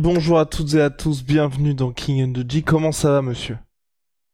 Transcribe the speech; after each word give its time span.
Bonjour 0.00 0.38
à 0.38 0.46
toutes 0.46 0.74
et 0.74 0.80
à 0.80 0.90
tous, 0.90 1.24
bienvenue 1.24 1.74
dans 1.74 1.90
King 1.90 2.30
and 2.30 2.32
the 2.32 2.48
G. 2.48 2.62
Comment 2.62 2.92
ça 2.92 3.10
va, 3.10 3.20
monsieur? 3.20 3.58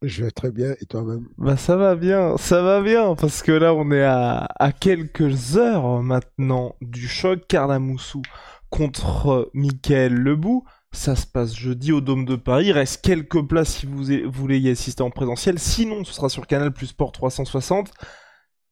Je 0.03 0.23
vais 0.23 0.31
très 0.31 0.53
bien, 0.53 0.75
et 0.79 0.85
toi-même? 0.85 1.27
Bah 1.39 1.57
ça 1.57 1.77
va 1.77 1.95
bien, 1.95 2.37
ça 2.37 2.61
va 2.61 2.83
bien, 2.83 3.15
parce 3.15 3.43
que 3.43 3.53
là 3.53 3.73
on 3.73 3.91
est 3.91 4.03
à, 4.03 4.47
à 4.59 4.73
quelques 4.73 5.57
heures 5.57 6.03
maintenant 6.03 6.77
du 6.83 7.09
choc 7.09 7.47
Carlamoussou 7.49 8.21
contre 8.69 9.51
Michael 9.55 10.13
Lebou. 10.13 10.67
Ça 10.93 11.17
se 11.17 11.27
passe 11.27 11.57
jeudi 11.57 11.93
au 11.93 12.03
Dôme 12.03 12.27
de 12.27 12.37
Paris. 12.37 12.67
Il 12.67 12.73
reste 12.73 13.03
quelques 13.03 13.43
places 13.43 13.77
si 13.77 13.87
vous 13.87 14.05
voulez 14.31 14.59
y 14.59 14.69
assister 14.69 15.03
en 15.03 15.11
présentiel. 15.11 15.59
Sinon, 15.59 16.05
ce 16.05 16.13
sera 16.13 16.29
sur 16.29 16.47
Canal 16.47 16.75
Plus 16.75 16.89
Sport 16.89 17.13
360. 17.13 17.91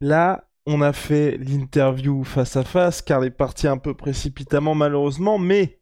Là, 0.03 0.45
on 0.67 0.83
a 0.83 0.93
fait 0.93 1.39
l'interview 1.39 2.23
face 2.23 2.55
à 2.57 2.65
face, 2.65 3.01
car 3.01 3.25
il 3.25 3.29
est 3.29 3.31
parti 3.31 3.67
un 3.67 3.79
peu 3.79 3.95
précipitamment 3.95 4.75
malheureusement, 4.75 5.39
mais 5.39 5.82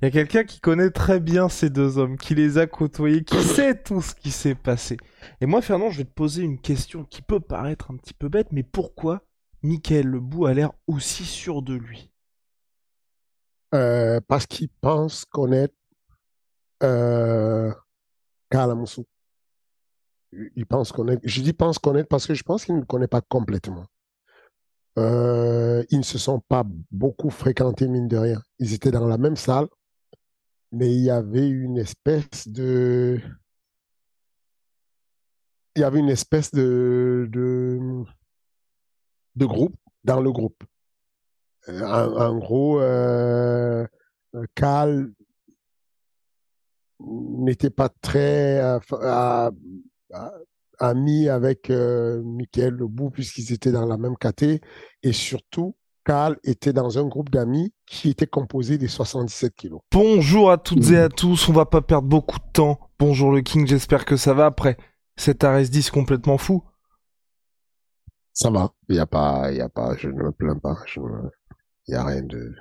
il 0.00 0.04
y 0.04 0.08
a 0.08 0.10
quelqu'un 0.10 0.44
qui 0.44 0.60
connaît 0.60 0.90
très 0.90 1.18
bien 1.20 1.48
ces 1.48 1.70
deux 1.70 1.98
hommes, 1.98 2.16
qui 2.16 2.34
les 2.34 2.58
a 2.58 2.66
côtoyés, 2.66 3.24
qui 3.24 3.42
sait 3.42 3.80
tout 3.80 4.00
ce 4.00 4.14
qui 4.14 4.30
s'est 4.30 4.54
passé. 4.54 4.96
Et 5.40 5.46
moi, 5.46 5.60
Fernand, 5.62 5.90
je 5.90 5.98
vais 5.98 6.04
te 6.04 6.12
poser 6.12 6.42
une 6.42 6.60
question 6.60 7.04
qui 7.04 7.22
peut 7.22 7.40
paraître 7.40 7.90
un 7.90 7.96
petit 7.96 8.14
peu 8.14 8.28
bête, 8.28 8.48
mais 8.52 8.62
pourquoi 8.62 9.22
Michael 9.62 10.06
Lebou 10.06 10.46
a 10.46 10.54
l'air 10.54 10.70
aussi 10.86 11.24
sûr 11.24 11.62
de 11.62 11.74
lui? 11.74 12.12
Euh, 13.74 14.20
Parce 14.28 14.46
qu'il 14.46 14.68
pense 14.80 15.24
connaître 15.24 15.74
euh, 16.82 17.72
Kalamoussou. 18.50 19.04
Il 20.56 20.66
pense 20.66 20.92
connaître. 20.92 21.22
Je 21.24 21.40
dis 21.40 21.52
pense 21.52 21.78
connaître 21.78 22.08
parce 22.08 22.26
que 22.26 22.34
je 22.34 22.42
pense 22.42 22.64
qu'il 22.64 22.74
ne 22.74 22.80
le 22.80 22.86
connaît 22.86 23.08
pas 23.08 23.22
complètement. 23.22 23.86
Euh, 24.98 25.84
ils 25.90 25.98
ne 25.98 26.04
se 26.04 26.18
sont 26.18 26.40
pas 26.40 26.64
beaucoup 26.90 27.30
fréquentés, 27.30 27.88
mine 27.88 28.08
de 28.08 28.16
rien. 28.16 28.42
Ils 28.58 28.74
étaient 28.74 28.90
dans 28.90 29.06
la 29.06 29.16
même 29.16 29.36
salle, 29.36 29.68
mais 30.72 30.92
il 30.94 31.02
y 31.02 31.10
avait 31.10 31.48
une 31.48 31.78
espèce 31.78 32.48
de 32.48 33.20
il 35.76 35.80
y 35.80 35.84
avait 35.84 36.00
une 36.00 36.10
espèce 36.10 36.50
de 36.52 37.28
de, 37.30 37.78
de 39.36 39.46
groupe 39.46 39.76
dans 40.04 40.20
le 40.20 40.32
groupe. 40.32 40.64
Euh, 41.68 41.82
en, 41.82 42.38
gros, 42.38 42.80
euh, 42.80 43.86
Cal 44.54 45.12
n'était 47.00 47.70
pas 47.70 47.88
très 47.88 48.60
euh, 48.60 49.50
ami 50.78 51.28
avec 51.28 51.70
euh, 51.70 52.22
Michael 52.22 52.74
Lebou 52.74 53.10
puisqu'ils 53.10 53.52
étaient 53.52 53.72
dans 53.72 53.86
la 53.86 53.96
même 53.96 54.16
caté 54.16 54.60
et 55.02 55.12
surtout 55.12 55.76
Carl 56.08 56.38
était 56.42 56.72
dans 56.72 56.98
un 56.98 57.04
groupe 57.04 57.28
d'amis 57.28 57.74
qui 57.84 58.08
était 58.08 58.26
composé 58.26 58.78
des 58.78 58.88
77 58.88 59.54
kilos. 59.54 59.82
Bonjour 59.92 60.50
à 60.50 60.56
toutes 60.56 60.88
et 60.90 60.96
à 60.96 61.10
tous, 61.10 61.50
on 61.50 61.52
va 61.52 61.66
pas 61.66 61.82
perdre 61.82 62.08
beaucoup 62.08 62.38
de 62.38 62.50
temps. 62.50 62.80
Bonjour 62.98 63.30
le 63.30 63.42
King, 63.42 63.66
j'espère 63.66 64.06
que 64.06 64.16
ça 64.16 64.32
va 64.32 64.46
après 64.46 64.78
cet 65.16 65.42
RS 65.42 65.68
10 65.68 65.90
complètement 65.90 66.38
fou. 66.38 66.64
Ça 68.32 68.48
va, 68.48 68.72
il 68.88 68.96
y 68.96 69.00
a 69.00 69.04
pas, 69.04 69.52
y 69.52 69.60
a 69.60 69.68
pas, 69.68 69.98
je 69.98 70.08
ne 70.08 70.14
me 70.14 70.32
plains 70.32 70.56
pas, 70.56 70.78
il 70.96 71.92
y 71.92 71.94
a 71.94 72.02
rien 72.02 72.22
de, 72.22 72.54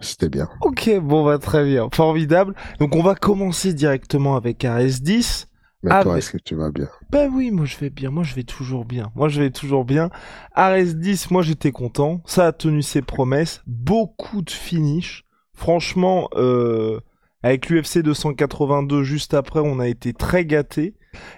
c'était 0.00 0.30
bien. 0.30 0.48
Ok, 0.62 0.88
bon 0.98 1.22
bah 1.22 1.36
très 1.36 1.66
bien, 1.66 1.90
formidable. 1.92 2.54
Donc 2.80 2.96
on 2.96 3.02
va 3.02 3.14
commencer 3.14 3.74
directement 3.74 4.36
avec 4.36 4.62
RS 4.62 5.02
10. 5.02 5.48
Mais 5.82 5.90
ah, 5.92 6.02
toi, 6.02 6.18
est-ce 6.18 6.32
que 6.32 6.38
tu 6.38 6.54
vas 6.54 6.70
bien? 6.70 6.88
Ben 7.10 7.30
oui, 7.32 7.50
moi 7.50 7.66
je 7.66 7.76
vais 7.76 7.90
bien. 7.90 8.10
Moi 8.10 8.24
je 8.24 8.34
vais 8.34 8.44
toujours 8.44 8.84
bien. 8.84 9.12
Moi 9.14 9.28
je 9.28 9.40
vais 9.40 9.50
toujours 9.50 9.84
bien. 9.84 10.10
Ares 10.52 10.94
10, 10.94 11.30
moi 11.30 11.42
j'étais 11.42 11.70
content. 11.70 12.22
Ça 12.26 12.46
a 12.46 12.52
tenu 12.52 12.82
ses 12.82 13.02
promesses. 13.02 13.62
Beaucoup 13.66 14.42
de 14.42 14.50
finish. 14.50 15.24
Franchement, 15.54 16.28
euh, 16.34 17.00
avec 17.42 17.68
l'UFC 17.68 17.98
282 17.98 19.04
juste 19.04 19.34
après, 19.34 19.60
on 19.60 19.78
a 19.78 19.88
été 19.88 20.12
très 20.12 20.44
gâtés. 20.44 20.94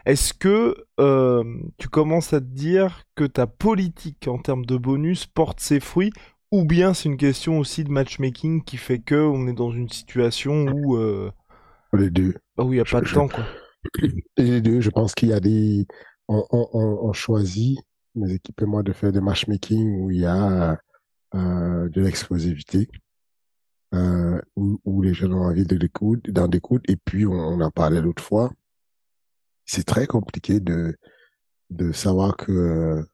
Est-ce 0.06 0.34
que 0.34 0.74
euh, 0.98 1.44
tu 1.78 1.88
commences 1.88 2.32
à 2.32 2.40
te 2.40 2.46
dire 2.46 3.02
que 3.14 3.24
ta 3.24 3.46
politique 3.46 4.26
en 4.26 4.38
termes 4.38 4.64
de 4.64 4.76
bonus 4.76 5.26
porte 5.26 5.60
ses 5.60 5.80
fruits 5.80 6.12
ou 6.50 6.64
bien 6.64 6.94
c'est 6.94 7.08
une 7.08 7.16
question 7.16 7.58
aussi 7.58 7.84
de 7.84 7.90
matchmaking 7.90 8.64
qui 8.64 8.76
fait 8.76 8.98
que 8.98 9.14
on 9.14 9.46
est 9.46 9.52
dans 9.52 9.70
une 9.70 9.88
situation 9.88 10.66
où 10.66 10.96
euh... 10.96 11.30
les 11.92 12.10
deux. 12.10 12.34
Oui, 12.56 12.76
il 12.76 12.78
y 12.78 12.80
a 12.80 12.84
pas 12.84 13.00
de 13.00 13.08
temps 13.08 13.28
quoi? 13.28 13.44
Les 14.36 14.60
deux, 14.60 14.80
je 14.80 14.90
pense 14.90 15.14
qu'il 15.14 15.28
y 15.30 15.32
a 15.32 15.40
des. 15.40 15.86
On, 16.28 16.44
on, 16.50 16.68
on, 16.74 17.12
choisit, 17.12 17.78
mes 18.14 18.32
équipes 18.34 18.62
et 18.62 18.66
moi, 18.66 18.82
de 18.82 18.92
faire 18.92 19.12
des 19.12 19.20
matchmaking 19.20 20.00
où 20.00 20.10
il 20.10 20.20
y 20.20 20.26
a 20.26 20.78
euh, 21.34 21.88
de 21.88 22.00
l'explosivité, 22.02 22.88
euh, 23.94 24.40
où, 24.56 24.80
où, 24.84 25.02
les 25.02 25.14
gens 25.14 25.30
ont 25.30 25.46
envie 25.46 25.64
de 25.64 25.76
d'en 26.30 26.48
découdre. 26.48 26.82
Et 26.88 26.96
puis, 26.96 27.26
on, 27.26 27.32
on 27.32 27.60
en 27.60 27.70
parlait 27.70 28.02
l'autre 28.02 28.22
fois. 28.22 28.52
C'est 29.64 29.84
très 29.84 30.06
compliqué 30.06 30.60
de, 30.60 30.96
de 31.70 31.92
savoir 31.92 32.36
que 32.36 33.04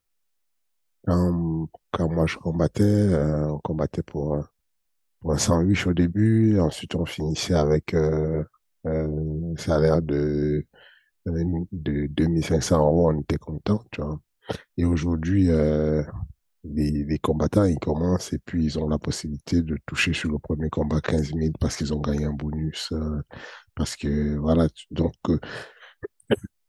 quand, 1.06 1.68
quand 1.92 2.08
moi 2.08 2.26
je 2.26 2.36
combattais, 2.38 2.82
euh, 2.82 3.48
on 3.52 3.58
combattait 3.58 4.02
pour, 4.02 4.44
pour 5.20 5.32
un 5.32 5.38
sandwich 5.38 5.86
au 5.86 5.92
début, 5.92 6.58
ensuite 6.60 6.94
on 6.94 7.04
finissait 7.04 7.54
avec 7.54 7.94
euh, 7.94 8.44
euh, 8.86 9.54
salaire 9.56 10.02
de, 10.02 10.66
de 11.26 12.06
2500 12.08 12.78
euros, 12.78 13.10
on 13.10 13.20
était 13.20 13.38
content, 13.38 13.82
tu 13.90 14.02
vois. 14.02 14.20
Et 14.76 14.84
aujourd'hui, 14.84 15.50
euh, 15.50 16.02
les, 16.64 17.18
combattants, 17.18 17.64
ils 17.64 17.78
commencent 17.78 18.32
et 18.32 18.38
puis 18.38 18.64
ils 18.64 18.78
ont 18.78 18.88
la 18.88 18.98
possibilité 18.98 19.62
de 19.62 19.76
toucher 19.86 20.12
sur 20.12 20.30
le 20.30 20.38
premier 20.38 20.70
combat 20.70 21.00
15 21.00 21.34
000 21.34 21.52
parce 21.60 21.76
qu'ils 21.76 21.92
ont 21.94 22.00
gagné 22.00 22.24
un 22.24 22.32
bonus. 22.32 22.90
Euh, 22.92 23.22
parce 23.74 23.96
que, 23.96 24.36
voilà, 24.36 24.68
donc, 24.90 25.14
euh, 25.28 25.38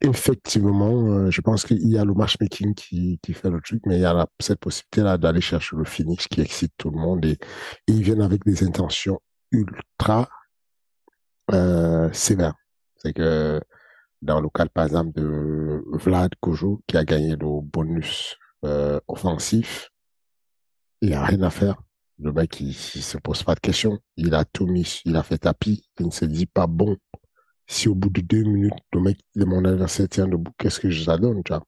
effectivement, 0.02 1.08
euh, 1.08 1.32
je 1.32 1.42
pense 1.42 1.66
qu'il 1.66 1.88
y 1.88 1.98
a 1.98 2.06
le 2.06 2.14
matchmaking 2.14 2.74
qui, 2.76 3.20
qui 3.22 3.34
fait 3.34 3.50
le 3.50 3.62
truc, 3.62 3.82
mais 3.86 3.98
il 3.98 4.02
y 4.02 4.06
a 4.06 4.28
cette 4.40 4.60
possibilité-là 4.60 5.18
d'aller 5.18 5.42
chercher 5.42 5.76
le 5.76 5.86
finish 5.86 6.28
qui 6.28 6.42
excite 6.42 6.74
tout 6.78 6.90
le 6.90 6.98
monde 6.98 7.26
et 7.26 7.38
ils 7.88 8.04
viennent 8.04 8.22
avec 8.22 8.44
des 8.46 8.64
intentions 8.64 9.20
ultra 9.52 10.28
euh, 11.54 12.12
sévère. 12.14 12.54
C'est 12.98 13.14
que 13.14 13.62
dans 14.22 14.42
le 14.42 14.50
cas, 14.50 14.66
par 14.68 14.86
exemple, 14.86 15.12
de 15.14 15.84
Vlad 15.94 16.32
Kojo, 16.40 16.82
qui 16.88 16.98
a 16.98 17.04
gagné 17.04 17.36
le 17.36 17.62
bonus 17.62 18.36
euh, 18.64 19.00
offensif, 19.08 19.92
il 21.02 21.10
n'y 21.10 21.16
a 21.16 21.24
rien 21.24 21.42
à 21.44 21.50
faire. 21.50 21.82
Le 22.18 22.32
mec, 22.32 22.60
il, 22.62 22.74
se 22.74 23.18
pose 23.18 23.44
pas 23.44 23.56
de 23.56 23.60
questions. 23.60 24.00
Il 24.16 24.34
a 24.34 24.46
tout 24.46 24.66
mis, 24.68 25.02
il 25.06 25.16
a 25.16 25.24
fait 25.24 25.38
tapis. 25.38 25.84
Il 26.00 26.08
ne 26.08 26.12
se 26.12 26.26
dit 26.26 26.46
pas, 26.46 26.66
bon, 26.66 26.98
si 27.68 27.90
au 27.90 27.96
bout 27.96 28.10
de 28.10 28.22
deux 28.22 28.44
minutes, 28.44 28.74
le 28.94 29.02
mec 29.02 29.20
de 29.36 29.46
mon 29.46 29.66
adversaire 29.66 30.08
tient 30.08 30.28
debout, 30.28 30.52
qu'est-ce 30.58 30.80
que 30.80 30.90
je 30.90 31.06
donne, 31.12 31.44
tu 31.44 31.52
vois? 31.52 31.64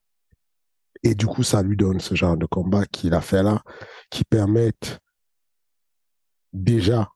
Et 1.04 1.16
du 1.16 1.28
coup, 1.28 1.44
ça 1.44 1.62
lui 1.62 1.78
donne 1.78 2.00
ce 2.00 2.16
genre 2.16 2.38
de 2.38 2.46
combat 2.46 2.86
qu'il 2.86 3.14
a 3.14 3.22
fait 3.22 3.44
là, 3.44 3.62
qui 4.10 4.24
permettent 4.24 5.00
déjà 6.54 7.10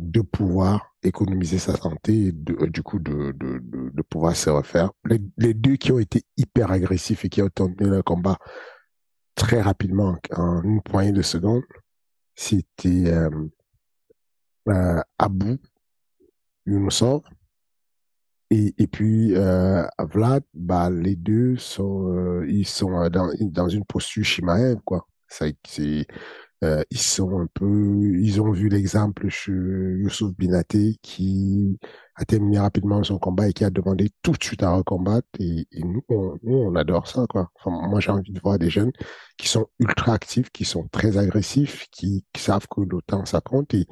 de 0.00 0.20
pouvoir 0.20 0.94
économiser 1.02 1.58
sa 1.58 1.76
santé 1.76 2.26
et 2.26 2.32
de, 2.32 2.56
euh, 2.60 2.66
du 2.68 2.82
coup 2.82 2.98
de, 2.98 3.32
de, 3.32 4.02
pouvoir 4.02 4.34
se 4.34 4.50
refaire. 4.50 4.90
Les, 5.04 5.20
les, 5.36 5.54
deux 5.54 5.76
qui 5.76 5.92
ont 5.92 5.98
été 5.98 6.24
hyper 6.36 6.70
agressifs 6.72 7.24
et 7.24 7.28
qui 7.28 7.42
ont 7.42 7.48
tenté 7.48 7.84
le 7.84 8.02
combat 8.02 8.38
très 9.34 9.60
rapidement, 9.60 10.18
en 10.32 10.62
une 10.62 10.82
poignée 10.82 11.12
de 11.12 11.22
secondes, 11.22 11.62
c'était 12.34 13.06
euh, 13.06 13.30
euh, 14.68 15.00
Abou 15.18 15.58
Younousov 16.66 17.22
et, 18.50 18.74
et 18.78 18.86
puis 18.86 19.34
euh, 19.36 19.86
Vlad, 19.98 20.42
bah, 20.54 20.90
les 20.90 21.14
deux 21.16 21.56
sont, 21.56 22.12
euh, 22.12 22.46
ils 22.48 22.66
sont 22.66 23.08
dans, 23.08 23.30
dans 23.40 23.68
une 23.68 23.84
posture 23.84 24.24
Shimaev, 24.24 24.80
quoi. 24.84 25.06
C'est, 25.28 25.56
euh, 26.62 26.82
ils 26.90 27.00
sont 27.00 27.40
un 27.40 27.46
peu, 27.54 28.00
ils 28.20 28.40
ont 28.42 28.50
vu 28.52 28.68
l'exemple 28.68 29.28
chez 29.30 29.52
Youssouf 29.52 30.32
Binaté 30.36 30.98
qui 31.00 31.78
a 32.16 32.26
terminé 32.26 32.58
rapidement 32.58 33.02
son 33.02 33.18
combat 33.18 33.48
et 33.48 33.54
qui 33.54 33.64
a 33.64 33.70
demandé 33.70 34.10
tout 34.22 34.32
de 34.32 34.44
suite 34.44 34.62
à 34.62 34.70
recombattre. 34.72 35.26
Et, 35.38 35.66
nous, 35.82 36.02
on, 36.10 36.36
nous, 36.42 36.56
on 36.56 36.74
adore 36.76 37.08
ça, 37.08 37.24
quoi. 37.28 37.50
moi, 37.64 38.00
j'ai 38.00 38.10
envie 38.10 38.32
de 38.32 38.40
voir 38.40 38.58
des 38.58 38.68
jeunes 38.68 38.92
qui 39.38 39.48
sont 39.48 39.68
ultra 39.78 40.12
actifs, 40.12 40.50
qui 40.50 40.66
sont 40.66 40.86
très 40.88 41.16
agressifs, 41.16 41.86
qui, 41.90 42.26
savent 42.36 42.66
que 42.68 42.82
le 42.82 43.00
temps, 43.06 43.24
ça 43.24 43.40
compte 43.40 43.72
et, 43.72 43.86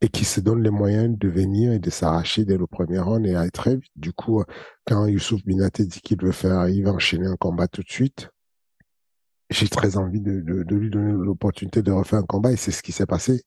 et 0.00 0.08
qui 0.08 0.24
se 0.24 0.40
donnent 0.40 0.62
les 0.62 0.70
moyens 0.70 1.18
de 1.18 1.28
venir 1.28 1.72
et 1.72 1.80
de 1.80 1.90
s'arracher 1.90 2.44
dès 2.44 2.56
le 2.58 2.68
premier 2.68 3.00
round 3.00 3.26
et 3.26 3.34
aller 3.34 3.50
très 3.50 3.74
vite. 3.74 3.90
Du 3.96 4.12
coup, 4.12 4.44
quand 4.86 5.06
Youssouf 5.06 5.44
Binaté 5.44 5.84
dit 5.84 6.00
qu'il 6.00 6.22
veut 6.22 6.32
faire, 6.32 6.68
il 6.68 6.84
va 6.84 6.92
enchaîner 6.92 7.26
un 7.26 7.36
combat 7.36 7.66
tout 7.66 7.82
de 7.82 7.90
suite, 7.90 8.30
j'ai 9.50 9.68
très 9.68 9.96
envie 9.96 10.20
de, 10.20 10.40
de, 10.40 10.62
de 10.62 10.76
lui 10.76 10.90
donner 10.90 11.12
l'opportunité 11.12 11.82
de 11.82 11.92
refaire 11.92 12.20
un 12.20 12.24
combat 12.24 12.52
et 12.52 12.56
c'est 12.56 12.70
ce 12.70 12.82
qui 12.82 12.92
s'est 12.92 13.06
passé. 13.06 13.42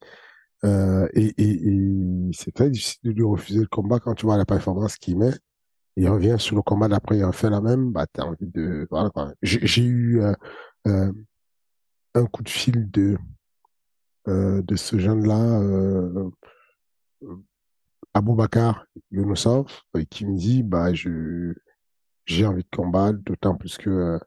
Euh, 0.64 1.08
et, 1.14 1.34
et, 1.38 1.68
et 1.68 2.32
c'est 2.34 2.54
très 2.54 2.70
difficile 2.70 3.00
de 3.04 3.12
lui 3.12 3.24
refuser 3.24 3.62
le 3.62 3.68
combat 3.68 4.00
quand 4.00 4.14
tu 4.14 4.26
vois 4.26 4.38
la 4.38 4.46
performance 4.46 4.98
qu'il 4.98 5.18
met. 5.18 5.34
Il 5.98 6.08
revient 6.10 6.36
sur 6.40 6.56
le 6.56 6.62
combat 6.62 6.88
d'après, 6.88 7.18
il 7.18 7.26
refait 7.26 7.50
la 7.50 7.62
même. 7.62 7.92
Bah, 7.92 8.06
t'as 8.12 8.24
envie 8.24 8.48
de. 8.48 8.88
Voilà, 8.90 9.10
quoi. 9.10 9.34
J'ai 9.42 9.84
eu 9.84 10.22
euh, 10.22 10.34
euh, 10.88 11.12
un 12.16 12.26
coup 12.26 12.44
de 12.44 12.50
fil 12.50 12.90
de 12.92 13.18
euh, 14.28 14.62
de 14.62 14.76
ce 14.76 15.00
jeune-là, 15.00 15.62
euh, 15.62 16.30
Aboubacar 18.14 18.86
Younousov, 19.10 19.66
qui 20.10 20.26
me 20.26 20.38
dit 20.38 20.64
bah 20.64 20.94
je 20.94 21.54
j'ai 22.26 22.46
envie 22.46 22.64
de 22.64 22.76
combattre, 22.76 23.20
d'autant 23.26 23.56
plus 23.56 23.78
que 23.78 23.90
euh, 23.90 24.20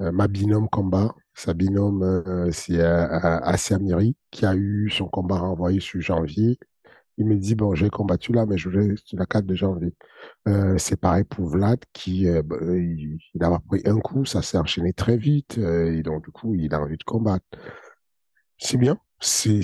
ma 0.00 0.28
binôme 0.28 0.68
combat. 0.68 1.14
Sa 1.34 1.54
binôme, 1.54 2.02
euh, 2.02 2.50
c'est 2.52 2.80
euh, 2.80 3.06
Asia 3.42 3.78
Miri, 3.78 4.16
qui 4.30 4.44
a 4.46 4.54
eu 4.54 4.90
son 4.90 5.08
combat 5.08 5.38
renvoyé 5.38 5.80
sur 5.80 6.00
janvier. 6.00 6.58
Il 7.18 7.26
me 7.26 7.36
dit, 7.36 7.54
bon, 7.54 7.74
j'ai 7.74 7.90
combattu 7.90 8.32
là, 8.32 8.46
mais 8.46 8.58
je 8.58 8.68
voulais 8.68 8.94
sur 9.04 9.18
la 9.18 9.26
4 9.26 9.46
de 9.46 9.54
janvier. 9.54 9.94
c'est 10.78 10.98
pareil 11.00 11.24
pour 11.24 11.46
Vlad, 11.48 11.80
qui 11.92 12.26
bah, 12.44 12.56
il, 12.62 13.18
a 13.42 13.58
pris 13.68 13.82
un 13.84 13.98
coup, 14.00 14.24
ça 14.24 14.42
s'est 14.42 14.58
enchaîné 14.58 14.92
très 14.94 15.16
vite, 15.18 15.58
et 15.58 16.02
donc 16.02 16.24
du 16.24 16.30
coup, 16.30 16.54
il 16.54 16.72
a 16.74 16.80
envie 16.80 16.96
de 16.96 17.04
combattre. 17.04 17.44
C'est 18.58 18.78
bien, 18.78 18.98
c'est 19.20 19.60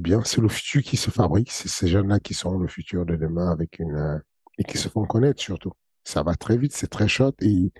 bien, 0.00 0.22
c'est 0.24 0.40
le 0.40 0.48
futur 0.48 0.82
qui 0.82 0.96
se 0.96 1.10
fabrique, 1.10 1.50
c'est 1.50 1.68
ces 1.68 1.88
jeunes-là 1.88 2.20
qui 2.20 2.34
sont 2.34 2.58
le 2.58 2.68
futur 2.68 3.06
de 3.06 3.16
demain 3.16 3.50
avec 3.50 3.78
une 3.78 4.22
et 4.58 4.64
qui 4.64 4.78
se 4.78 4.88
font 4.88 5.04
connaître 5.04 5.40
surtout. 5.40 5.72
Ça 6.04 6.22
va 6.22 6.34
très 6.34 6.56
vite, 6.56 6.72
c'est 6.72 6.88
très 6.88 7.08
short 7.08 7.34
et 7.42 7.72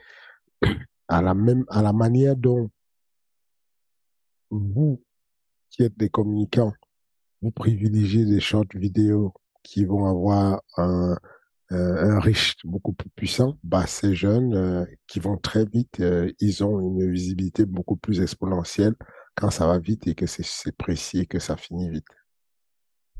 à 1.08 1.22
la 1.22 1.34
même, 1.34 1.64
à 1.68 1.82
la 1.82 1.92
manière 1.92 2.36
dont 2.36 2.70
vous, 4.50 5.02
qui 5.70 5.82
êtes 5.82 5.96
des 5.96 6.08
communicants, 6.08 6.72
vous 7.42 7.50
privilégiez 7.50 8.24
des 8.24 8.40
shorts 8.40 8.64
vidéo 8.74 9.32
qui 9.62 9.84
vont 9.84 10.06
avoir 10.06 10.62
un, 10.76 11.16
euh, 11.72 12.16
un 12.16 12.20
riche 12.20 12.56
beaucoup 12.64 12.92
plus 12.92 13.08
puissant, 13.10 13.58
bah, 13.64 13.86
ces 13.86 14.14
jeunes 14.14 14.54
euh, 14.54 14.84
qui 15.06 15.18
vont 15.18 15.38
très 15.38 15.64
vite, 15.64 15.98
euh, 16.00 16.30
ils 16.38 16.62
ont 16.62 16.78
une 16.78 17.10
visibilité 17.10 17.64
beaucoup 17.64 17.96
plus 17.96 18.20
exponentielle 18.20 18.94
quand 19.34 19.50
ça 19.50 19.66
va 19.66 19.78
vite 19.78 20.06
et 20.06 20.14
que 20.14 20.26
c'est 20.26 20.76
précis 20.76 21.20
et 21.20 21.26
que 21.26 21.38
ça 21.38 21.56
finit 21.56 21.88
vite. 21.90 22.06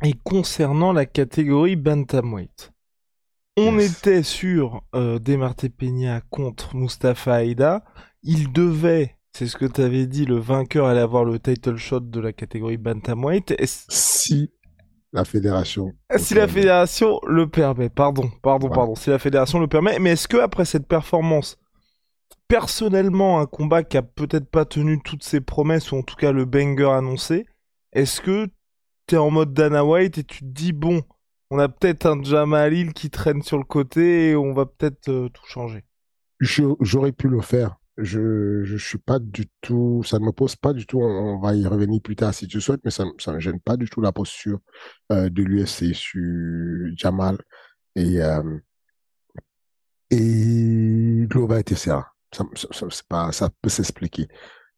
Et 0.04 0.12
concernant 0.24 0.92
la 0.92 1.06
catégorie 1.06 1.76
bantamweight, 1.76 2.73
on 3.56 3.78
était 3.78 4.22
sur 4.22 4.82
euh, 4.94 5.18
Demarté 5.18 5.68
Peña 5.68 6.20
contre 6.30 6.74
Mustafa 6.76 7.44
Aida. 7.44 7.84
Il 8.22 8.52
devait, 8.52 9.16
c'est 9.32 9.46
ce 9.46 9.56
que 9.56 9.66
tu 9.66 9.80
avais 9.80 10.06
dit, 10.06 10.24
le 10.24 10.38
vainqueur 10.38 10.86
allait 10.86 11.00
avoir 11.00 11.24
le 11.24 11.38
title 11.38 11.76
shot 11.76 12.00
de 12.00 12.20
la 12.20 12.32
catégorie 12.32 12.78
bantamweight. 12.78 13.54
Si 13.64 14.50
la 15.14 15.24
fédération. 15.24 15.92
Si 16.16 16.34
la 16.34 16.48
fédération 16.48 17.20
le 17.26 17.48
permet, 17.48 17.88
pardon, 17.88 18.28
pardon, 18.42 18.68
pardon, 18.68 18.96
si 18.96 19.10
la 19.10 19.20
fédération 19.20 19.60
le 19.60 19.68
permet. 19.68 20.00
Mais 20.00 20.10
est-ce 20.10 20.26
que 20.26 20.38
après 20.38 20.64
cette 20.64 20.88
performance, 20.88 21.56
personnellement, 22.48 23.38
un 23.38 23.46
combat 23.46 23.84
qui 23.84 23.96
a 23.96 24.02
peut-être 24.02 24.50
pas 24.50 24.64
tenu 24.64 25.00
toutes 25.00 25.22
ses 25.22 25.40
promesses 25.40 25.92
ou 25.92 25.96
en 25.98 26.02
tout 26.02 26.16
cas 26.16 26.32
le 26.32 26.44
banger 26.44 26.90
annoncé, 26.90 27.46
est-ce 27.92 28.20
que 28.20 28.48
t'es 29.06 29.16
en 29.16 29.30
mode 29.30 29.54
Dana 29.54 29.84
White 29.84 30.18
et 30.18 30.24
tu 30.24 30.40
te 30.40 30.44
dis 30.44 30.72
bon, 30.72 31.04
on 31.50 31.58
a 31.58 31.68
peut-être 31.68 32.06
un 32.06 32.22
Jamalil 32.22 32.92
qui 32.92 33.10
traîne 33.10 33.42
sur 33.42 33.58
le 33.58 33.64
côté 33.64 34.30
et 34.30 34.36
on 34.36 34.52
va 34.52 34.66
peut-être 34.66 35.08
euh, 35.08 35.28
tout 35.28 35.46
changer. 35.46 35.84
J'aurais 36.40 37.12
pu 37.12 37.28
le 37.28 37.40
faire. 37.40 37.76
Je 37.96 38.64
je 38.64 38.76
suis 38.76 38.98
pas 38.98 39.20
du 39.20 39.46
tout, 39.60 40.02
ça 40.04 40.18
ne 40.18 40.24
me 40.24 40.32
pose 40.32 40.56
pas 40.56 40.72
du 40.72 40.84
tout. 40.84 41.00
On, 41.00 41.38
va 41.38 41.54
y 41.54 41.64
revenir 41.66 42.00
plus 42.02 42.16
tard 42.16 42.34
si 42.34 42.48
tu 42.48 42.60
souhaites, 42.60 42.80
mais 42.84 42.90
ça 42.90 43.04
ne 43.04 43.32
me 43.32 43.40
gêne 43.40 43.60
pas 43.60 43.76
du 43.76 43.88
tout 43.88 44.00
la 44.00 44.10
posture 44.10 44.58
euh, 45.12 45.30
de 45.30 45.42
l'USC 45.42 45.94
sur 45.94 46.90
Jamal 46.96 47.38
et 47.94 48.20
euh, 48.20 48.58
et 50.10 51.26
TCA. 51.64 52.10
Ça, 52.32 52.44
ça, 52.72 52.86
pas, 53.08 53.30
ça 53.30 53.48
peut 53.62 53.68
s'expliquer. 53.68 54.26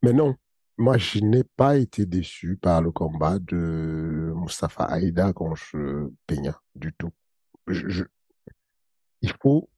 Mais 0.02 0.12
non, 0.12 0.34
moi, 0.78 0.99
je 0.99 1.20
n'ai 1.20 1.44
pas 1.44 1.76
été 1.76 2.05
déçu 2.05 2.56
par 2.56 2.82
le 2.82 2.90
combat 2.93 3.38
de 3.38 4.32
Mustafa 4.37 4.84
Aïda 4.84 5.32
contre 5.32 6.11
Peña 6.26 6.61
du 6.75 6.93
tout. 6.93 7.12
Il 9.23 9.32
faut, 9.43 9.70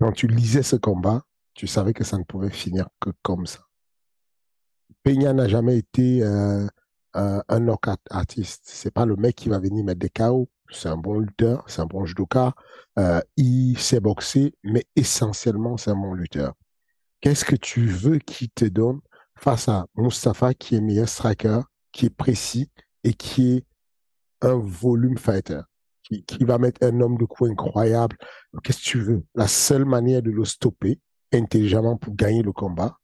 quand 0.00 0.12
tu 0.12 0.28
lisais 0.28 0.62
ce 0.62 0.76
combat, 0.76 1.22
tu 1.54 1.66
savais 1.66 1.92
que 1.92 2.04
ça 2.04 2.16
ne 2.16 2.22
pouvait 2.22 2.50
finir 2.50 2.88
que 3.00 3.10
comme 3.22 3.46
ça. 3.46 3.66
Peña 5.02 5.32
n'a 5.32 5.48
jamais 5.48 5.78
été 5.78 6.22
euh, 6.22 6.68
un 7.14 7.60
knockout 7.60 8.00
artiste. 8.10 8.62
C'est 8.66 8.92
pas 8.92 9.04
le 9.04 9.16
mec 9.16 9.34
qui 9.34 9.48
va 9.48 9.58
venir 9.58 9.84
mettre 9.84 10.00
des 10.00 10.10
KO. 10.10 10.48
C'est 10.70 10.88
un 10.88 10.96
bon 10.96 11.18
lutteur, 11.18 11.64
c'est 11.66 11.80
un 11.80 11.86
bon 11.86 12.04
judoka. 12.04 12.54
Euh, 12.98 13.20
il 13.36 13.76
sait 13.78 14.00
boxer, 14.00 14.54
mais 14.62 14.84
essentiellement, 14.94 15.76
c'est 15.76 15.90
un 15.90 15.96
bon 15.96 16.14
lutteur. 16.14 16.54
Qu'est-ce 17.20 17.44
que 17.44 17.56
tu 17.56 17.86
veux 17.86 18.18
qu'il 18.18 18.50
te 18.50 18.66
donne 18.66 19.00
face 19.38 19.68
à 19.68 19.86
Mustafa 19.94 20.54
qui 20.54 20.76
est 20.76 20.80
meilleur 20.80 21.08
striker, 21.08 21.60
qui 21.92 22.06
est 22.06 22.14
précis 22.14 22.70
et 23.04 23.14
qui 23.14 23.56
est 23.56 23.64
un 24.40 24.58
volume 24.58 25.18
fighter, 25.18 25.60
qui, 26.02 26.44
va 26.44 26.58
mettre 26.58 26.84
un 26.84 27.00
homme 27.00 27.18
de 27.18 27.24
coup 27.24 27.46
incroyable. 27.46 28.16
Qu'est-ce 28.62 28.78
que 28.78 28.84
tu 28.84 29.00
veux? 29.00 29.24
La 29.34 29.48
seule 29.48 29.84
manière 29.84 30.22
de 30.22 30.30
le 30.30 30.44
stopper 30.44 31.00
intelligemment 31.32 31.96
pour 31.96 32.14
gagner 32.14 32.42
le 32.42 32.52
combat, 32.52 32.96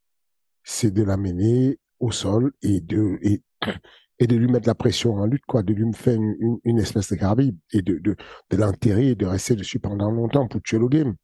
c'est 0.63 0.91
de 0.91 1.03
l'amener 1.03 1.79
au 2.01 2.11
sol 2.11 2.53
et 2.63 2.81
de 2.81 3.19
lui 4.21 4.49
mettre 4.49 4.67
la 4.67 4.75
pression 4.75 5.15
en 5.15 5.27
lutte, 5.27 5.45
quoi, 5.47 5.63
de 5.63 5.73
lui 5.73 5.93
faire 5.93 6.19
une, 6.19 6.79
espèce 6.79 7.11
de 7.11 7.17
carbide 7.17 7.57
et 7.73 7.83
de, 7.83 8.17
l'enterrer 8.53 9.09
et 9.09 9.15
de 9.15 9.27
rester 9.27 9.55
dessus 9.55 9.79
pendant 9.79 10.11
longtemps 10.11 10.49
pour 10.49 10.63
tuer 10.63 10.79
le 10.79 10.89
game. 10.89 11.15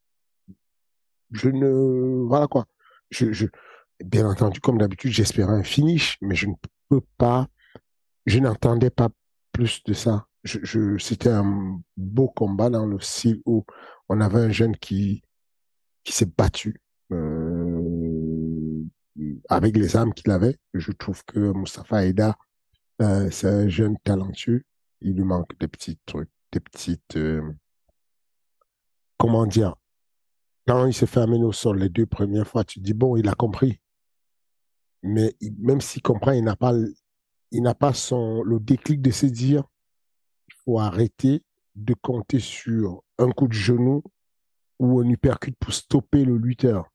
Je 1.32 1.48
ne, 1.48 2.26
voilà 2.26 2.46
quoi. 2.48 2.66
Je, 3.10 3.46
bien 4.04 4.28
entendu, 4.28 4.60
comme 4.60 4.78
d'habitude, 4.78 5.12
j'espérais 5.12 5.52
un 5.52 5.62
finish, 5.62 6.18
mais 6.20 6.34
je 6.34 6.46
ne 6.46 6.54
peux 6.88 7.02
pas, 7.18 7.48
je 8.26 8.38
n'entendais 8.38 8.90
pas 8.90 9.10
plus 9.52 9.82
de 9.84 9.92
ça. 9.92 10.26
C'était 10.44 11.30
un 11.30 11.80
beau 11.96 12.28
combat 12.28 12.70
dans 12.70 12.86
le 12.86 12.98
style 13.00 13.42
où 13.44 13.64
on 14.08 14.20
avait 14.20 14.40
un 14.40 14.50
jeune 14.50 14.76
qui, 14.76 15.22
qui 16.02 16.12
s'est 16.12 16.30
battu 16.36 16.80
euh, 17.12 18.84
avec 19.48 19.76
les 19.76 19.96
armes 19.96 20.14
qu'il 20.14 20.30
avait. 20.30 20.58
Je 20.72 20.92
trouve 20.92 21.22
que 21.24 21.52
Mustafa 21.52 22.06
Aida, 22.06 22.36
euh, 23.02 23.30
c'est 23.30 23.48
un 23.48 23.68
jeune 23.68 23.98
talentueux. 23.98 24.64
Il 25.00 25.14
lui 25.14 25.24
manque 25.24 25.58
des 25.58 25.68
petits 25.68 25.98
trucs, 26.06 26.30
des 26.52 26.60
petites, 26.60 27.16
euh, 27.16 27.42
comment 29.18 29.46
dire, 29.46 29.76
quand 30.66 30.86
il 30.86 30.94
s'est 30.94 31.06
fait 31.06 31.20
amener 31.20 31.44
au 31.44 31.52
sol 31.52 31.78
les 31.78 31.88
deux 31.88 32.06
premières 32.06 32.46
fois, 32.46 32.64
tu 32.64 32.80
dis, 32.80 32.94
bon, 32.94 33.16
il 33.16 33.28
a 33.28 33.34
compris 33.34 33.80
mais 35.02 35.34
même 35.58 35.80
s'il 35.80 36.02
comprend, 36.02 36.32
il 36.32 36.44
n'a 36.44 36.56
pas, 36.56 36.74
il 37.50 37.62
n'a 37.62 37.74
pas 37.74 37.94
son, 37.94 38.42
le 38.42 38.60
déclic 38.60 39.00
de 39.00 39.10
se 39.10 39.26
dire, 39.26 39.64
il 40.48 40.54
faut 40.64 40.78
arrêter 40.78 41.42
de 41.74 41.94
compter 41.94 42.40
sur 42.40 43.02
un 43.18 43.30
coup 43.30 43.48
de 43.48 43.52
genou 43.52 44.02
ou 44.78 45.00
un 45.00 45.08
uppercut 45.08 45.54
pour 45.58 45.72
stopper 45.72 46.24
le 46.24 46.36
lutteur. 46.36 46.90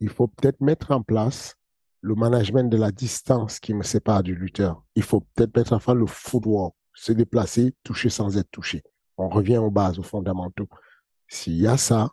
Il 0.00 0.08
faut 0.08 0.28
peut-être 0.28 0.60
mettre 0.60 0.90
en 0.90 1.02
place 1.02 1.56
le 2.00 2.14
management 2.14 2.70
de 2.70 2.76
la 2.76 2.90
distance 2.90 3.58
qui 3.58 3.72
me 3.72 3.82
sépare 3.82 4.22
du 4.22 4.34
lutteur. 4.34 4.82
Il 4.94 5.02
faut 5.02 5.20
peut-être 5.20 5.56
mettre 5.56 5.72
en 5.72 5.78
place 5.78 5.96
le 5.96 6.06
footwork, 6.06 6.74
se 6.92 7.12
déplacer, 7.12 7.74
toucher 7.82 8.10
sans 8.10 8.36
être 8.36 8.50
touché. 8.50 8.82
On 9.16 9.28
revient 9.28 9.58
aux 9.58 9.70
bases, 9.70 9.98
aux 9.98 10.02
fondamentaux. 10.02 10.68
S'il 11.28 11.54
y 11.54 11.66
a 11.66 11.76
ça, 11.76 12.10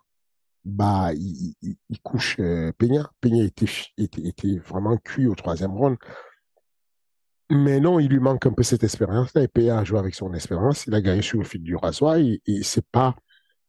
bah, 0.64 1.12
il, 1.14 2.00
couche 2.02 2.36
euh, 2.40 2.72
Peña. 2.78 3.10
Peña 3.20 3.44
était, 3.44 3.66
était, 3.98 4.22
était, 4.22 4.58
vraiment 4.58 4.96
cuit 4.98 5.26
au 5.26 5.34
troisième 5.34 5.72
round. 5.72 5.96
Mais 7.50 7.80
non, 7.80 7.98
il 8.00 8.08
lui 8.08 8.20
manque 8.20 8.46
un 8.46 8.52
peu 8.52 8.62
cette 8.62 8.82
expérience-là. 8.84 9.42
Et 9.42 9.48
Peña 9.48 9.78
a 9.78 9.84
joué 9.84 9.98
avec 9.98 10.14
son 10.14 10.32
expérience. 10.34 10.86
Il 10.86 10.94
a 10.94 11.00
gagné 11.00 11.22
sur 11.22 11.38
le 11.38 11.44
fil 11.44 11.62
du 11.62 11.76
rasoir. 11.76 12.16
Et, 12.16 12.40
et 12.46 12.62
c'est 12.62 12.86
pas, 12.86 13.14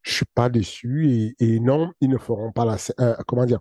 je 0.01 0.13
suis 0.13 0.25
pas 0.33 0.50
déçu. 0.50 1.09
Et, 1.09 1.35
et, 1.39 1.59
non, 1.59 1.91
ils 2.00 2.09
ne 2.09 2.17
feront 2.17 2.51
pas 2.51 2.65
la, 2.65 2.77
euh, 3.00 3.15
comment 3.27 3.45
dire, 3.45 3.59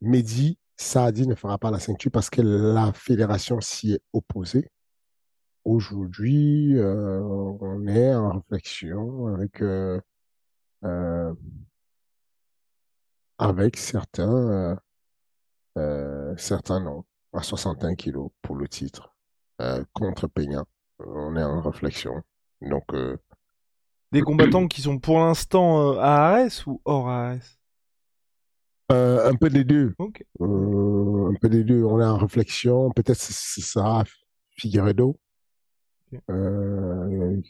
Mehdi, 0.00 0.58
Saadi 0.76 1.26
ne 1.26 1.34
fera 1.34 1.58
pas 1.58 1.70
la 1.70 1.80
ceinture 1.80 2.12
parce 2.12 2.30
que 2.30 2.40
la 2.40 2.92
fédération 2.92 3.60
s'y 3.60 3.94
est 3.94 4.00
opposée. 4.12 4.70
Aujourd'hui, 5.64 6.78
euh, 6.78 7.20
on 7.20 7.86
est 7.88 8.14
en 8.14 8.30
réflexion 8.38 9.26
avec 9.26 9.60
euh, 9.60 10.00
euh, 10.84 11.34
avec 13.38 13.76
certains 13.76 14.78
certains 16.36 16.80
noms 16.80 17.04
à 17.32 17.42
61 17.42 17.94
kilos 17.94 18.30
pour 18.42 18.56
le 18.56 18.66
titre 18.68 19.14
contre 19.92 20.26
Peña. 20.26 20.64
On 20.98 21.36
est 21.36 21.42
en 21.42 21.60
réflexion. 21.60 22.22
Donc 22.60 22.86
des 24.10 24.22
combattants 24.22 24.66
qui 24.66 24.82
sont 24.82 24.98
pour 24.98 25.20
l'instant 25.20 25.98
à 25.98 26.40
Ares 26.40 26.66
ou 26.66 26.80
hors 26.84 27.08
Ares? 27.08 27.58
Un 28.90 29.34
peu 29.36 29.50
des 29.50 29.64
deux. 29.64 29.94
un 30.00 31.34
peu 31.40 31.48
des 31.48 31.62
deux. 31.62 31.84
On 31.84 32.00
est 32.00 32.04
en 32.04 32.18
réflexion. 32.18 32.90
Peut-être 32.90 33.20
ce 33.20 33.60
sera 33.60 34.04
Figueredo 34.56 35.16
euh, 36.30 37.40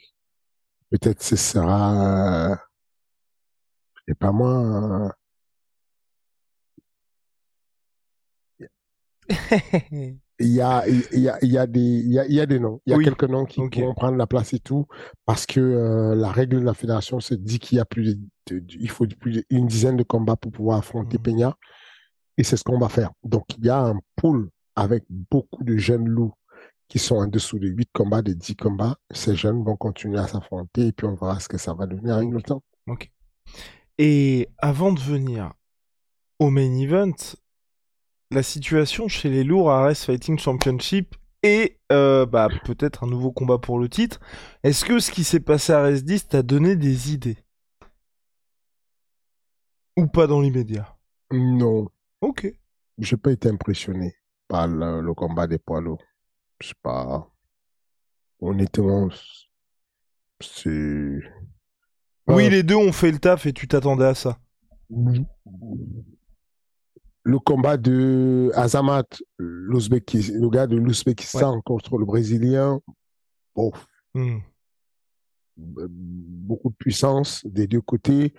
peut-être 0.91 1.23
ce 1.23 1.37
sera, 1.37 2.59
sais 4.07 4.15
pas 4.15 4.33
moi. 4.33 5.15
il 10.41 10.47
y 10.47 10.61
a 10.61 10.87
il 10.89 11.21
y 11.21 11.29
a 11.29 11.39
il 11.43 11.51
y 11.51 11.59
a 11.59 11.67
des 11.67 11.81
il 11.81 12.13
y 12.13 12.19
a, 12.19 12.27
il 12.27 12.33
y 12.33 12.41
a 12.41 12.47
des 12.47 12.59
noms 12.59 12.81
il 12.87 12.93
y 12.93 12.95
a 12.95 12.99
quelques 12.99 13.25
noms 13.25 13.45
qui 13.45 13.61
vont 13.61 13.95
prendre 13.95 14.17
la 14.17 14.27
place 14.27 14.55
et 14.55 14.61
tout 14.61 14.87
parce 15.27 15.47
que 15.47 15.61
euh, 15.61 16.15
la 16.15 16.31
règle 16.31 16.61
de 16.61 16.65
la 16.65 16.75
fédération 16.75 17.21
se 17.21 17.35
dit 17.35 17.59
qu'il 17.59 17.79
y 17.79 17.81
a 17.81 17.85
plus 17.85 18.17
de, 18.47 18.65
il 18.81 18.91
faut 18.91 19.07
plus 19.07 19.45
d'une 19.51 19.67
dizaine 19.67 19.97
de 19.97 20.05
combats 20.05 20.37
pour 20.37 20.53
pouvoir 20.53 20.79
affronter 20.79 21.19
mmh. 21.19 21.23
Peña 21.23 21.57
et 22.39 22.45
c'est 22.45 22.57
ce 22.57 22.65
qu'on 22.65 22.79
va 22.79 22.89
faire 22.89 23.11
donc 23.23 23.45
il 23.59 23.67
y 23.67 23.71
a 23.71 23.81
un 23.81 24.01
pool 24.17 24.49
avec 24.77 25.05
beaucoup 25.09 25.65
de 25.65 25.77
jeunes 25.77 26.09
loups 26.09 26.35
qui 26.89 26.99
sont 26.99 27.17
en 27.17 27.27
dessous 27.27 27.59
de 27.59 27.69
8 27.69 27.91
combats, 27.93 28.23
de 28.23 28.33
10 28.33 28.57
combats. 28.57 28.97
Ces 29.11 29.37
jeunes 29.37 29.63
vont 29.63 29.77
continuer 29.77 30.19
à 30.19 30.27
s'affronter 30.27 30.87
et 30.87 30.93
puis 30.93 31.07
on 31.07 31.15
verra 31.15 31.39
ce 31.39 31.49
que 31.49 31.59
ça 31.59 31.75
va 31.75 31.87
devenir 31.87 32.17
avec 32.17 32.31
le 32.31 32.43
temps. 32.43 32.63
Ok. 32.87 33.11
Et 33.99 34.49
avant 34.59 34.93
de 34.93 35.01
venir 35.01 35.53
au 36.39 36.51
main 36.51 36.73
event, 36.77 37.15
la 38.31 38.43
situation 38.43 39.09
chez 39.09 39.31
les 39.31 39.45
lourds 39.45 39.71
à 39.71 39.89
RS 39.89 40.05
Fighting 40.05 40.39
Championship 40.39 41.17
et 41.43 41.79
euh, 41.93 42.27
bah, 42.27 42.49
peut-être 42.65 43.05
un 43.05 43.07
nouveau 43.07 43.33
combat 43.33 43.59
pour 43.59 43.79
le 43.79 43.89
titre. 43.89 44.21
Est-ce 44.63 44.85
que 44.85 44.99
ce 44.99 45.11
qui 45.11 45.25
s'est 45.25 45.41
passé 45.41 45.73
à 45.73 45.89
RS10 45.89 46.29
t'a 46.29 46.43
donné 46.43 46.77
des 46.77 47.13
idées? 47.13 47.39
Ou 49.97 50.07
pas 50.07 50.27
dans 50.27 50.41
l'immédiat? 50.41 50.97
Non. 51.31 51.89
Ok. 52.21 52.53
J'ai 52.99 53.17
pas 53.17 53.33
été 53.33 53.49
impressionné 53.49 54.15
par 54.49 54.67
le 54.67 55.13
combat 55.15 55.47
des 55.47 55.59
poids 55.59 55.81
lourds 55.81 56.03
je 56.61 56.69
sais 56.69 56.75
pas. 56.83 57.31
Honnêtement, 58.41 59.09
c'est. 60.41 61.19
Oui, 62.29 62.51
les 62.51 62.63
deux 62.63 62.77
ont 62.77 62.93
fait 62.93 63.11
le 63.11 63.19
taf 63.19 63.47
et 63.47 63.53
tu 63.53 63.67
t'attendais 63.67 64.05
à 64.05 64.15
ça. 64.15 64.39
Le 67.29 67.39
combat 67.39 67.77
de 67.77 68.51
Azamat, 68.55 69.05
le 69.37 70.49
gars 70.49 70.67
de 70.67 70.77
l'Ouzbékistan 70.77 71.61
contre 71.61 71.99
le 71.99 72.07
Brésilien, 72.07 72.81
hmm. 74.15 74.39
beaucoup 75.59 76.71
de 76.71 76.75
puissance 76.77 77.45
des 77.45 77.67
deux 77.67 77.83
côtés, 77.83 78.33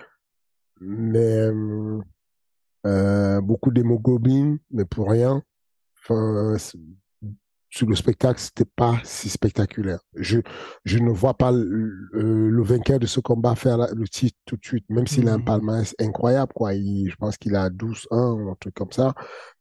mais 0.81 1.51
euh, 2.88 3.41
beaucoup 3.41 3.69
d'hémoglobine, 3.69 4.58
mais 4.72 4.86
pour 4.86 5.12
rien. 5.12 5.43
Enfin, 6.00 6.58
sur 7.69 7.88
le 7.88 7.95
spectacle, 7.95 8.39
c'était 8.39 8.69
pas 8.75 8.99
si 9.03 9.29
spectaculaire. 9.29 9.99
Je, 10.15 10.39
je 10.85 10.97
ne 10.97 11.11
vois 11.11 11.35
pas 11.35 11.51
le, 11.51 12.63
vainqueur 12.63 12.99
de 12.99 13.05
ce 13.05 13.19
combat 13.19 13.55
faire 13.55 13.77
le 13.77 14.07
titre 14.07 14.38
tout 14.45 14.57
de 14.57 14.65
suite, 14.65 14.85
même 14.89 15.07
s'il 15.07 15.27
a 15.27 15.33
un 15.33 15.38
mmh. 15.38 15.45
palmarès 15.45 15.95
incroyable, 15.99 16.51
quoi. 16.53 16.73
je 16.73 17.15
pense 17.15 17.38
qu'il 17.38 17.55
a 17.55 17.69
12-1 17.69 18.07
ou 18.11 18.49
un 18.49 18.55
truc 18.59 18.73
comme 18.73 18.91
ça. 18.91 19.13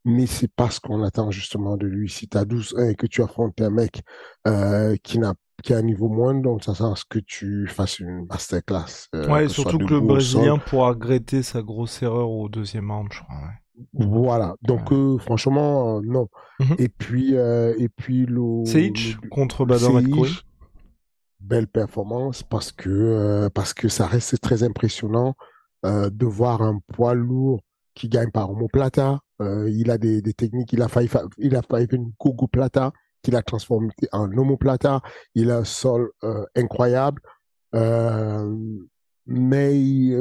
Mais 0.05 0.25
c'est 0.25 0.51
pas 0.51 0.69
ce 0.69 0.79
qu'on 0.79 1.03
attend 1.03 1.31
justement 1.31 1.77
de 1.77 1.85
lui. 1.85 2.09
Si 2.09 2.27
tu 2.27 2.37
as 2.37 2.45
12-1 2.45 2.91
et 2.91 2.95
que 2.95 3.07
tu 3.07 3.21
affrontes 3.21 3.59
un 3.61 3.69
mec 3.69 4.01
euh, 4.47 4.95
qui 5.03 5.19
n'a 5.19 5.35
qui 5.61 5.73
a 5.73 5.77
un 5.77 5.81
niveau 5.81 6.07
moindre, 6.07 6.41
donc 6.41 6.63
ça 6.63 6.73
sert 6.73 6.87
à 6.87 6.95
ce 6.95 7.03
que 7.07 7.19
tu 7.19 7.67
fasses 7.67 7.99
une 7.99 8.25
masterclass. 8.27 9.09
Euh, 9.13 9.27
ouais, 9.27 9.49
surtout 9.49 9.77
que 9.77 9.93
le 9.93 9.99
Brésilien 9.99 10.57
pourra 10.57 10.89
regretter 10.89 11.43
sa 11.43 11.61
grosse 11.61 12.01
erreur 12.01 12.29
au 12.29 12.47
deuxième 12.47 12.89
round, 12.89 13.09
je 13.11 13.19
crois. 13.19 13.35
Voilà. 13.93 14.55
Donc, 14.61 14.91
euh, 14.91 15.17
franchement, 15.17 15.97
euh, 15.97 16.01
non. 16.03 16.27
Mhm. 16.59 16.75
Et 16.77 16.89
puis, 16.89 17.35
euh, 17.35 17.73
et 17.77 17.89
puis 17.89 18.25
le. 18.25 18.65
Sage 18.65 19.17
contre 19.31 19.65
Bader 19.65 19.87
Belle 21.39 21.67
performance 21.67 22.43
parce 22.43 22.71
que, 22.71 23.47
parce 23.53 23.73
que 23.73 23.87
ça 23.87 24.05
reste 24.07 24.41
très 24.41 24.63
impressionnant 24.63 25.35
de 25.83 26.25
voir 26.25 26.61
un 26.61 26.79
poids 26.93 27.13
lourd 27.13 27.61
qui 27.95 28.09
gagne 28.09 28.29
par 28.29 28.51
homoplata. 28.51 29.19
il 29.39 29.89
a 29.89 29.97
des, 29.97 30.21
des, 30.21 30.33
techniques. 30.33 30.73
Il 30.73 30.81
a 30.81 30.89
failli, 30.89 31.09
il 31.37 31.55
a 31.55 31.61
failli 31.61 31.87
faire 31.87 31.99
une 31.99 32.11
Gogo 32.19 32.47
Plata 32.47 32.91
qu'il 33.21 33.37
a 33.37 33.41
transformé 33.41 33.89
en 34.11 34.29
homoplata. 34.37 35.01
Il 35.33 35.49
a 35.49 35.59
un 35.59 35.63
sol 35.63 36.11
incroyable. 36.55 37.21
mais 39.25 40.11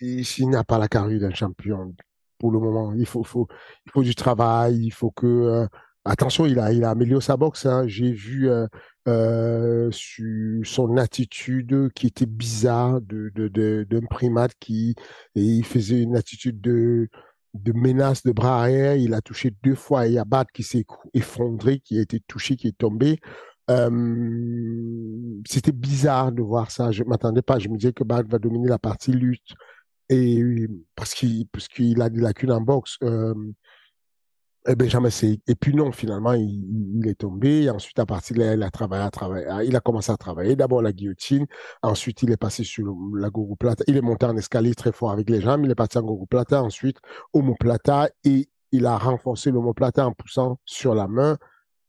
s'il 0.00 0.50
n'a 0.50 0.64
pas 0.64 0.78
la 0.78 0.88
carrure 0.88 1.20
d'un 1.20 1.34
champion 1.34 1.94
pour 2.38 2.50
le 2.50 2.58
moment. 2.58 2.92
Il 2.94 3.06
faut, 3.06 3.24
faut, 3.24 3.48
il 3.86 3.92
faut 3.92 4.02
du 4.02 4.14
travail, 4.14 4.78
il 4.84 4.92
faut 4.92 5.10
que. 5.10 5.26
Euh, 5.26 5.66
attention, 6.04 6.46
il 6.46 6.58
a, 6.58 6.72
il 6.72 6.84
a 6.84 6.90
amélioré 6.90 7.22
sa 7.22 7.36
boxe. 7.36 7.66
Hein. 7.66 7.86
J'ai 7.86 8.12
vu 8.12 8.48
euh, 8.48 8.66
euh, 9.08 9.90
son 10.64 10.96
attitude 10.96 11.90
qui 11.94 12.06
était 12.06 12.26
bizarre 12.26 13.00
de, 13.00 13.30
de, 13.34 13.86
d'un 13.88 14.06
primate 14.06 14.52
qui 14.60 14.94
et 15.34 15.42
il 15.42 15.64
faisait 15.64 16.02
une 16.02 16.16
attitude 16.16 16.60
de, 16.60 17.08
de 17.54 17.72
menace 17.72 18.22
de 18.22 18.32
bras 18.32 18.60
arrière. 18.60 18.96
Il 18.96 19.14
a 19.14 19.20
touché 19.20 19.52
deux 19.62 19.74
fois 19.74 20.06
et 20.06 20.18
Abad 20.18 20.46
qui 20.52 20.62
s'est 20.62 20.84
effondré, 21.14 21.80
qui 21.80 21.98
a 21.98 22.02
été 22.02 22.20
touché, 22.20 22.56
qui 22.56 22.68
est 22.68 22.78
tombé. 22.78 23.18
c'était 25.48 25.72
bizarre 25.72 26.32
de 26.32 26.42
voir 26.42 26.70
ça. 26.70 26.92
Je 26.92 27.02
m'attendais 27.04 27.42
pas. 27.42 27.58
Je 27.58 27.68
me 27.68 27.76
disais 27.76 27.92
que 27.92 28.04
Bad 28.04 28.28
va 28.28 28.38
dominer 28.38 28.68
la 28.68 28.78
partie 28.78 29.12
lutte 29.12 29.54
et 30.08 30.68
parce 30.94 31.14
qu'il 31.14 31.46
parce 31.48 31.68
qu'il 31.68 32.00
a 32.02 32.10
des 32.10 32.20
lacunes 32.20 32.52
en 32.52 32.60
boxe. 32.60 32.98
Benjamin 34.74 35.10
c'est 35.10 35.38
et 35.46 35.54
puis 35.54 35.74
non 35.74 35.92
finalement 35.92 36.32
il, 36.32 36.98
il, 36.98 37.08
est 37.08 37.14
tombé. 37.14 37.70
Ensuite 37.70 37.98
à 37.98 38.06
partir 38.06 38.36
de 38.36 38.42
là 38.42 38.54
il 38.54 38.62
a 38.62 38.70
travaillé 38.70 39.04
à 39.04 39.10
travailler 39.10 39.46
il 39.64 39.76
a 39.76 39.80
commencé 39.80 40.10
à 40.10 40.16
travailler. 40.16 40.56
D'abord 40.56 40.82
la 40.82 40.92
guillotine. 40.92 41.46
Ensuite 41.82 42.22
il 42.22 42.32
est 42.32 42.36
passé 42.36 42.64
sur 42.64 42.84
la 43.14 43.30
gourou 43.30 43.56
plata 43.56 43.84
il 43.86 43.96
est 43.96 44.02
monté 44.02 44.26
en 44.26 44.36
escalier 44.36 44.74
très 44.74 44.92
fort 44.92 45.12
avec 45.12 45.30
les 45.30 45.40
jambes. 45.40 45.64
Il 45.64 45.70
est 45.70 45.76
parti 45.76 45.98
en 45.98 46.02
gourou 46.02 46.26
plata 46.26 46.62
ensuite 46.62 46.98
plata 47.60 48.08
et 48.24 48.48
il 48.72 48.86
a 48.86 48.98
renforcé 48.98 49.52
plata 49.76 50.06
en 50.06 50.12
poussant 50.12 50.58
sur 50.64 50.94
la 50.94 51.06
main. 51.06 51.38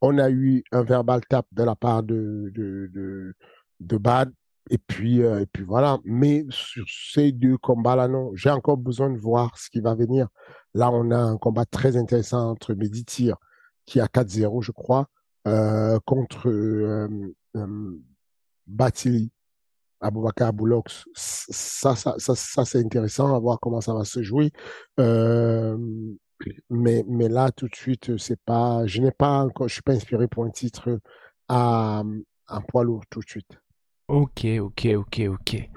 On 0.00 0.18
a 0.18 0.30
eu 0.30 0.62
un 0.70 0.82
verbal 0.82 1.22
tap 1.28 1.46
de 1.50 1.64
la 1.64 1.74
part 1.74 2.04
de 2.04 2.52
de, 2.54 3.34
de 3.80 3.96
Bad 3.96 4.32
et 4.70 4.78
puis, 4.78 5.22
euh, 5.22 5.40
et 5.40 5.46
puis 5.46 5.64
voilà. 5.64 5.98
Mais 6.04 6.44
sur 6.50 6.84
ces 6.88 7.32
deux 7.32 7.56
combats-là, 7.58 8.08
non. 8.08 8.32
J'ai 8.34 8.50
encore 8.50 8.76
besoin 8.76 9.10
de 9.10 9.18
voir 9.18 9.58
ce 9.58 9.70
qui 9.70 9.80
va 9.80 9.94
venir. 9.94 10.28
Là, 10.74 10.90
on 10.90 11.10
a 11.10 11.18
un 11.18 11.36
combat 11.36 11.64
très 11.64 11.96
intéressant 11.96 12.50
entre 12.50 12.74
Meditir, 12.74 13.36
qui 13.86 14.00
a 14.00 14.06
4-0, 14.06 14.62
je 14.62 14.72
crois, 14.72 15.06
euh, 15.46 15.98
contre 16.04 16.48
euh, 16.48 17.08
euh, 17.56 17.98
Batili, 18.66 19.30
Aboubakar 20.00 20.52
Boulox. 20.52 21.04
Ça, 21.14 21.96
ça, 21.96 22.14
ça, 22.18 22.34
ça 22.34 22.64
c'est 22.64 22.78
intéressant 22.78 23.34
à 23.34 23.38
voir 23.38 23.58
comment 23.60 23.80
ça 23.80 23.94
va 23.94 24.04
se 24.04 24.22
jouer. 24.22 24.52
Mais, 26.70 27.04
mais 27.08 27.28
là, 27.28 27.50
tout 27.50 27.68
de 27.68 27.74
suite, 27.74 28.16
c'est 28.16 28.40
pas, 28.40 28.86
je 28.86 29.00
n'ai 29.00 29.10
pas 29.10 29.40
encore, 29.40 29.68
je 29.68 29.74
suis 29.74 29.82
pas 29.82 29.92
inspiré 29.92 30.28
pour 30.28 30.44
un 30.44 30.50
titre 30.50 31.00
à, 31.48 32.02
à 32.46 32.60
poids 32.60 32.84
lourd 32.84 33.04
tout 33.10 33.20
de 33.20 33.28
suite. 33.28 33.58
Ok, 34.08 34.46
ok, 34.58 34.88
ok, 34.96 35.20
ok. 35.28 35.68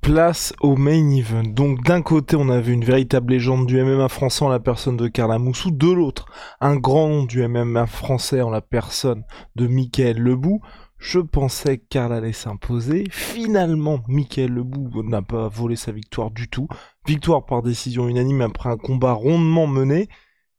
Place 0.00 0.54
au 0.60 0.74
main 0.74 1.10
event. 1.10 1.42
Donc 1.42 1.84
d'un 1.84 2.00
côté, 2.00 2.34
on 2.34 2.48
avait 2.48 2.72
une 2.72 2.84
véritable 2.84 3.34
légende 3.34 3.66
du 3.66 3.82
MMA 3.82 4.08
français 4.08 4.42
en 4.42 4.48
la 4.48 4.58
personne 4.58 4.96
de 4.96 5.06
Carla 5.06 5.38
Moussou, 5.38 5.70
de 5.70 5.92
l'autre, 5.92 6.24
un 6.62 6.76
grand 6.76 7.08
nom 7.08 7.24
du 7.24 7.46
MMA 7.46 7.86
français 7.86 8.40
en 8.40 8.48
la 8.48 8.62
personne 8.62 9.24
de 9.56 9.66
Michael 9.66 10.18
Lebou. 10.18 10.62
Je 10.96 11.20
pensais 11.20 11.76
que 11.76 11.84
Carla 11.90 12.16
allait 12.16 12.32
s'imposer. 12.32 13.04
Finalement, 13.10 14.00
Michael 14.08 14.54
Lebou 14.54 15.02
n'a 15.02 15.20
pas 15.20 15.48
volé 15.48 15.76
sa 15.76 15.92
victoire 15.92 16.30
du 16.30 16.48
tout. 16.48 16.68
Victoire 17.06 17.44
par 17.44 17.60
décision 17.60 18.08
unanime 18.08 18.40
après 18.40 18.70
un 18.70 18.78
combat 18.78 19.12
rondement 19.12 19.66
mené. 19.66 20.08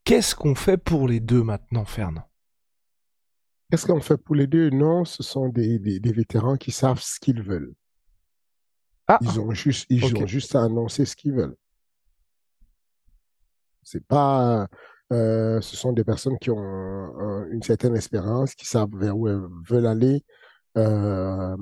Qu'est-ce 0.03 0.35
qu'on 0.35 0.53
fait 0.53 0.77
pour 0.77 1.07
les 1.07 1.21
deux 1.21 1.41
maintenant, 1.41 1.85
Fernand? 1.85 2.25
Qu'est-ce 3.75 3.87
qu'on 3.87 3.99
fait 3.99 4.15
pour 4.15 4.35
les 4.35 4.47
deux? 4.47 4.69
Non, 4.69 5.03
ce 5.03 5.21
sont 5.21 5.49
des, 5.49 5.79
des, 5.79 6.11
vétérans 6.13 6.55
qui 6.55 6.71
savent 6.71 7.01
ce 7.01 7.19
qu'ils 7.19 7.41
veulent. 7.41 7.73
Ah, 9.05 9.19
ils 9.19 9.37
ont 9.37 9.51
juste, 9.51 9.85
ils 9.89 10.15
ont 10.15 10.25
juste 10.25 10.55
à 10.55 10.63
annoncer 10.63 11.03
ce 11.03 11.13
qu'ils 11.13 11.33
veulent. 11.33 11.57
C'est 13.83 14.07
pas, 14.07 14.69
euh, 15.11 15.59
ce 15.59 15.75
sont 15.75 15.91
des 15.91 16.05
personnes 16.05 16.39
qui 16.39 16.51
ont 16.51 17.45
une 17.51 17.63
certaine 17.63 17.97
espérance, 17.97 18.55
qui 18.55 18.65
savent 18.65 18.95
vers 18.95 19.17
où 19.17 19.27
elles 19.27 19.43
veulent 19.67 19.87
aller. 19.87 20.23
Euh, 20.77 21.57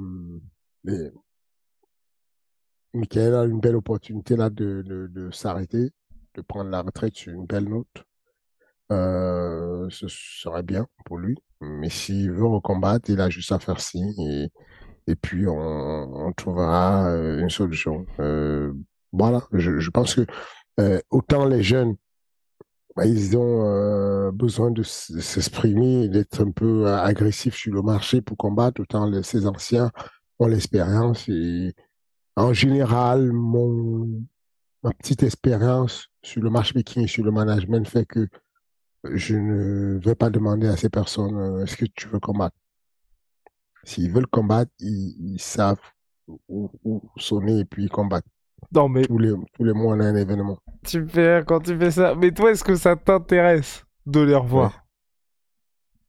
Michael 2.94 3.34
a 3.34 3.44
une 3.46 3.60
belle 3.60 3.76
opportunité 3.76 4.36
là 4.36 4.52
de, 4.52 4.84
de, 4.84 5.08
de 5.08 5.32
s'arrêter, 5.32 5.90
de 6.36 6.42
prendre 6.44 6.70
la 6.70 6.84
retraite 6.84 7.16
sur 7.16 7.34
une 7.34 7.48
belle 7.48 7.70
note. 7.70 8.06
Euh, 8.92 9.88
ce 9.90 10.08
serait 10.08 10.64
bien 10.64 10.88
pour 11.06 11.18
lui. 11.18 11.38
Mais 11.62 11.90
s'il 11.90 12.32
veut 12.32 12.46
recombattre, 12.46 13.10
il 13.10 13.22
a 13.22 13.30
juste 13.30 13.52
à 13.52 13.60
faire 13.60 13.80
signe 13.80 14.20
et, 14.20 14.50
et 15.08 15.16
puis 15.16 15.48
on, 15.48 16.32
trouvera 16.36 17.08
euh, 17.10 17.40
une 17.40 17.50
solution. 17.50 18.06
Euh, 18.20 18.74
voilà, 19.12 19.44
je, 19.54 19.90
pense 19.90 20.16
que 20.16 20.26
autant 21.12 21.46
les 21.46 21.64
jeunes, 21.64 21.96
bah, 22.96 23.06
ils 23.06 23.38
ont 23.38 24.32
besoin 24.32 24.72
de 24.72 24.84
s'exprimer, 24.84 26.10
d'être 26.10 26.42
un 26.42 26.52
peu 26.52 26.88
agressifs 26.88 27.56
sur 27.56 27.74
le 27.74 27.82
marché 27.82 28.22
pour 28.22 28.38
combattre, 28.38 28.82
autant 28.82 29.06
les, 29.06 29.24
ces 29.24 29.48
anciens 29.48 29.92
ont 30.40 30.48
l'expérience. 30.48 31.28
Et 31.30 31.74
en 32.36 32.54
général, 32.54 33.32
mon, 33.32 34.24
ma 34.84 34.92
petite 34.92 35.24
expérience 35.24 36.10
sur 36.22 36.42
le 36.42 36.50
matchmaking 36.50 37.04
et 37.04 37.08
sur 37.08 37.24
le 37.24 37.32
management 37.32 37.88
fait 37.88 38.06
que 38.06 38.28
je 39.12 39.36
ne 39.36 40.00
vais 40.00 40.16
pas 40.16 40.30
demander 40.30 40.68
à 40.68 40.78
ces 40.78 40.90
personnes 40.90 41.38
euh, 41.38 41.64
est-ce 41.64 41.76
que 41.78 41.86
tu 41.86 42.08
veux 42.08 42.20
combattre? 42.20 42.56
S'ils 43.84 44.12
veulent 44.12 44.28
combattre, 44.28 44.72
ils, 44.80 45.40
savent 45.40 45.82
où, 46.48 46.70
sonner 47.18 47.60
et 47.60 47.66
puis 47.66 47.90
combattre. 47.90 48.28
Non, 48.74 48.88
mais... 48.88 49.04
Tous 49.04 49.18
les, 49.18 49.34
tous 49.54 49.66
les 49.66 49.74
mois, 49.74 49.96
on 49.96 50.00
a 50.00 50.06
un 50.06 50.16
événement. 50.16 50.58
Super, 50.86 51.46
quand 51.46 51.60
tu 51.60 51.78
fais 51.78 51.92
ça. 51.92 52.16
Mais 52.16 52.32
toi, 52.32 52.52
est-ce 52.52 52.64
que 52.64 52.76
ça 52.76 52.96
t'intéresse 52.96 53.86
de 54.06 54.22
les 54.22 54.36
revoir? 54.36 54.86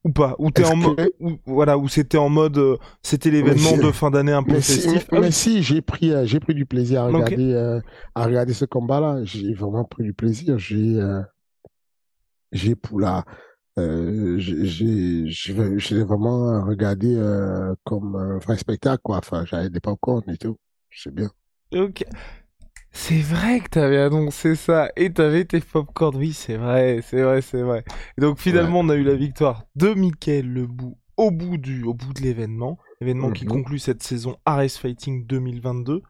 Ou 0.04 0.12
pas? 0.12 0.36
Ou 0.38 0.52
t'es 0.52 0.64
en 0.64 0.76
mode... 0.76 1.10
Voilà, 1.46 1.76
ou 1.76 1.88
c'était 1.88 2.18
en 2.18 2.28
mode... 2.28 2.58
Euh, 2.58 2.76
c'était 3.02 3.32
l'événement 3.32 3.76
de 3.76 3.90
fin 3.90 4.12
d'année 4.12 4.32
un 4.32 4.44
peu 4.44 4.54
festif? 4.54 5.08
Mais, 5.10 5.18
ah 5.24 5.30
si, 5.32 5.64
j'ai 5.64 5.82
pris, 5.82 6.12
euh, 6.12 6.26
j'ai 6.26 6.38
pris 6.38 6.54
du 6.54 6.66
plaisir 6.66 7.02
à 7.02 7.06
regarder, 7.06 7.80
à 8.14 8.24
regarder 8.24 8.52
ce 8.52 8.66
combat-là. 8.66 9.24
J'ai 9.24 9.52
vraiment 9.52 9.84
pris 9.84 10.04
du 10.04 10.12
plaisir. 10.12 10.58
J'ai 10.58 11.00
j'ai 12.54 12.74
pour 12.74 13.00
la 13.00 13.24
euh, 13.78 14.36
j'ai 14.38 15.26
j'ai 15.26 16.02
vraiment 16.04 16.64
regardé 16.64 17.14
euh, 17.16 17.74
comme 17.84 18.14
un 18.14 18.38
vrai 18.38 18.56
spectacle 18.56 19.02
quoi. 19.02 19.18
Enfin 19.18 19.44
j'avais 19.44 19.68
des 19.68 19.80
popcorn 19.80 20.22
et 20.28 20.36
tout. 20.36 20.56
C'est 20.90 21.12
bien. 21.12 21.30
Ok. 21.74 22.04
C'est 22.92 23.20
vrai 23.20 23.58
que 23.58 23.70
t'avais 23.70 23.98
annoncé 23.98 24.54
ça 24.54 24.88
et 24.94 25.12
t'avais 25.12 25.44
tes 25.44 25.60
popcorn 25.60 26.14
oui 26.16 26.32
c'est 26.32 26.56
vrai 26.56 27.00
c'est 27.02 27.22
vrai 27.22 27.42
c'est 27.42 27.62
vrai. 27.62 27.84
Et 28.16 28.20
donc 28.20 28.38
finalement 28.38 28.80
on 28.80 28.88
a 28.88 28.94
eu 28.94 29.02
la 29.02 29.16
victoire 29.16 29.64
de 29.74 29.92
Michael 29.92 30.46
Lebou 30.46 30.96
au 31.16 31.32
bout 31.32 31.58
du 31.58 31.82
au 31.82 31.94
bout 31.94 32.12
de 32.12 32.22
l'événement. 32.22 32.78
Événement 33.00 33.32
qui 33.32 33.44
mhm. 33.44 33.50
conclut 33.50 33.80
cette 33.80 34.04
saison 34.04 34.36
Ares 34.46 34.70
Fighting 34.70 35.26
2022 35.26 36.02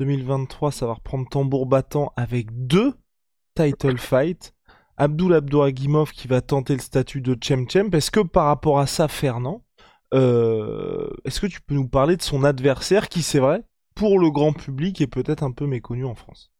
2023 0.00 0.72
ça 0.72 0.86
va 0.86 0.94
reprendre 0.94 1.28
tambour 1.30 1.66
battant 1.66 2.12
avec 2.16 2.48
deux 2.66 2.94
title 3.54 3.96
fights 3.96 4.52
Abdul 4.96 5.34
Abdouragimov 5.34 6.12
qui 6.12 6.28
va 6.28 6.40
tenter 6.40 6.74
le 6.74 6.80
statut 6.80 7.20
de 7.20 7.36
Chem. 7.40 7.66
Est-ce 7.92 8.10
que 8.10 8.20
par 8.20 8.46
rapport 8.46 8.78
à 8.78 8.86
ça, 8.86 9.08
Fernand, 9.08 9.64
euh, 10.14 11.08
est-ce 11.24 11.40
que 11.40 11.46
tu 11.46 11.60
peux 11.60 11.74
nous 11.74 11.88
parler 11.88 12.16
de 12.16 12.22
son 12.22 12.44
adversaire 12.44 13.08
qui, 13.08 13.22
c'est 13.22 13.38
vrai, 13.38 13.64
pour 13.94 14.18
le 14.18 14.30
grand 14.30 14.52
public 14.52 15.00
est 15.00 15.06
peut-être 15.06 15.42
un 15.42 15.52
peu 15.52 15.66
méconnu 15.66 16.04
en 16.04 16.14
France? 16.14 16.50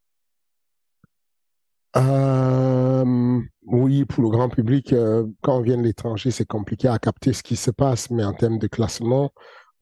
Euh, 1.97 3.41
oui, 3.67 4.07
pour 4.07 4.23
le 4.23 4.31
grand 4.31 4.49
public, 4.49 4.95
euh, 4.95 5.27
quand 5.43 5.59
on 5.59 5.61
vient 5.61 5.77
de 5.77 5.83
l'étranger, 5.83 6.31
c'est 6.31 6.47
compliqué 6.47 6.89
à 6.89 6.99
capter 6.99 7.35
ce 7.35 7.43
qui 7.43 7.57
se 7.57 7.71
passe, 7.71 8.11
mais 8.11 8.25
en 8.25 8.33
termes 8.33 8.59
de 8.59 8.67
classement, 8.67 9.33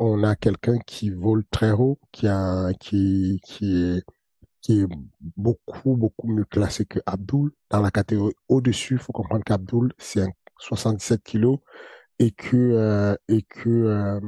on 0.00 0.24
a 0.24 0.34
quelqu'un 0.34 0.78
qui 0.78 1.10
vole 1.10 1.44
très 1.50 1.70
haut, 1.70 2.00
qui 2.10 2.26
a, 2.26 2.72
qui 2.80 3.38
est 3.62 4.02
qui 4.60 4.80
est 4.80 4.86
beaucoup, 5.36 5.96
beaucoup 5.96 6.28
mieux 6.28 6.44
classé 6.44 6.84
que 6.84 6.98
Abdul. 7.06 7.50
Dans 7.70 7.80
la 7.80 7.90
catégorie 7.90 8.34
au-dessus, 8.48 8.94
il 8.94 9.00
faut 9.00 9.12
comprendre 9.12 9.44
qu'Abdul, 9.44 9.92
c'est 9.98 10.22
un 10.22 10.30
77 10.58 11.22
kilos 11.22 11.58
et 12.18 12.30
que, 12.32 12.56
euh, 12.56 13.16
et 13.28 13.42
que, 13.42 13.68
euh, 13.68 14.20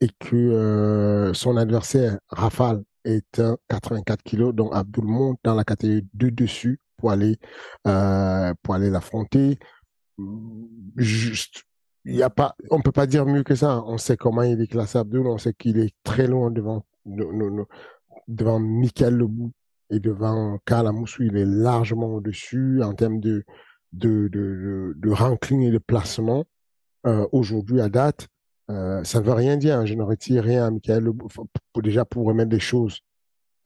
et 0.00 0.08
que 0.18 0.36
euh, 0.36 1.34
son 1.34 1.56
adversaire, 1.56 2.18
Rafale, 2.28 2.82
est 3.04 3.40
un 3.40 3.56
84 3.68 4.22
kilos. 4.22 4.54
Donc, 4.54 4.70
Abdul 4.74 5.04
monte 5.04 5.38
dans 5.44 5.54
la 5.54 5.64
catégorie 5.64 6.06
de 6.14 6.30
dessus 6.30 6.80
pour 6.96 7.10
aller, 7.10 7.38
l'affronter. 7.84 9.58
Juste, 10.96 11.64
il 12.04 12.16
y 12.16 12.22
a 12.22 12.30
pas, 12.30 12.54
on 12.70 12.80
peut 12.80 12.92
pas 12.92 13.06
dire 13.06 13.26
mieux 13.26 13.42
que 13.42 13.54
ça. 13.54 13.82
On 13.86 13.98
sait 13.98 14.16
comment 14.16 14.42
il 14.42 14.60
est 14.60 14.66
classé 14.66 14.98
Abdul, 14.98 15.26
on 15.26 15.38
sait 15.38 15.54
qu'il 15.54 15.78
est 15.78 15.94
très 16.04 16.26
loin 16.26 16.50
devant 16.50 16.84
nos, 17.06 17.66
devant 18.30 18.60
Michael 18.60 19.16
Lebou 19.16 19.52
et 19.90 19.98
devant 19.98 20.58
Karl 20.64 20.86
Amoussou, 20.86 21.24
il 21.24 21.36
est 21.36 21.44
largement 21.44 22.14
au-dessus 22.14 22.82
en 22.82 22.94
termes 22.94 23.20
de, 23.20 23.44
de, 23.92 24.28
de, 24.28 24.94
de, 24.96 25.10
ranking 25.10 25.62
et 25.62 25.70
de 25.70 25.78
placement. 25.78 26.44
Euh, 27.06 27.26
Aujourd'hui, 27.32 27.80
à 27.80 27.88
date, 27.88 28.28
euh, 28.70 29.02
ça 29.04 29.20
ne 29.20 29.24
veut 29.24 29.32
rien 29.32 29.56
dire. 29.56 29.78
Hein. 29.78 29.86
Je 29.86 29.94
ne 29.94 30.02
retire 30.02 30.44
rien 30.44 30.66
à 30.66 30.70
Michael 30.70 31.04
Lebou, 31.04 31.28
pour, 31.72 31.82
déjà 31.82 32.04
pour 32.04 32.26
remettre 32.26 32.50
des 32.50 32.60
choses, 32.60 33.00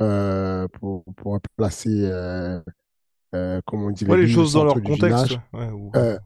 euh, 0.01 0.67
pour, 0.81 1.05
pour 1.17 1.39
placer, 1.57 2.01
euh, 2.03 2.61
comment 3.67 3.87
on 3.87 3.91
dit, 3.91 4.07
les, 4.07 4.29
choses 4.29 4.55
dans 4.55 4.65
leur 4.65 4.83
contexte. 4.83 5.39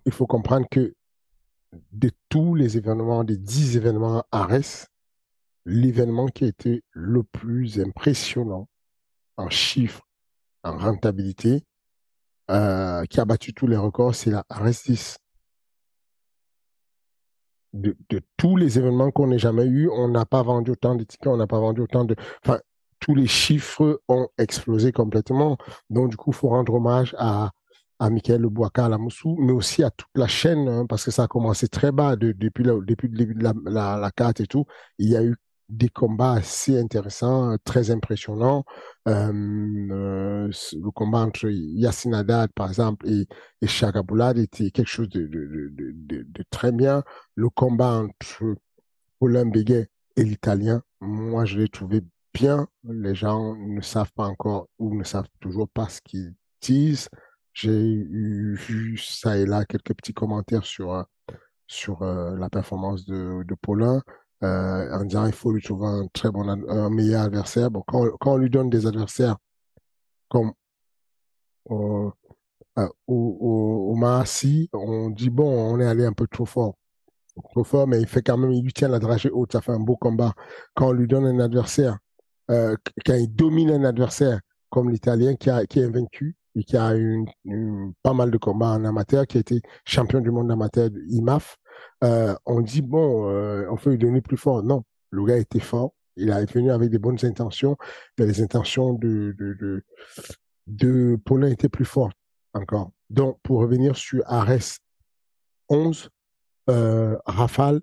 Il 0.06 0.12
faut 0.12 0.26
comprendre 0.26 0.66
que 0.70 0.94
de 1.92 2.10
tous 2.28 2.54
les 2.54 2.76
événements, 2.76 3.24
des 3.24 3.36
dix 3.36 3.76
événements 3.76 4.22
Ares, 4.30 4.86
l'événement 5.68 6.28
qui 6.28 6.44
a 6.44 6.48
été 6.48 6.82
le 6.92 7.22
plus 7.22 7.78
impressionnant 7.78 8.68
en 9.36 9.50
chiffres, 9.50 10.08
en 10.64 10.76
rentabilité, 10.76 11.62
euh, 12.50 13.04
qui 13.04 13.20
a 13.20 13.26
battu 13.26 13.52
tous 13.52 13.66
les 13.66 13.76
records, 13.76 14.14
c'est 14.14 14.30
la 14.30 14.44
Arestis. 14.48 15.18
De, 17.74 17.94
de, 18.08 18.22
tous 18.38 18.56
les 18.56 18.78
événements 18.78 19.10
qu'on 19.10 19.26
n'ait 19.26 19.38
jamais 19.38 19.66
eu, 19.66 19.90
on 19.90 20.08
n'a 20.08 20.24
pas 20.24 20.42
vendu 20.42 20.70
autant 20.70 20.94
de 20.94 21.04
tickets, 21.04 21.28
on 21.28 21.36
n'a 21.36 21.46
pas 21.46 21.60
vendu 21.60 21.82
autant 21.82 22.06
de... 22.06 22.16
Enfin, 22.42 22.58
tous 22.98 23.14
les 23.14 23.26
chiffres 23.26 24.00
ont 24.08 24.28
explosé 24.38 24.90
complètement. 24.90 25.58
Donc, 25.90 26.10
du 26.10 26.16
coup, 26.16 26.30
il 26.30 26.34
faut 26.34 26.48
rendre 26.48 26.72
hommage 26.72 27.14
à, 27.18 27.50
à 27.98 28.08
Michael 28.08 28.46
Bouaka 28.46 28.86
à 28.86 28.88
la 28.88 28.96
Moussou, 28.96 29.36
mais 29.38 29.52
aussi 29.52 29.82
à 29.84 29.90
toute 29.90 30.08
la 30.14 30.26
chaîne, 30.26 30.66
hein, 30.66 30.86
parce 30.86 31.04
que 31.04 31.10
ça 31.10 31.24
a 31.24 31.28
commencé 31.28 31.68
très 31.68 31.92
bas 31.92 32.16
depuis, 32.16 32.64
le, 32.64 32.82
depuis 32.86 33.08
le 33.08 33.18
début 33.18 33.34
de 33.34 33.44
la, 33.44 33.52
la, 33.66 33.98
la 33.98 34.10
carte 34.10 34.40
et 34.40 34.46
tout. 34.46 34.64
Il 34.98 35.10
y 35.10 35.16
a 35.16 35.22
eu 35.22 35.36
des 35.68 35.88
combats 35.88 36.32
assez 36.32 36.78
intéressants, 36.78 37.56
très 37.64 37.90
impressionnants. 37.90 38.64
Euh, 39.06 39.32
euh, 39.90 40.48
le 40.48 40.90
combat 40.90 41.18
entre 41.18 41.48
Yassine 41.50 42.14
Haddad, 42.14 42.50
par 42.54 42.68
exemple, 42.68 43.08
et, 43.08 43.26
et 43.60 43.66
Chagaboulad 43.66 44.38
était 44.38 44.70
quelque 44.70 44.88
chose 44.88 45.08
de, 45.10 46.44
très 46.50 46.72
bien. 46.72 47.02
Le 47.34 47.50
combat 47.50 48.02
entre 48.02 48.56
Paulin 49.18 49.46
Béguet 49.46 49.88
et 50.16 50.24
l'Italien, 50.24 50.82
moi, 51.00 51.44
je 51.44 51.58
l'ai 51.58 51.68
trouvé 51.68 52.02
bien. 52.32 52.66
Les 52.84 53.14
gens 53.14 53.54
ne 53.56 53.80
savent 53.80 54.12
pas 54.12 54.26
encore 54.26 54.68
ou 54.78 54.96
ne 54.96 55.04
savent 55.04 55.28
toujours 55.40 55.68
pas 55.68 55.88
ce 55.88 56.00
qu'ils 56.00 56.34
disent. 56.62 57.08
J'ai 57.52 58.04
vu 58.04 58.96
ça 58.98 59.36
et 59.36 59.44
là 59.44 59.64
quelques 59.64 59.94
petits 59.94 60.14
commentaires 60.14 60.64
sur, 60.64 61.04
sur 61.66 62.02
euh, 62.02 62.36
la 62.36 62.48
performance 62.48 63.04
de, 63.04 63.42
de 63.44 63.54
Paulin 63.54 64.02
euh, 64.44 64.92
en 64.92 65.04
disant 65.04 65.26
il 65.26 65.32
faut 65.32 65.52
lui 65.52 65.62
trouver 65.62 65.86
un 65.86 66.06
très 66.12 66.30
bon, 66.30 66.48
un 66.48 66.90
meilleur 66.90 67.22
adversaire. 67.22 67.70
Bon, 67.70 67.82
quand, 67.86 68.08
quand 68.20 68.34
on 68.34 68.36
lui 68.36 68.50
donne 68.50 68.70
des 68.70 68.86
adversaires 68.86 69.36
comme 70.28 70.52
euh, 71.70 72.10
euh, 72.78 72.88
au, 73.06 73.94
au, 73.96 73.96
on 74.72 75.10
dit 75.10 75.30
bon, 75.30 75.74
on 75.74 75.80
est 75.80 75.86
allé 75.86 76.04
un 76.04 76.12
peu 76.12 76.26
trop 76.26 76.46
fort. 76.46 76.74
Trop 77.50 77.64
fort, 77.64 77.86
mais 77.86 78.00
il 78.00 78.06
fait 78.06 78.22
quand 78.22 78.36
même, 78.36 78.52
il 78.52 78.64
lui 78.64 78.72
tient 78.72 78.88
la 78.88 78.98
dragée 78.98 79.30
haute, 79.30 79.52
ça 79.52 79.60
fait 79.60 79.72
un 79.72 79.80
beau 79.80 79.96
combat. 79.96 80.34
Quand 80.74 80.88
on 80.88 80.92
lui 80.92 81.06
donne 81.06 81.26
un 81.26 81.38
adversaire, 81.38 81.98
euh, 82.50 82.76
quand 83.06 83.14
il 83.14 83.32
domine 83.32 83.70
un 83.70 83.84
adversaire 83.84 84.40
comme 84.70 84.90
l'Italien 84.90 85.34
qui, 85.36 85.48
a, 85.50 85.64
qui 85.66 85.80
est 85.80 85.88
vaincu 85.88 86.36
et 86.56 86.64
qui 86.64 86.76
a 86.76 86.96
eu 86.96 87.24
pas 88.02 88.12
mal 88.12 88.30
de 88.30 88.38
combats 88.38 88.72
en 88.72 88.84
amateur, 88.84 89.26
qui 89.26 89.36
a 89.38 89.40
été 89.40 89.62
champion 89.84 90.20
du 90.20 90.30
monde 90.30 90.50
amateur 90.50 90.90
IMAF, 91.08 91.56
euh, 92.04 92.34
on 92.46 92.60
dit, 92.60 92.82
bon, 92.82 93.28
euh, 93.30 93.66
on 93.70 93.76
peut 93.76 93.90
lui 93.90 93.98
donner 93.98 94.20
plus 94.20 94.36
fort. 94.36 94.62
Non, 94.62 94.84
le 95.10 95.24
gars 95.24 95.36
était 95.36 95.60
fort. 95.60 95.94
Il 96.16 96.30
est 96.30 96.52
venu 96.52 96.70
avec 96.70 96.90
des 96.90 96.98
bonnes 96.98 97.18
intentions. 97.24 97.76
Mais 98.18 98.26
les 98.26 98.40
intentions 98.40 98.94
de, 98.94 99.34
de, 99.38 99.84
de, 100.66 101.18
Paulin 101.24 101.48
étaient 101.48 101.68
plus 101.68 101.84
fortes 101.84 102.16
encore. 102.54 102.90
Donc, 103.10 103.38
pour 103.42 103.60
revenir 103.60 103.96
sur 103.96 104.22
Ares 104.26 104.80
11, 105.68 106.10
euh, 106.70 107.16
Rafale, 107.24 107.80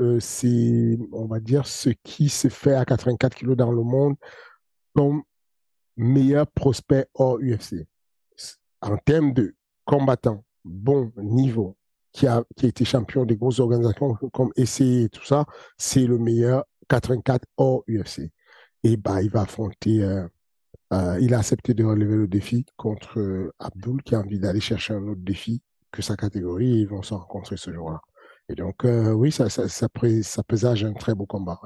euh, 0.00 0.20
c'est, 0.20 0.98
on 1.12 1.26
va 1.26 1.40
dire, 1.40 1.66
ce 1.66 1.90
qui 2.02 2.28
se 2.28 2.48
fait 2.48 2.74
à 2.74 2.84
84 2.84 3.34
kilos 3.34 3.56
dans 3.56 3.72
le 3.72 3.82
monde 3.82 4.16
comme 4.94 5.22
meilleur 5.96 6.46
prospect 6.46 7.06
hors 7.14 7.38
UFC. 7.38 7.86
en 8.82 8.96
termes 8.98 9.32
de 9.32 9.54
combattant, 9.84 10.44
bon 10.64 11.12
niveau, 11.16 11.76
qui 12.16 12.26
a, 12.26 12.42
qui 12.56 12.64
a 12.64 12.68
été 12.70 12.86
champion 12.86 13.26
des 13.26 13.36
grosses 13.36 13.60
organisations 13.60 14.14
comme 14.32 14.50
EC 14.56 14.80
et 14.80 15.08
tout 15.10 15.24
ça, 15.24 15.44
c'est 15.76 16.06
le 16.06 16.16
meilleur 16.18 16.64
84 16.88 17.44
hors 17.58 17.84
UFC. 17.86 18.32
Et 18.84 18.96
bah, 18.96 19.22
il 19.22 19.30
va 19.30 19.42
affronter, 19.42 20.02
euh, 20.02 20.26
euh, 20.94 21.18
il 21.20 21.34
a 21.34 21.40
accepté 21.40 21.74
de 21.74 21.84
relever 21.84 22.16
le 22.16 22.26
défi 22.26 22.64
contre 22.76 23.20
euh, 23.20 23.52
Abdul 23.58 24.02
qui 24.02 24.14
a 24.14 24.20
envie 24.20 24.38
d'aller 24.38 24.60
chercher 24.60 24.94
un 24.94 25.06
autre 25.08 25.20
défi 25.20 25.60
que 25.92 26.00
sa 26.00 26.16
catégorie 26.16 26.78
et 26.78 26.80
ils 26.80 26.88
vont 26.88 27.02
se 27.02 27.12
rencontrer 27.12 27.58
ce 27.58 27.70
jour-là. 27.70 28.00
Et 28.48 28.54
donc, 28.54 28.84
oui, 28.84 29.32
ça, 29.32 29.50
ça, 29.50 29.68
ça, 29.68 29.88
présage 29.88 30.84
un 30.84 30.92
très 30.92 31.14
beau 31.14 31.26
combat. 31.26 31.60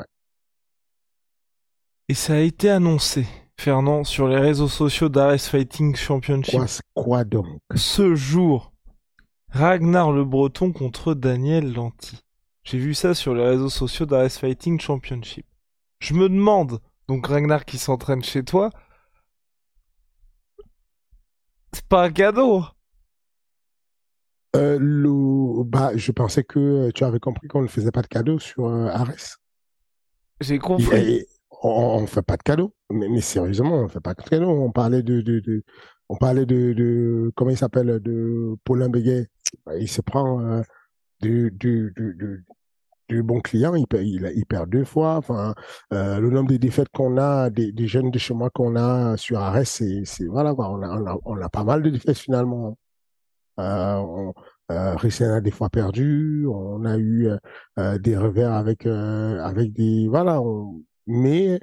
Et 2.09 2.15
ça 2.15 2.35
a 2.35 2.39
été 2.39 2.71
annoncé, 2.71 3.27
Fernand, 3.59 4.03
sur 4.03 4.29
les 4.29 4.39
réseaux 4.39 4.69
sociaux 4.69 5.11
d'Ares 5.11 5.39
Fighting 5.39 5.95
Championship. 5.95 6.59
Quoi, 6.59 7.05
quoi 7.05 7.25
donc? 7.25 7.47
Ce 7.75 8.15
jour, 8.15 8.70
Ragnar 9.53 10.13
le 10.13 10.25
Breton 10.25 10.73
contre 10.73 11.15
Daniel 11.15 11.73
Lanty. 11.73 12.19
J'ai 12.63 12.79
vu 12.79 12.95
ça 12.95 13.15
sur 13.15 13.35
les 13.35 13.45
réseaux 13.45 13.69
sociaux 13.69 14.07
d'Ares 14.07 14.31
Fighting 14.31 14.79
Championship. 14.79 15.45
Je 15.99 16.15
me 16.15 16.29
demande, 16.29 16.81
donc 17.09 17.27
Ragnar 17.27 17.65
qui 17.65 17.77
s'entraîne 17.77 18.23
chez 18.23 18.45
toi, 18.45 18.71
c'est 21.73 21.87
pas 21.87 22.05
un 22.05 22.11
cadeau 22.11 22.65
euh, 24.57 24.79
le... 24.81 25.63
bah, 25.65 25.93
je 25.95 26.11
pensais 26.11 26.43
que 26.43 26.91
tu 26.91 27.05
avais 27.05 27.21
compris 27.21 27.47
qu'on 27.47 27.63
ne 27.63 27.69
faisait 27.69 27.93
pas 27.93 28.03
de 28.03 28.09
cadeau 28.09 28.39
sur 28.41 28.67
euh, 28.67 28.87
Ares. 28.87 29.39
J'ai 30.41 30.59
compris. 30.59 31.25
on, 31.63 32.01
ne 32.01 32.07
fait 32.07 32.23
pas 32.23 32.37
de 32.37 32.43
cadeau, 32.43 32.75
mais, 32.91 33.21
sérieusement, 33.21 33.81
on 33.81 33.83
ne 33.85 33.89
fait 33.89 34.01
pas 34.01 34.15
de 34.15 34.23
cadeau. 34.23 34.49
On 34.49 34.73
parlait 34.73 35.03
de, 35.03 35.21
de, 35.21 35.39
de 35.39 35.63
on 36.09 36.17
parlait 36.17 36.47
de, 36.47 36.73
de 36.73 37.31
comment 37.37 37.53
il 37.53 37.57
s'appelle, 37.57 38.01
de 38.01 38.57
Paulin 38.65 38.89
Béguet. 38.89 39.29
Il 39.79 39.89
se 39.89 40.01
prend 40.01 40.41
euh, 40.43 40.63
du, 41.21 41.51
du, 41.53 41.93
du, 43.09 43.23
bon 43.23 43.41
client, 43.41 43.75
il 43.75 43.87
perd, 44.47 44.71
deux 44.71 44.85
fois. 44.85 45.17
Enfin, 45.17 45.55
euh, 45.93 46.21
le 46.21 46.31
nombre 46.31 46.51
de 46.51 46.57
défaites 46.57 46.89
qu'on 46.91 47.19
a, 47.19 47.51
des, 47.51 47.87
jeunes 47.87 48.11
de 48.11 48.19
chez 48.19 48.35
moi 48.35 48.51
qu'on 48.51 48.77
a 48.77 49.17
sur 49.17 49.39
Ares, 49.39 49.67
c'est, 49.67 50.05
voilà, 50.29 50.55
on 50.55 50.83
a, 50.83 51.19
on 51.25 51.37
on 51.43 51.49
pas 51.49 51.65
mal 51.65 51.83
de 51.83 51.91
défaites 51.91 52.19
finalement. 52.19 52.79
Euh, 53.59 53.97
on, 53.97 54.35
euh, 54.73 54.97
a 54.97 55.41
des 55.41 55.51
fois 55.51 55.69
perdu, 55.71 56.47
on 56.47 56.85
a 56.85 56.99
eu 56.99 57.29
des 57.77 58.17
revers 58.17 58.53
avec 58.53 58.87
avec 58.87 59.73
des 59.73 60.09
voilà, 60.09 60.41
mais 61.07 61.61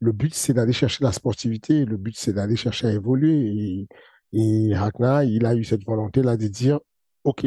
le 0.00 0.12
but 0.12 0.34
c'est 0.34 0.54
d'aller 0.54 0.72
chercher 0.72 1.04
la 1.04 1.12
sportivité, 1.12 1.84
le 1.84 1.96
but 1.96 2.14
c'est 2.16 2.32
d'aller 2.32 2.56
chercher 2.56 2.88
à 2.88 2.92
évoluer 2.92 3.88
et, 4.32 4.68
et 4.70 4.76
Ragnar, 4.76 5.24
il 5.24 5.46
a 5.46 5.54
eu 5.54 5.64
cette 5.64 5.84
volonté 5.84 6.22
là 6.22 6.36
de 6.36 6.46
dire 6.48 6.80
ok. 7.28 7.46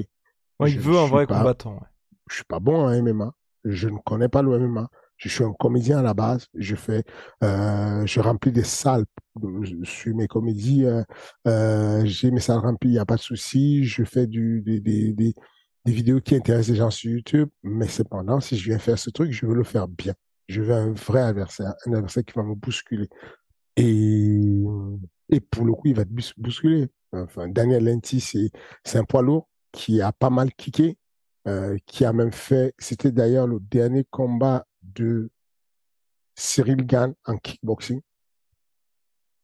il 0.67 0.79
veut 0.79 0.97
un 0.97 1.07
vrai 1.07 1.25
combattant. 1.25 1.79
Je 2.29 2.35
suis 2.35 2.43
pas 2.45 2.59
bon 2.59 2.85
en 2.85 3.01
MMA, 3.01 3.33
je 3.65 3.89
ne 3.89 3.97
connais 3.97 4.29
pas 4.29 4.41
le 4.41 4.57
MMA, 4.57 4.89
je 5.21 5.29
suis 5.29 5.43
un 5.43 5.53
comédien 5.53 5.99
à 5.99 6.01
la 6.01 6.15
base. 6.15 6.47
Je 6.55 6.75
fais, 6.75 7.03
euh, 7.43 8.05
je 8.07 8.19
remplis 8.19 8.51
des 8.51 8.63
salles 8.63 9.05
sur 9.83 10.15
mes 10.15 10.27
comédies. 10.27 10.85
Euh, 10.85 11.03
euh, 11.47 12.01
j'ai 12.05 12.31
mes 12.31 12.39
salles 12.39 12.57
remplies, 12.57 12.89
il 12.89 12.93
n'y 12.93 12.99
a 12.99 13.05
pas 13.05 13.17
de 13.17 13.21
souci. 13.21 13.83
Je 13.83 14.03
fais 14.03 14.25
du, 14.25 14.61
des, 14.61 14.79
des, 14.79 15.13
des, 15.13 15.33
vidéos 15.85 16.21
qui 16.21 16.35
intéressent 16.35 16.69
les 16.69 16.75
gens 16.77 16.89
sur 16.89 17.11
YouTube. 17.11 17.49
Mais 17.61 17.87
cependant, 17.87 18.39
si 18.39 18.57
je 18.57 18.69
viens 18.69 18.79
faire 18.79 18.97
ce 18.97 19.11
truc, 19.11 19.31
je 19.31 19.45
veux 19.45 19.53
le 19.53 19.63
faire 19.63 19.87
bien. 19.87 20.15
Je 20.47 20.63
veux 20.63 20.73
un 20.73 20.91
vrai 20.91 21.21
adversaire, 21.21 21.75
un 21.85 21.93
adversaire 21.93 22.25
qui 22.25 22.33
va 22.35 22.43
me 22.43 22.55
bousculer. 22.55 23.07
Et, 23.77 24.39
et 25.29 25.39
pour 25.39 25.65
le 25.65 25.73
coup, 25.73 25.87
il 25.87 25.95
va 25.95 26.03
te 26.03 26.09
bousculer. 26.37 26.87
Enfin, 27.13 27.47
Daniel 27.47 27.85
Lenti, 27.85 28.21
c'est 28.21 28.97
un 28.97 29.03
poids 29.03 29.21
lourd 29.21 29.50
qui 29.71 30.01
a 30.01 30.11
pas 30.11 30.29
mal 30.29 30.53
kické, 30.53 30.97
euh, 31.47 31.77
qui 31.85 32.05
a 32.05 32.13
même 32.13 32.31
fait, 32.31 32.73
c'était 32.77 33.11
d'ailleurs 33.11 33.47
le 33.47 33.59
dernier 33.59 34.05
combat 34.09 34.65
de 34.81 35.29
Cyril 36.35 36.85
Gann 36.85 37.13
en 37.25 37.37
kickboxing 37.37 38.01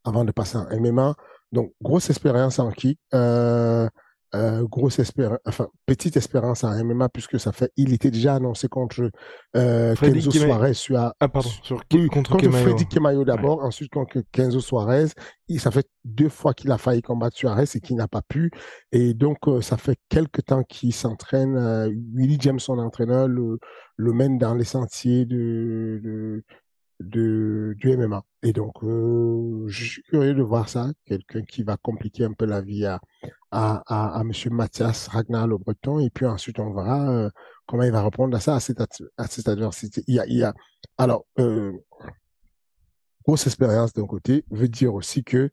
avant 0.03 0.23
de 0.23 0.31
passer 0.31 0.57
en 0.57 0.67
MMA. 0.69 1.15
Donc, 1.51 1.73
grosse 1.81 2.09
expérience 2.09 2.59
en 2.59 2.71
kick. 2.71 2.99
Euh, 3.13 3.89
euh, 4.37 4.63
grosse 4.63 4.99
espérance, 4.99 5.39
enfin 5.45 5.67
petite 5.85 6.15
espérance 6.17 6.63
en 6.63 6.83
MMA 6.83 7.09
puisque 7.09 7.39
ça 7.39 7.51
fait, 7.51 7.71
il 7.75 7.93
était 7.93 8.11
déjà 8.11 8.35
annoncé 8.35 8.67
contre 8.67 9.09
euh, 9.55 9.95
Kenzo 9.95 10.31
Suarez 10.31 10.73
sur, 10.73 10.97
ah, 10.97 11.13
pardon, 11.27 11.49
sur 11.63 11.81
contre, 12.11 12.31
contre 12.31 12.51
Freddy 12.51 12.87
Kemayo 12.87 13.25
d'abord, 13.25 13.63
ensuite 13.63 13.91
contre 13.91 14.21
Kenzo 14.31 14.59
Suarez. 14.59 15.07
Il, 15.47 15.59
ça 15.59 15.71
fait 15.71 15.87
deux 16.05 16.29
fois 16.29 16.53
qu'il 16.53 16.71
a 16.71 16.77
failli 16.77 17.01
combattre 17.01 17.35
Suarez 17.37 17.65
et 17.73 17.79
qu'il 17.79 17.95
n'a 17.95 18.07
pas 18.07 18.21
pu. 18.21 18.51
Et 18.91 19.13
donc 19.13 19.47
euh, 19.47 19.61
ça 19.61 19.77
fait 19.77 19.97
quelques 20.09 20.45
temps 20.45 20.63
qu'il 20.63 20.93
s'entraîne. 20.93 21.57
Euh, 21.57 21.89
Willie 22.13 22.37
James, 22.39 22.59
son 22.59 22.79
entraîneur, 22.79 23.27
le, 23.27 23.59
le 23.95 24.13
mène 24.13 24.37
dans 24.37 24.53
les 24.53 24.65
sentiers 24.65 25.25
de, 25.25 25.99
de 26.03 26.43
de, 26.99 27.75
du 27.77 27.95
MMA. 27.95 28.23
Et 28.43 28.53
donc, 28.53 28.83
euh, 28.83 29.65
je 29.67 29.85
suis 29.85 30.01
curieux 30.03 30.33
de 30.33 30.41
voir 30.41 30.69
ça, 30.69 30.91
quelqu'un 31.05 31.43
qui 31.43 31.63
va 31.63 31.77
compliquer 31.77 32.25
un 32.25 32.33
peu 32.33 32.45
la 32.45 32.61
vie 32.61 32.85
à, 32.85 32.99
à, 33.51 34.17
à, 34.19 34.23
Monsieur 34.23 34.49
Mathias 34.49 35.07
Ragnar 35.07 35.47
le 35.47 35.57
Breton, 35.57 35.99
et 35.99 36.09
puis 36.09 36.25
ensuite 36.25 36.59
on 36.59 36.73
verra 36.73 37.09
euh, 37.09 37.29
comment 37.65 37.83
il 37.83 37.91
va 37.91 38.03
répondre 38.03 38.35
à 38.35 38.39
ça, 38.39 38.55
à 38.55 38.59
cette, 38.59 38.81
à 39.17 39.27
cette 39.27 39.47
adversité. 39.47 40.03
Il 40.07 40.15
y 40.15 40.43
a, 40.43 40.53
alors, 40.97 41.25
euh, 41.39 41.71
grosse 43.25 43.45
expérience 43.47 43.93
d'un 43.93 44.05
côté, 44.05 44.43
veut 44.51 44.67
dire 44.67 44.93
aussi 44.93 45.23
que, 45.23 45.49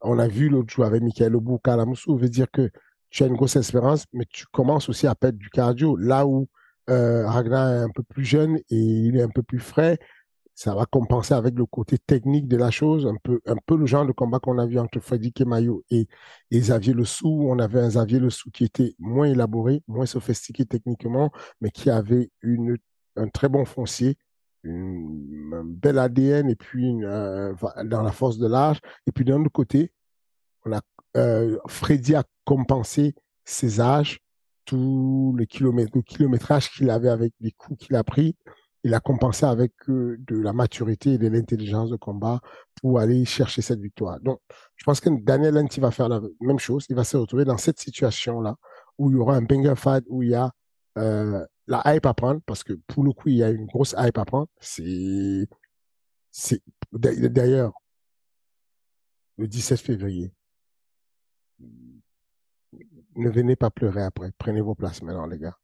on 0.00 0.18
a 0.18 0.28
vu 0.28 0.48
l'autre 0.48 0.72
jour 0.72 0.84
avec 0.84 1.02
Michael 1.02 1.36
Obou, 1.36 1.58
Kalamoussou, 1.58 2.16
veut 2.16 2.28
dire 2.28 2.50
que 2.50 2.70
tu 3.10 3.22
as 3.22 3.26
une 3.26 3.36
grosse 3.36 3.56
expérience, 3.56 4.04
mais 4.12 4.24
tu 4.28 4.44
commences 4.52 4.88
aussi 4.88 5.06
à 5.06 5.14
perdre 5.14 5.38
du 5.38 5.48
cardio, 5.50 5.96
là 5.96 6.26
où 6.26 6.48
euh, 6.90 7.26
Ragnar 7.26 7.72
est 7.72 7.82
un 7.82 7.90
peu 7.90 8.02
plus 8.02 8.24
jeune 8.24 8.56
et 8.56 8.76
il 8.76 9.16
est 9.16 9.22
un 9.22 9.28
peu 9.28 9.42
plus 9.42 9.58
frais, 9.58 9.98
ça 10.56 10.74
va 10.74 10.86
compenser 10.86 11.34
avec 11.34 11.54
le 11.54 11.66
côté 11.66 11.98
technique 11.98 12.48
de 12.48 12.56
la 12.56 12.70
chose, 12.70 13.06
un 13.06 13.16
peu, 13.22 13.40
un 13.46 13.56
peu 13.66 13.76
le 13.76 13.84
genre 13.84 14.06
de 14.06 14.12
combat 14.12 14.38
qu'on 14.38 14.58
a 14.58 14.64
vu 14.64 14.78
entre 14.78 15.00
Freddy 15.00 15.30
Kemayo 15.30 15.84
et, 15.90 16.08
et 16.50 16.58
Xavier 16.58 16.94
Le 16.94 17.04
Sou. 17.04 17.28
On 17.28 17.58
avait 17.58 17.80
un 17.80 17.88
Xavier 17.88 18.18
Le 18.18 18.30
Sou 18.30 18.50
qui 18.50 18.64
était 18.64 18.94
moins 18.98 19.26
élaboré, 19.26 19.82
moins 19.86 20.06
sophistiqué 20.06 20.64
techniquement, 20.64 21.30
mais 21.60 21.70
qui 21.70 21.90
avait 21.90 22.30
une, 22.40 22.78
un 23.16 23.28
très 23.28 23.50
bon 23.50 23.66
foncier, 23.66 24.16
un 24.64 25.62
bel 25.62 25.98
ADN 25.98 26.48
et 26.48 26.56
puis 26.56 27.04
euh, 27.04 27.54
dans 27.84 28.00
la 28.00 28.12
force 28.12 28.38
de 28.38 28.46
l'âge. 28.46 28.80
Et 29.06 29.12
puis 29.12 29.26
d'un 29.26 29.42
autre 29.42 29.52
côté, 29.52 29.92
euh, 31.18 31.58
Freddy 31.68 32.14
a 32.14 32.24
compensé 32.46 33.14
ses 33.44 33.80
âges, 33.82 34.20
tout 34.64 35.34
le, 35.36 35.44
kilomètre, 35.44 35.92
le 35.94 36.02
kilométrage 36.02 36.70
qu'il 36.70 36.88
avait 36.88 37.10
avec 37.10 37.34
les 37.40 37.52
coups 37.52 37.86
qu'il 37.86 37.96
a 37.96 38.02
pris 38.04 38.36
il 38.86 38.94
a 38.94 39.00
compensé 39.00 39.44
avec 39.44 39.72
euh, 39.88 40.16
de 40.28 40.38
la 40.38 40.52
maturité 40.52 41.14
et 41.14 41.18
de 41.18 41.26
l'intelligence 41.26 41.90
de 41.90 41.96
combat 41.96 42.40
pour 42.80 43.00
aller 43.00 43.24
chercher 43.24 43.60
cette 43.60 43.80
victoire. 43.80 44.20
Donc, 44.20 44.40
je 44.76 44.84
pense 44.84 45.00
que 45.00 45.10
Daniel 45.10 45.54
Lenti 45.54 45.80
va 45.80 45.90
faire 45.90 46.08
la 46.08 46.20
même 46.40 46.60
chose. 46.60 46.86
Il 46.88 46.94
va 46.94 47.02
se 47.02 47.16
retrouver 47.16 47.44
dans 47.44 47.58
cette 47.58 47.80
situation-là 47.80 48.56
où 48.96 49.10
il 49.10 49.16
y 49.16 49.18
aura 49.18 49.34
un 49.34 49.42
banger 49.42 49.74
fight, 49.74 50.04
où 50.08 50.22
il 50.22 50.30
y 50.30 50.34
a 50.36 50.52
euh, 50.98 51.44
la 51.66 51.82
hype 51.86 52.06
à 52.06 52.14
prendre, 52.14 52.40
parce 52.46 52.62
que 52.62 52.74
pour 52.86 53.02
le 53.02 53.10
coup, 53.12 53.28
il 53.28 53.38
y 53.38 53.42
a 53.42 53.50
une 53.50 53.66
grosse 53.66 53.94
hype 53.98 54.18
à 54.18 54.24
prendre. 54.24 54.46
C'est, 54.60 55.48
c'est 56.30 56.62
d'ailleurs 56.92 57.72
le 59.36 59.48
17 59.48 59.80
février. 59.80 60.32
Ne 63.16 63.30
venez 63.30 63.56
pas 63.56 63.70
pleurer 63.70 64.02
après. 64.02 64.30
Prenez 64.38 64.60
vos 64.60 64.76
places 64.76 65.02
maintenant, 65.02 65.26
les 65.26 65.38
gars 65.38 65.56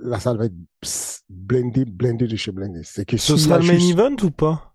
la 0.00 0.20
salle 0.20 0.38
va 0.38 0.46
être 0.46 0.54
blindée, 1.28 1.84
blindée 1.84 2.26
de 2.26 2.36
chez 2.36 2.52
blindée. 2.52 2.82
C'est 2.84 3.04
que 3.04 3.16
Ce 3.16 3.36
sera 3.36 3.58
le 3.58 3.66
main 3.66 3.78
event 3.78 4.16
ou 4.22 4.30
pas? 4.30 4.74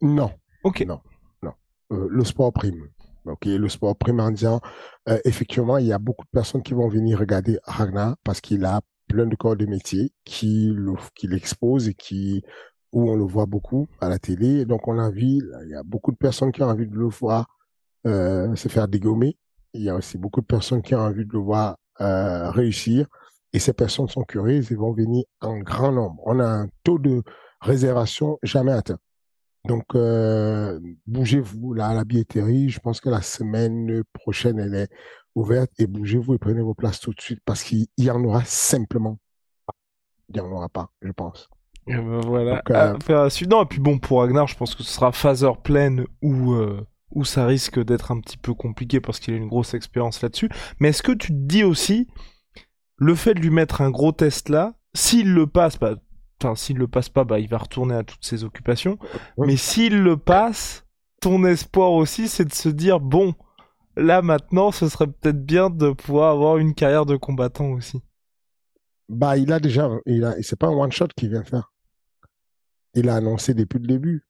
Non. 0.00 0.30
Ok. 0.62 0.84
Non, 0.86 1.00
non. 1.42 1.52
Euh, 1.92 2.08
le 2.10 2.24
sport 2.24 2.52
prime. 2.52 2.88
Ok, 3.26 3.46
le 3.46 3.68
sport 3.68 3.96
prime 3.96 4.20
en 4.20 4.30
disant, 4.30 4.60
euh, 5.08 5.18
effectivement, 5.24 5.78
il 5.78 5.86
y 5.86 5.92
a 5.92 5.98
beaucoup 5.98 6.24
de 6.26 6.30
personnes 6.30 6.62
qui 6.62 6.74
vont 6.74 6.88
venir 6.88 7.18
regarder 7.18 7.58
Ragnar 7.64 8.16
parce 8.22 8.42
qu'il 8.42 8.64
a 8.66 8.82
plein 9.08 9.26
de 9.26 9.34
corps 9.34 9.56
de 9.56 9.64
métier 9.66 10.12
qui 10.24 10.74
l'expose 11.22 11.88
et 11.88 11.94
qui 11.94 12.42
où 12.92 13.10
on 13.10 13.16
le 13.16 13.24
voit 13.24 13.46
beaucoup 13.46 13.86
à 14.00 14.08
la 14.08 14.18
télé. 14.18 14.64
Donc 14.64 14.86
on 14.88 14.98
a 14.98 15.02
envie, 15.02 15.40
il 15.64 15.70
y 15.70 15.74
a 15.74 15.82
beaucoup 15.82 16.12
de 16.12 16.16
personnes 16.16 16.52
qui 16.52 16.62
ont 16.62 16.68
envie 16.68 16.86
de 16.86 16.94
le 16.94 17.06
voir 17.06 17.46
euh, 18.06 18.54
se 18.56 18.68
faire 18.68 18.88
dégommer. 18.88 19.36
Il 19.72 19.82
y 19.82 19.88
a 19.88 19.96
aussi 19.96 20.16
beaucoup 20.16 20.40
de 20.40 20.46
personnes 20.46 20.82
qui 20.82 20.94
ont 20.94 21.00
envie 21.00 21.26
de 21.26 21.32
le 21.32 21.40
voir 21.40 21.76
euh, 22.00 22.50
réussir. 22.50 23.06
Et 23.54 23.60
ces 23.60 23.72
personnes 23.72 24.08
sont 24.08 24.24
curieuses 24.24 24.72
et 24.72 24.74
vont 24.74 24.92
venir 24.92 25.24
en 25.40 25.58
grand 25.58 25.92
nombre. 25.92 26.20
On 26.26 26.40
a 26.40 26.44
un 26.44 26.68
taux 26.82 26.98
de 26.98 27.22
réservation 27.60 28.36
jamais 28.42 28.72
atteint. 28.72 28.98
Donc, 29.64 29.84
euh, 29.94 30.80
bougez-vous 31.06 31.72
là 31.72 31.86
à 31.86 31.94
la 31.94 32.04
billetterie. 32.04 32.68
Je 32.68 32.80
pense 32.80 33.00
que 33.00 33.08
la 33.08 33.22
semaine 33.22 34.02
prochaine, 34.12 34.58
elle 34.58 34.74
est 34.74 34.88
ouverte. 35.36 35.70
Et 35.78 35.86
bougez-vous 35.86 36.34
et 36.34 36.38
prenez 36.38 36.62
vos 36.62 36.74
places 36.74 36.98
tout 36.98 37.12
de 37.12 37.20
suite 37.20 37.38
parce 37.44 37.62
qu'il 37.62 37.86
y 37.96 38.10
en 38.10 38.24
aura 38.24 38.42
simplement 38.44 39.20
pas. 39.66 39.74
Il 40.30 40.34
n'y 40.34 40.40
en 40.40 40.50
aura 40.50 40.68
pas, 40.68 40.90
je 41.00 41.12
pense. 41.12 41.48
Et 41.86 41.94
ben 41.94 42.20
voilà. 42.26 42.56
Donc, 42.56 43.08
euh, 43.08 43.28
et 43.28 43.66
puis 43.66 43.78
bon, 43.78 44.00
pour 44.00 44.18
Ragnar, 44.18 44.48
je 44.48 44.56
pense 44.56 44.74
que 44.74 44.82
ce 44.82 44.92
sera 44.92 45.12
Phaser 45.12 45.52
pleine 45.62 46.06
ou, 46.22 46.56
où 47.12 47.24
ça 47.24 47.46
risque 47.46 47.78
d'être 47.78 48.10
un 48.10 48.18
petit 48.18 48.36
peu 48.36 48.52
compliqué 48.52 49.00
parce 49.00 49.20
qu'il 49.20 49.32
a 49.32 49.36
une 49.36 49.48
grosse 49.48 49.74
expérience 49.74 50.22
là-dessus. 50.22 50.48
Mais 50.80 50.88
est-ce 50.88 51.04
que 51.04 51.12
tu 51.12 51.28
te 51.28 51.38
dis 51.38 51.62
aussi, 51.62 52.08
le 52.96 53.14
fait 53.14 53.34
de 53.34 53.40
lui 53.40 53.50
mettre 53.50 53.80
un 53.80 53.90
gros 53.90 54.12
test 54.12 54.48
là, 54.48 54.74
s'il 54.94 55.32
le 55.32 55.46
passe, 55.46 55.78
bah, 55.78 55.96
enfin 56.40 56.54
s'il 56.54 56.78
le 56.78 56.88
passe 56.88 57.08
pas, 57.08 57.24
bah 57.24 57.38
il 57.38 57.48
va 57.48 57.58
retourner 57.58 57.94
à 57.94 58.04
toutes 58.04 58.24
ses 58.24 58.44
occupations. 58.44 58.98
Mais 59.38 59.56
s'il 59.56 60.02
le 60.02 60.16
passe, 60.16 60.84
ton 61.20 61.44
espoir 61.44 61.92
aussi, 61.92 62.28
c'est 62.28 62.44
de 62.44 62.54
se 62.54 62.68
dire 62.68 63.00
bon, 63.00 63.34
là 63.96 64.22
maintenant, 64.22 64.70
ce 64.70 64.88
serait 64.88 65.06
peut-être 65.06 65.44
bien 65.44 65.70
de 65.70 65.90
pouvoir 65.90 66.32
avoir 66.32 66.58
une 66.58 66.74
carrière 66.74 67.06
de 67.06 67.16
combattant 67.16 67.70
aussi. 67.70 68.02
Bah, 69.08 69.36
il 69.36 69.52
a 69.52 69.60
déjà, 69.60 69.90
il 70.06 70.24
a, 70.24 70.34
c'est 70.42 70.58
pas 70.58 70.68
un 70.68 70.72
one 70.72 70.92
shot 70.92 71.08
qu'il 71.16 71.30
vient 71.30 71.44
faire. 71.44 71.72
Il 72.94 73.08
a 73.08 73.16
annoncé 73.16 73.54
depuis 73.54 73.78
le 73.78 73.86
début. 73.86 74.26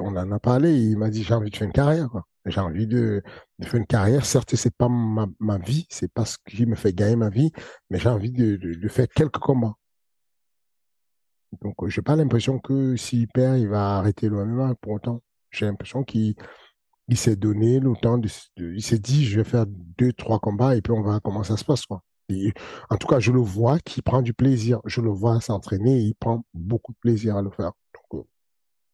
on 0.00 0.16
en 0.16 0.32
a 0.32 0.38
parlé. 0.38 0.76
Il 0.76 0.98
m'a 0.98 1.08
dit 1.08 1.22
j'ai 1.22 1.34
envie 1.34 1.50
de 1.50 1.56
faire 1.56 1.66
une 1.66 1.72
carrière. 1.72 2.10
J'ai 2.46 2.60
envie 2.60 2.86
de, 2.86 3.22
faire 3.62 3.74
une 3.74 3.86
carrière. 3.86 4.24
Certes, 4.24 4.54
c'est 4.54 4.74
pas 4.74 4.88
ma, 4.88 5.26
ma 5.40 5.58
vie, 5.58 5.86
c'est 5.90 6.10
pas 6.10 6.24
ce 6.24 6.36
qui 6.46 6.64
me 6.66 6.76
fait 6.76 6.92
gagner 6.92 7.16
ma 7.16 7.28
vie, 7.28 7.50
mais 7.90 7.98
j'ai 7.98 8.08
envie 8.08 8.30
de, 8.30 8.88
faire 8.88 9.08
quelques 9.08 9.38
combats. 9.38 9.74
Donc, 11.62 11.74
j'ai 11.88 12.02
pas 12.02 12.16
l'impression 12.16 12.58
que 12.58 12.96
s'il 12.96 13.28
perd, 13.28 13.58
il 13.58 13.68
va 13.68 13.96
arrêter 13.98 14.28
le 14.28 14.44
MMA. 14.44 14.74
Pour 14.80 14.92
autant, 14.92 15.22
j'ai 15.50 15.66
l'impression 15.66 16.04
qu'il 16.04 16.34
il 17.08 17.16
s'est 17.16 17.36
donné 17.36 17.80
le 17.80 17.94
temps 17.94 18.18
de, 18.18 18.28
il 18.58 18.82
s'est 18.82 18.98
dit 18.98 19.24
je 19.24 19.36
vais 19.36 19.44
faire 19.44 19.64
deux 19.66 20.12
trois 20.12 20.40
combats 20.40 20.76
et 20.76 20.82
puis 20.82 20.92
on 20.92 21.02
verra 21.02 21.20
comment 21.20 21.44
ça 21.44 21.56
se 21.56 21.64
passe 21.64 21.84
en 21.88 22.96
tout 22.96 23.06
cas 23.06 23.20
je 23.20 23.30
le 23.30 23.38
vois 23.38 23.78
qui 23.78 24.02
prend 24.02 24.22
du 24.22 24.34
plaisir 24.34 24.80
je 24.84 25.00
le 25.00 25.10
vois 25.10 25.40
s'entraîner 25.40 25.98
et 25.98 26.02
il 26.02 26.14
prend 26.16 26.44
beaucoup 26.52 26.92
de 26.92 26.98
plaisir 26.98 27.36
à 27.36 27.42
le 27.42 27.50
faire 27.50 27.72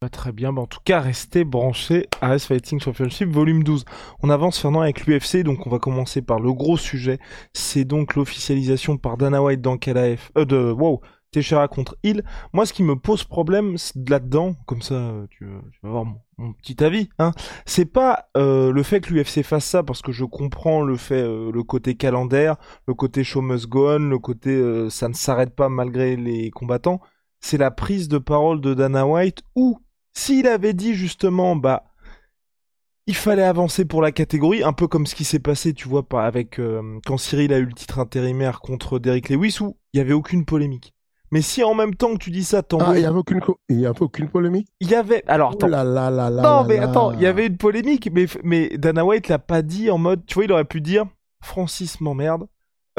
Très 0.09 0.31
bien, 0.31 0.55
en 0.55 0.65
tout 0.65 0.79
cas, 0.83 0.99
restez 0.99 1.43
branchés 1.43 2.07
à 2.21 2.35
S 2.35 2.45
Fighting 2.45 2.79
Championship 2.79 3.29
volume 3.29 3.63
12. 3.63 3.85
On 4.21 4.29
avance 4.29 4.63
maintenant 4.63 4.81
avec 4.81 5.05
l'UFC, 5.05 5.43
donc 5.43 5.65
on 5.65 5.69
va 5.69 5.79
commencer 5.79 6.21
par 6.21 6.39
le 6.39 6.51
gros 6.53 6.77
sujet. 6.77 7.19
C'est 7.53 7.85
donc 7.85 8.15
l'officialisation 8.15 8.97
par 8.97 9.17
Dana 9.17 9.41
White 9.41 9.61
dans 9.61 9.77
KLAF, 9.77 10.31
euh, 10.37 10.45
de, 10.45 10.71
wow, 10.71 11.01
Teixeira 11.31 11.67
contre 11.67 11.97
Hill. 12.03 12.23
Moi, 12.53 12.65
ce 12.65 12.73
qui 12.73 12.83
me 12.83 12.95
pose 12.95 13.23
problème 13.23 13.75
là-dedans, 14.07 14.55
comme 14.65 14.81
ça, 14.81 15.13
tu, 15.29 15.45
vas 15.83 15.89
voir 15.89 16.05
mon, 16.37 16.53
petit 16.53 16.83
avis, 16.83 17.09
hein, 17.19 17.31
c'est 17.65 17.85
pas 17.85 18.29
euh, 18.35 18.71
le 18.71 18.83
fait 18.83 18.99
que 18.99 19.13
l'UFC 19.13 19.43
fasse 19.43 19.65
ça, 19.65 19.83
parce 19.83 20.01
que 20.01 20.11
je 20.11 20.25
comprends 20.25 20.81
le 20.81 20.97
fait, 20.97 21.21
euh, 21.21 21.51
le 21.51 21.63
côté 21.63 21.95
calendaire, 21.95 22.57
le 22.87 22.93
côté 22.93 23.23
show 23.23 23.41
must 23.41 23.67
go 23.67 23.89
on, 23.89 23.99
le 23.99 24.19
côté 24.19 24.89
ça 24.89 25.07
ne 25.07 25.13
s'arrête 25.13 25.55
pas 25.55 25.69
malgré 25.69 26.15
les 26.15 26.51
combattants. 26.51 26.99
C'est 27.39 27.57
la 27.57 27.71
prise 27.71 28.07
de 28.07 28.17
parole 28.17 28.61
de 28.61 28.73
Dana 28.73 29.05
White 29.05 29.43
où, 29.55 29.77
s'il 30.13 30.47
avait 30.47 30.73
dit 30.73 30.93
justement, 30.93 31.55
bah, 31.55 31.83
il 33.07 33.15
fallait 33.15 33.43
avancer 33.43 33.85
pour 33.85 34.01
la 34.01 34.11
catégorie, 34.11 34.63
un 34.63 34.73
peu 34.73 34.87
comme 34.87 35.05
ce 35.05 35.15
qui 35.15 35.25
s'est 35.25 35.39
passé, 35.39 35.73
tu 35.73 35.87
vois, 35.87 36.07
pas 36.07 36.25
avec 36.25 36.59
quand 37.05 37.17
Cyril 37.17 37.51
a 37.53 37.57
eu 37.57 37.65
le 37.65 37.73
titre 37.73 37.99
intérimaire 37.99 38.61
contre 38.61 38.99
Derrick 38.99 39.29
Lewis, 39.29 39.57
où 39.59 39.77
il 39.93 39.97
y 39.97 40.01
avait 40.01 40.13
aucune 40.13 40.45
polémique. 40.45 40.93
Mais 41.31 41.41
si 41.41 41.63
en 41.63 41.73
même 41.73 41.95
temps 41.95 42.13
que 42.13 42.19
tu 42.19 42.29
dis 42.29 42.43
ça, 42.43 42.61
t'envoies... 42.61 42.89
Ah, 42.89 42.95
il 42.95 42.99
n'y 43.01 43.05
avait 43.07 43.17
aucune, 43.17 43.41
avait 43.87 44.27
polémique? 44.27 44.67
Il 44.79 44.89
y 44.89 44.95
avait... 44.95 45.23
Alors, 45.25 45.53
attends. 45.53 45.67
non, 45.67 46.63
mais 46.63 46.77
attends, 46.77 47.11
il 47.11 47.21
y 47.21 47.25
avait 47.25 47.47
une 47.47 47.57
polémique, 47.57 48.09
mais, 48.13 48.27
mais 48.43 48.69
Dana 48.77 49.03
White 49.03 49.29
l'a 49.29 49.39
pas 49.39 49.63
dit 49.63 49.89
en 49.89 49.97
mode... 49.97 50.25
Tu 50.27 50.35
vois, 50.35 50.45
il 50.45 50.51
aurait 50.51 50.63
pu 50.63 50.79
dire 50.79 51.05
«Francis 51.43 51.99
m'emmerde 51.99 52.47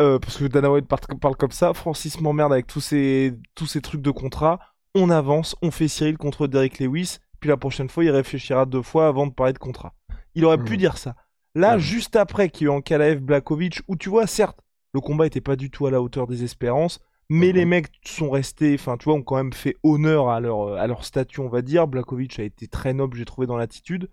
euh, 0.01 0.19
parce 0.19 0.39
que 0.39 0.47
Dana 0.47 0.71
White 0.71 0.87
parle, 0.89 1.37
comme 1.37 1.53
ça, 1.53 1.73
Francis 1.75 2.21
m'emmerde 2.21 2.53
avec 2.53 2.67
tous 2.67 2.81
ces, 2.81 3.35
tous 3.55 3.67
ces 3.67 3.81
trucs 3.81 4.03
de 4.03 4.11
contrat, 4.11 4.59
on 4.95 5.11
avance, 5.11 5.57
on 5.63 5.71
fait 5.71 5.89
Cyril 5.89 6.19
contre 6.19 6.47
Derek 6.47 6.79
Lewis, 6.79 7.19
puis 7.41 7.49
la 7.49 7.57
prochaine 7.57 7.89
fois, 7.89 8.05
il 8.05 8.11
réfléchira 8.11 8.67
deux 8.67 8.83
fois 8.83 9.09
avant 9.09 9.27
de 9.27 9.33
parler 9.33 9.53
de 9.53 9.59
contrat. 9.59 9.95
Il 10.35 10.45
aurait 10.45 10.63
pu 10.63 10.75
hmm. 10.75 10.79
dire 10.79 10.99
ça. 10.99 11.15
Là, 11.55 11.79
juste 11.79 12.17
après 12.17 12.49
qu'il 12.49 12.67
y 12.67 12.71
a 12.71 12.73
eu 12.73 12.77
en 12.77 12.81
Kalaev 12.81 13.21
Blakovic, 13.21 13.81
où 13.87 13.97
tu 13.97 14.09
vois, 14.09 14.27
certes, 14.27 14.59
le 14.93 15.01
combat 15.01 15.27
était 15.27 15.41
pas 15.41 15.57
du 15.57 15.71
tout 15.71 15.87
à 15.87 15.91
la 15.91 16.03
hauteur 16.03 16.27
des 16.27 16.43
espérances, 16.43 17.01
mais 17.29 17.53
les 17.53 17.65
mhm. 17.65 17.71
mecs 17.71 17.93
sont 18.05 18.31
restés, 18.31 18.75
enfin, 18.75 18.97
tu 18.97 19.05
vois, 19.05 19.15
ont 19.15 19.23
quand 19.23 19.37
même 19.37 19.53
fait 19.53 19.77
honneur 19.83 20.29
à 20.29 20.41
leur, 20.41 20.75
à 20.75 20.87
leur 20.87 21.05
statut, 21.05 21.41
on 21.41 21.49
va 21.49 21.63
dire. 21.63 21.87
Blakovic 21.87 22.39
a 22.39 22.43
été 22.43 22.69
très 22.69 22.93
noble, 22.93 23.17
j'ai 23.17 23.25
trouvé, 23.25 23.47
dans 23.47 23.57
l'attitude. 23.57 24.11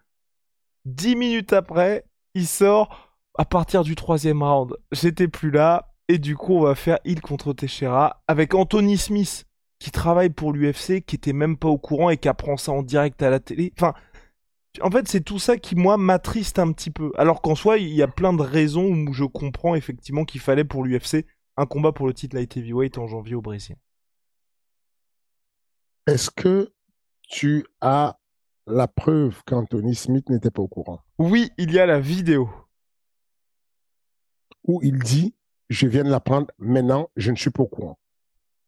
Dix 0.86 1.15
minutes 1.15 1.54
après, 1.54 2.06
il 2.34 2.48
sort 2.48 3.12
à 3.38 3.46
partir 3.46 3.84
du 3.84 3.96
troisième 3.96 4.41
round. 4.41 4.76
J'étais 4.91 5.28
plus 5.28 5.52
là, 5.52 5.94
et 6.08 6.17
du 6.20 6.36
coup, 6.36 6.54
on 6.54 6.62
va 6.62 6.76
faire 6.76 7.00
il 7.06 7.22
contre 7.22 7.54
Teixeira 7.54 8.24
avec 8.28 8.54
Anthony 8.54 8.98
Smith, 8.98 9.46
qui 9.82 9.89
travaille 9.89 10.30
pour 10.30 10.54
l'UFC, 10.54 11.04
qui 11.04 11.15
était 11.15 11.34
même 11.34 11.58
pas 11.58 11.67
au 11.67 11.80
courant 11.80 12.12
et 12.12 12.17
qui 12.17 12.30
apprend 12.30 12.56
ça 12.56 12.72
en 12.72 12.84
direct 12.84 13.20
à 13.24 13.32
la 13.32 13.39
télé. 13.39 13.74
Enfin, 13.76 13.96
en 14.80 14.91
fait, 14.91 15.08
c'est 15.08 15.22
tout 15.22 15.39
ça 15.39 15.58
qui, 15.58 15.76
moi, 15.76 15.98
m'attriste 15.98 16.60
un 16.60 16.72
petit 16.72 16.91
peu. 16.91 17.12
Alors 17.17 17.41
qu'en 17.41 17.56
soi, 17.56 17.80
il 17.80 17.89
y 17.89 18.04
a 18.04 18.08
plein 18.08 18.32
de 18.32 18.44
raisons 18.44 18.86
où 18.86 19.12
je 19.12 19.24
comprends 19.24 19.74
effectivement 19.74 20.24
qu'il 20.24 20.39
fallait 20.39 20.63
pour 20.63 20.84
l'UFC 20.84 21.26
un 21.58 21.65
combat 21.65 21.94
pour 21.94 22.06
le 22.06 22.13
titre 22.13 22.36
light 22.36 22.56
heavyweight 22.56 23.00
en 23.00 23.08
janvier 23.08 23.34
au 23.34 23.41
Brésil. 23.41 23.76
Est-ce 26.06 26.30
que 26.30 26.72
tu 27.28 27.65
as 27.82 28.20
la 28.67 28.88
preuve 28.88 29.41
qu'Anthony 29.48 29.96
Smith 29.96 30.30
n'était 30.30 30.52
pas 30.52 30.62
au 30.62 30.67
courant? 30.67 31.00
Oui, 31.17 31.50
il 31.58 31.72
y 31.72 31.80
a 31.80 31.88
la 31.88 32.00
vidéo. 32.00 32.52
Où 34.63 34.80
il 34.84 35.00
dit 35.00 35.34
Je 35.72 35.88
viens 35.88 36.04
de 36.04 36.12
l'apprendre 36.12 36.52
maintenant, 36.60 37.10
je 37.15 37.32
ne 37.32 37.36
suis 37.36 37.50
pas 37.50 37.63
au 37.63 37.67
courant. 37.67 37.98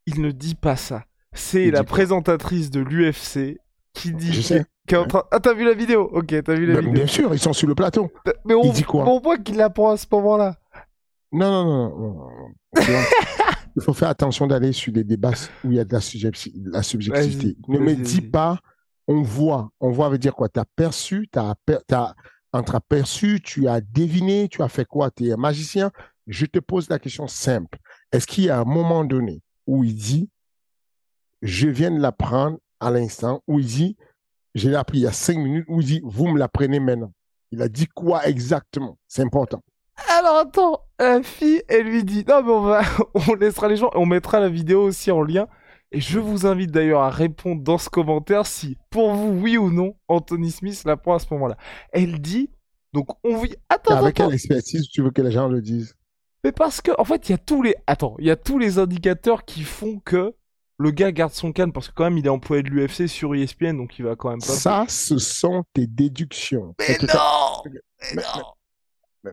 Il 0.05 0.21
ne 0.21 0.31
dit 0.31 0.55
pas 0.55 0.75
ça. 0.75 1.05
C'est 1.33 1.71
la 1.71 1.83
présentatrice 1.83 2.69
de 2.69 2.81
l'UFC 2.81 3.59
qui 3.93 4.13
dit. 4.13 4.33
Je 4.33 4.41
sais. 4.41 4.65
Ah, 5.31 5.39
t'as 5.39 5.53
vu 5.53 5.63
la 5.63 5.73
vidéo 5.73 6.09
Ok, 6.11 6.35
t'as 6.43 6.53
vu 6.55 6.65
la 6.65 6.79
vidéo. 6.79 6.91
Bien 6.91 7.07
sûr, 7.07 7.33
ils 7.33 7.39
sont 7.39 7.53
sur 7.53 7.67
le 7.67 7.75
plateau. 7.75 8.11
Mais 8.45 8.53
on, 8.53 8.63
il 8.63 8.73
dit 8.73 8.83
quoi 8.83 9.07
on 9.07 9.19
voit 9.19 9.37
qu'il 9.37 9.55
l'apprend 9.55 9.91
à 9.91 9.97
ce 9.97 10.05
moment-là. 10.11 10.57
Non, 11.31 11.49
non, 11.49 11.97
non. 11.97 12.13
non, 12.19 12.51
il 13.75 13.81
faut 13.81 13.93
faire 13.93 14.09
attention 14.09 14.45
d'aller 14.45 14.71
sur 14.71 14.93
des 14.93 15.03
débats 15.03 15.31
où 15.63 15.71
il 15.71 15.75
y 15.75 15.79
a 15.79 15.85
de 15.85 15.93
la, 15.93 15.99
la 16.71 16.83
subjectivité. 16.83 17.57
Ne 17.67 17.79
me 17.79 17.95
dis 17.95 18.21
pas, 18.21 18.59
on 19.07 19.21
voit. 19.21 19.69
On 19.79 19.89
voit 19.89 20.09
veut 20.09 20.17
dire 20.17 20.35
quoi? 20.35 20.49
Tu 20.49 20.59
as 20.59 20.65
perçu, 20.75 21.27
tu 21.31 21.39
as, 21.39 21.55
as 21.91 22.15
entreaperçu, 22.51 23.41
tu 23.41 23.67
as 23.67 23.81
deviné, 23.81 24.47
tu 24.47 24.61
as 24.61 24.67
fait 24.67 24.85
quoi? 24.85 25.09
Tu 25.09 25.27
es 25.27 25.33
un 25.33 25.37
magicien. 25.37 25.91
Je 26.27 26.45
te 26.45 26.59
pose 26.59 26.89
la 26.89 26.99
question 26.99 27.27
simple. 27.27 27.79
Est-ce 28.11 28.27
qu'il 28.27 28.45
y 28.45 28.49
a 28.49 28.59
un 28.59 28.65
moment 28.65 29.03
donné 29.03 29.41
où 29.67 29.83
il 29.83 29.95
dit, 29.95 30.29
je 31.41 31.67
viens 31.67 31.91
de 31.91 31.99
l'apprendre 31.99 32.59
à 32.79 32.91
l'instant, 32.91 33.41
où 33.47 33.59
il 33.59 33.65
dit, 33.65 33.97
je 34.55 34.69
l'ai 34.69 34.75
appris 34.75 34.99
il 34.99 35.03
y 35.03 35.07
a 35.07 35.11
cinq 35.11 35.37
minutes, 35.37 35.65
où 35.67 35.81
il 35.81 35.87
dit, 35.87 36.01
vous 36.03 36.27
me 36.27 36.37
l'apprenez 36.37 36.79
maintenant. 36.79 37.11
Il 37.51 37.61
a 37.61 37.69
dit 37.69 37.87
quoi 37.87 38.27
exactement? 38.27 38.97
C'est 39.07 39.21
important. 39.21 39.61
Alors 40.09 40.37
attends, 40.37 40.79
la 40.99 41.21
fille, 41.21 41.61
elle 41.67 41.85
lui 41.85 42.03
dit 42.03 42.25
non 42.27 42.41
mais 42.43 42.51
on 42.51 42.61
va, 42.61 42.81
on 43.29 43.35
laissera 43.35 43.67
les 43.67 43.77
gens, 43.77 43.91
on 43.93 44.07
mettra 44.07 44.39
la 44.39 44.49
vidéo 44.49 44.83
aussi 44.83 45.11
en 45.11 45.21
lien. 45.21 45.47
Et 45.91 46.01
je 46.01 46.17
vous 46.17 46.47
invite 46.47 46.71
d'ailleurs 46.71 47.01
à 47.01 47.11
répondre 47.11 47.61
dans 47.61 47.77
ce 47.77 47.89
commentaire 47.89 48.47
si, 48.47 48.77
pour 48.89 49.13
vous, 49.13 49.39
oui 49.39 49.59
ou 49.59 49.71
non, 49.71 49.95
Anthony 50.07 50.49
Smith 50.49 50.81
la 50.85 50.97
prend 50.97 51.13
à 51.13 51.19
ce 51.19 51.27
moment-là. 51.31 51.55
Elle 51.91 52.19
dit, 52.19 52.49
donc 52.93 53.09
on 53.23 53.37
vit. 53.37 53.55
Attends, 53.69 53.95
Avec 53.95 54.15
quelle 54.15 54.33
expertise 54.33 54.87
tu 54.87 55.03
veux 55.03 55.11
que 55.11 55.21
les 55.21 55.31
gens 55.31 55.47
le 55.47 55.61
disent? 55.61 55.95
Mais 56.43 56.51
parce 56.51 56.81
que, 56.81 56.91
en 56.99 57.05
fait, 57.05 57.29
il 57.29 57.31
y 57.31 57.35
a 57.35 57.37
tous 57.37 57.61
les, 57.61 57.75
attends, 57.87 58.15
il 58.19 58.25
y 58.25 58.31
a 58.31 58.35
tous 58.35 58.59
les 58.59 58.77
indicateurs 58.77 59.45
qui 59.45 59.63
font 59.63 59.99
que 59.99 60.33
le 60.77 60.91
gars 60.91 61.11
garde 61.11 61.31
son 61.31 61.53
calme 61.53 61.71
parce 61.71 61.87
que 61.87 61.93
quand 61.93 62.03
même 62.03 62.17
il 62.17 62.25
est 62.25 62.29
employé 62.29 62.63
de 62.63 62.69
l'UFC 62.69 63.07
sur 63.07 63.33
ESPN, 63.33 63.77
donc 63.77 63.97
il 63.99 64.05
va 64.05 64.15
quand 64.15 64.29
même 64.29 64.39
pas. 64.39 64.45
Ça, 64.45 64.85
ce 64.89 65.17
sont 65.17 65.63
tes 65.73 65.87
déductions. 65.87 66.75
Mais 66.79 66.97
non, 67.01 67.63
mais 68.15 68.21
non. 68.21 68.43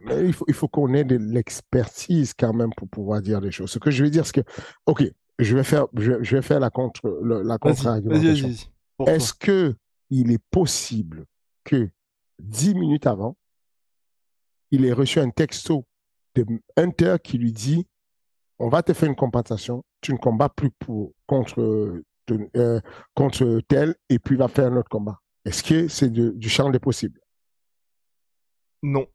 Mais 0.07 0.25
il 0.25 0.33
faut, 0.33 0.45
il 0.47 0.55
faut 0.55 0.69
qu'on 0.69 0.95
ait 0.95 1.03
de 1.03 1.17
l'expertise 1.17 2.33
quand 2.39 2.53
même 2.53 2.71
pour 2.77 2.89
pouvoir 2.89 3.21
dire 3.21 3.41
des 3.41 3.51
choses. 3.51 3.73
Ce 3.73 3.81
que 3.81 3.91
je 3.91 4.05
veux 4.05 4.11
dire, 4.11 4.25
c'est 4.25 4.45
que, 4.45 4.51
OK, 4.87 5.03
je 5.41 5.57
vais 5.57 5.65
faire, 5.65 5.87
je, 5.95 6.13
vais 6.13 6.43
faire 6.43 6.61
la 6.61 6.71
contre, 6.71 7.21
la 7.25 7.59
contre-argumentation. 7.59 8.51
Est-ce 9.07 9.35
que 9.35 9.75
il 10.11 10.31
est 10.31 10.43
possible 10.51 11.25
que 11.65 11.91
dix 12.39 12.75
minutes 12.75 13.07
avant, 13.07 13.37
il 14.71 14.85
ait 14.85 14.93
reçu 14.93 15.19
un 15.19 15.31
texto 15.31 15.87
de 16.35 16.47
Hunter 16.77 17.17
qui 17.23 17.39
lui 17.39 17.53
dit, 17.53 17.87
on 18.59 18.69
va 18.69 18.83
te 18.83 18.93
faire 18.93 19.09
une 19.09 19.17
compensation, 19.17 19.85
tu 20.01 20.13
ne 20.13 20.19
combats 20.19 20.49
plus 20.49 20.71
pour, 20.71 21.13
contre, 21.27 21.61
euh, 22.57 22.81
contre 23.15 23.61
tel, 23.69 23.95
et 24.09 24.19
puis 24.19 24.37
va 24.37 24.49
faire 24.49 24.73
un 24.73 24.77
autre 24.77 24.89
combat. 24.89 25.21
Est-ce 25.45 25.63
que 25.63 25.89
c'est 25.89 26.11
du 26.13 26.49
champ 26.49 26.71
des 26.71 26.79
possibles? 26.79 27.21
Non. 28.83 29.07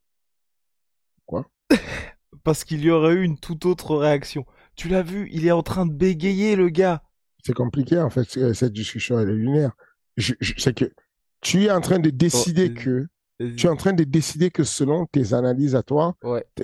Quoi? 1.25 1.47
Parce 2.43 2.63
qu'il 2.63 2.82
y 2.84 2.89
aurait 2.89 3.13
eu 3.13 3.23
une 3.23 3.39
toute 3.39 3.65
autre 3.65 3.95
réaction. 3.95 4.45
Tu 4.75 4.89
l'as 4.89 5.04
vu, 5.04 5.30
il 5.32 5.45
est 5.45 5.51
en 5.51 5.63
train 5.63 5.86
de 5.86 5.93
bégayer, 5.93 6.56
le 6.56 6.69
gars. 6.69 7.04
C'est 7.43 7.54
compliqué, 7.54 7.99
en 7.99 8.10
fait, 8.10 8.54
cette 8.54 8.73
discussion, 8.73 9.19
elle 9.19 9.30
est 9.30 9.36
lunaire. 9.36 9.71
Je, 10.17 10.34
c'est 10.58 10.75
que 10.75 10.91
tu 11.41 11.65
es 11.65 11.71
en 11.71 11.82
train 11.82 11.99
de 11.99 12.10
décider 12.10 12.73
que 12.73 13.08
tu 13.39 13.67
es 13.67 13.69
en 13.69 13.76
train 13.76 13.93
de 13.93 14.04
décider 14.04 14.50
que 14.50 14.63
selon 14.63 15.06
tes 15.06 15.34
analyses 15.34 15.76
à 15.76 15.84
toi, 15.84 16.15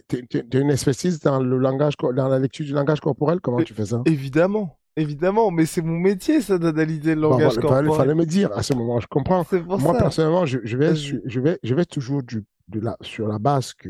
tu 0.07 0.39
as 0.53 0.59
une 0.59 0.71
expertise 0.71 1.19
dans 1.19 1.41
le 1.41 1.57
langage, 1.57 1.95
dans 1.97 2.27
la 2.27 2.39
lecture 2.39 2.65
du 2.65 2.73
langage 2.73 2.99
corporel? 3.01 3.41
Comment 3.41 3.61
tu 3.63 3.73
fais 3.73 3.87
ça? 3.87 4.01
Évidemment, 4.05 4.79
évidemment, 4.95 5.51
mais 5.51 5.65
c'est 5.65 5.81
mon 5.81 5.99
métier, 5.99 6.41
ça, 6.41 6.57
d'analyser 6.57 7.15
le 7.15 7.21
langage 7.21 7.57
corporel. 7.57 7.91
fallait 7.91 8.15
me 8.15 8.25
dire 8.25 8.51
à 8.53 8.63
ce 8.63 8.73
moment, 8.73 8.99
je 8.99 9.07
comprends. 9.07 9.45
Moi, 9.51 9.79
ça. 9.79 9.99
personnellement, 9.99 10.45
je, 10.45 10.59
je 10.63 10.77
vais, 10.77 10.95
je, 10.95 11.39
vais, 11.39 11.59
je 11.61 11.75
vais 11.75 11.85
toujours 11.85 12.23
du, 12.23 12.43
de 12.67 12.79
la, 12.79 12.97
sur 13.01 13.27
la 13.27 13.39
base 13.39 13.73
que 13.73 13.89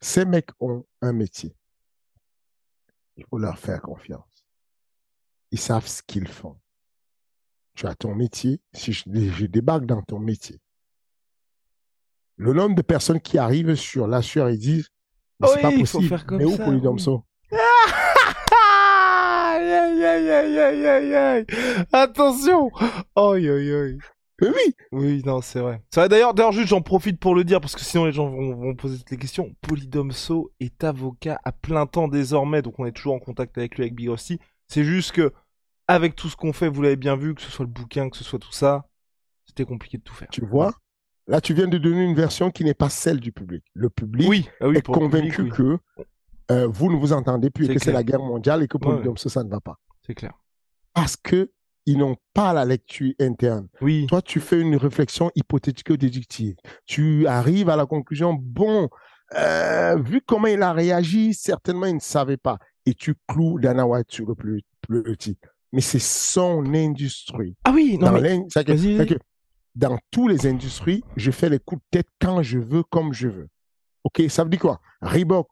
ces 0.00 0.24
mecs 0.24 0.50
ont 0.60 0.84
un 1.02 1.12
métier. 1.12 1.54
Il 3.16 3.24
faut 3.28 3.38
leur 3.38 3.58
faire 3.58 3.82
confiance. 3.82 4.46
Ils 5.50 5.58
savent 5.58 5.86
ce 5.86 6.00
qu'ils 6.02 6.28
font. 6.28 6.56
Tu 7.74 7.86
as 7.86 7.94
ton 7.94 8.14
métier. 8.14 8.60
Si 8.72 8.92
je, 8.92 9.04
je 9.06 9.46
débarque 9.46 9.84
dans 9.84 10.00
ton 10.00 10.18
métier, 10.18 10.60
le 12.40 12.54
nombre 12.54 12.74
de 12.74 12.80
personnes 12.82 13.20
qui 13.20 13.36
arrivent 13.36 13.74
sur 13.74 14.06
la 14.06 14.22
sueur 14.22 14.48
et 14.48 14.56
disent 14.56 14.88
mais 15.40 15.48
c'est 15.48 15.56
Oui, 15.56 15.62
pas 15.62 15.72
possible. 15.72 16.08
faire 16.08 16.24
comme 16.26 16.38
mais 16.38 16.44
où 16.46 16.56
ça, 16.56 16.64
Polydomso 16.64 17.24
Aïe, 19.52 19.72
aïe, 19.72 20.04
aïe, 20.04 20.30
aïe, 20.30 20.58
aïe, 20.58 20.86
aïe, 20.86 21.14
aïe. 21.14 21.46
Attention 21.92 22.70
Aïe, 23.16 23.48
aïe, 23.48 23.72
aïe. 23.72 23.98
Mais 24.40 24.48
oui, 24.48 24.74
Oui, 24.92 25.22
non, 25.26 25.42
c'est 25.42 25.60
vrai. 25.60 25.82
C'est 25.90 26.00
vrai, 26.00 26.08
d'ailleurs, 26.08 26.32
d'ailleurs, 26.32 26.52
juste, 26.52 26.68
j'en 26.68 26.80
profite 26.80 27.20
pour 27.20 27.34
le 27.34 27.44
dire, 27.44 27.60
parce 27.60 27.74
que 27.74 27.82
sinon 27.82 28.06
les 28.06 28.12
gens 28.12 28.28
vont, 28.30 28.54
vont 28.54 28.74
poser 28.74 28.96
toutes 28.98 29.10
les 29.10 29.18
questions. 29.18 29.54
Polydomso 29.60 30.50
est 30.60 30.82
avocat 30.82 31.38
à 31.44 31.52
plein 31.52 31.84
temps 31.86 32.08
désormais, 32.08 32.62
donc 32.62 32.78
on 32.78 32.86
est 32.86 32.92
toujours 32.92 33.14
en 33.14 33.18
contact 33.18 33.58
avec 33.58 33.76
lui, 33.76 33.82
avec 33.82 33.94
Big 33.94 34.08
Rusty. 34.08 34.38
C'est 34.66 34.84
juste 34.84 35.12
que, 35.12 35.32
avec 35.88 36.16
tout 36.16 36.28
ce 36.30 36.36
qu'on 36.36 36.54
fait, 36.54 36.68
vous 36.68 36.80
l'avez 36.80 36.96
bien 36.96 37.16
vu, 37.16 37.34
que 37.34 37.42
ce 37.42 37.50
soit 37.50 37.66
le 37.66 37.70
bouquin, 37.70 38.08
que 38.08 38.16
ce 38.16 38.24
soit 38.24 38.38
tout 38.38 38.52
ça, 38.52 38.86
c'était 39.46 39.66
compliqué 39.66 39.98
de 39.98 40.02
tout 40.02 40.14
faire. 40.14 40.28
tu 40.30 40.44
vois, 40.46 40.72
là 41.30 41.40
tu 41.40 41.54
viens 41.54 41.68
de 41.68 41.78
donner 41.78 42.04
une 42.04 42.14
version 42.14 42.50
qui 42.50 42.64
n'est 42.64 42.74
pas 42.74 42.90
celle 42.90 43.20
du 43.20 43.32
public. 43.32 43.64
Le 43.74 43.88
public 43.88 44.28
Oui, 44.28 44.48
ah 44.60 44.68
oui, 44.68 44.76
est 44.76 44.82
pour 44.82 44.94
convaincu 44.94 45.44
public, 45.44 45.58
oui. 45.58 45.76
que 46.48 46.52
euh, 46.52 46.66
vous 46.66 46.90
ne 46.92 46.96
vous 46.96 47.12
entendez 47.12 47.48
plus 47.50 47.70
et 47.70 47.74
que 47.74 47.80
c'est 47.80 47.92
la 47.92 48.02
guerre 48.02 48.20
mondiale 48.20 48.62
et 48.62 48.68
que 48.68 48.76
Ouais, 48.76 48.86
ouais. 48.86 48.92
Polydomso, 48.96 49.28
ça 49.28 49.44
ne 49.44 49.48
va 49.48 49.60
pas. 49.60 49.76
C'est 50.06 50.14
clair. 50.14 50.32
Parce 50.92 51.16
que 51.16 51.50
ils 51.86 51.96
n'ont 51.96 52.16
pas 52.34 52.52
la 52.52 52.64
lecture 52.64 53.12
interne. 53.20 53.68
Oui, 53.80 54.06
Toi, 54.08 54.20
tu 54.20 54.38
fais 54.38 54.60
une 54.60 54.76
réflexion 54.76 55.30
hypothético-déductive. 55.34 56.56
Tu 56.86 57.26
arrives 57.26 57.68
à 57.70 57.76
la 57.76 57.86
conclusion, 57.86 58.34
bon, 58.34 58.88
euh, 59.36 59.96
vu 60.02 60.20
comment 60.20 60.48
il 60.48 60.62
a 60.62 60.72
réagi, 60.72 61.32
certainement 61.32 61.86
il 61.86 61.94
ne 61.94 62.00
savait 62.00 62.36
pas. 62.36 62.58
Et 62.86 62.94
tu 62.94 63.14
cloues 63.28 63.58
Dana 63.58 63.86
White 63.86 64.10
sur 64.10 64.26
le 64.26 64.34
plus 64.34 64.62
petit. 64.88 65.38
Mais 65.72 65.80
c'est 65.80 66.00
son 66.00 66.64
industrie. 66.74 67.56
ah 67.64 67.72
oui, 67.72 67.96
non, 67.98 68.10
Dans, 68.10 68.20
mais... 68.20 68.40
dans 69.80 69.98
toutes 70.10 70.30
les 70.30 70.46
industries, 70.46 71.02
je 71.16 71.30
fais 71.30 71.48
les 71.48 71.58
coups 71.58 71.80
de 71.80 71.86
tête 71.90 72.08
quand 72.20 72.42
je 72.42 72.58
veux, 72.58 72.82
comme 72.82 73.14
je 73.14 73.28
veux. 73.28 73.48
OK, 74.04 74.22
ça 74.28 74.44
veut 74.44 74.50
dire 74.50 74.60
quoi? 74.60 74.80
Reebok 75.00 75.48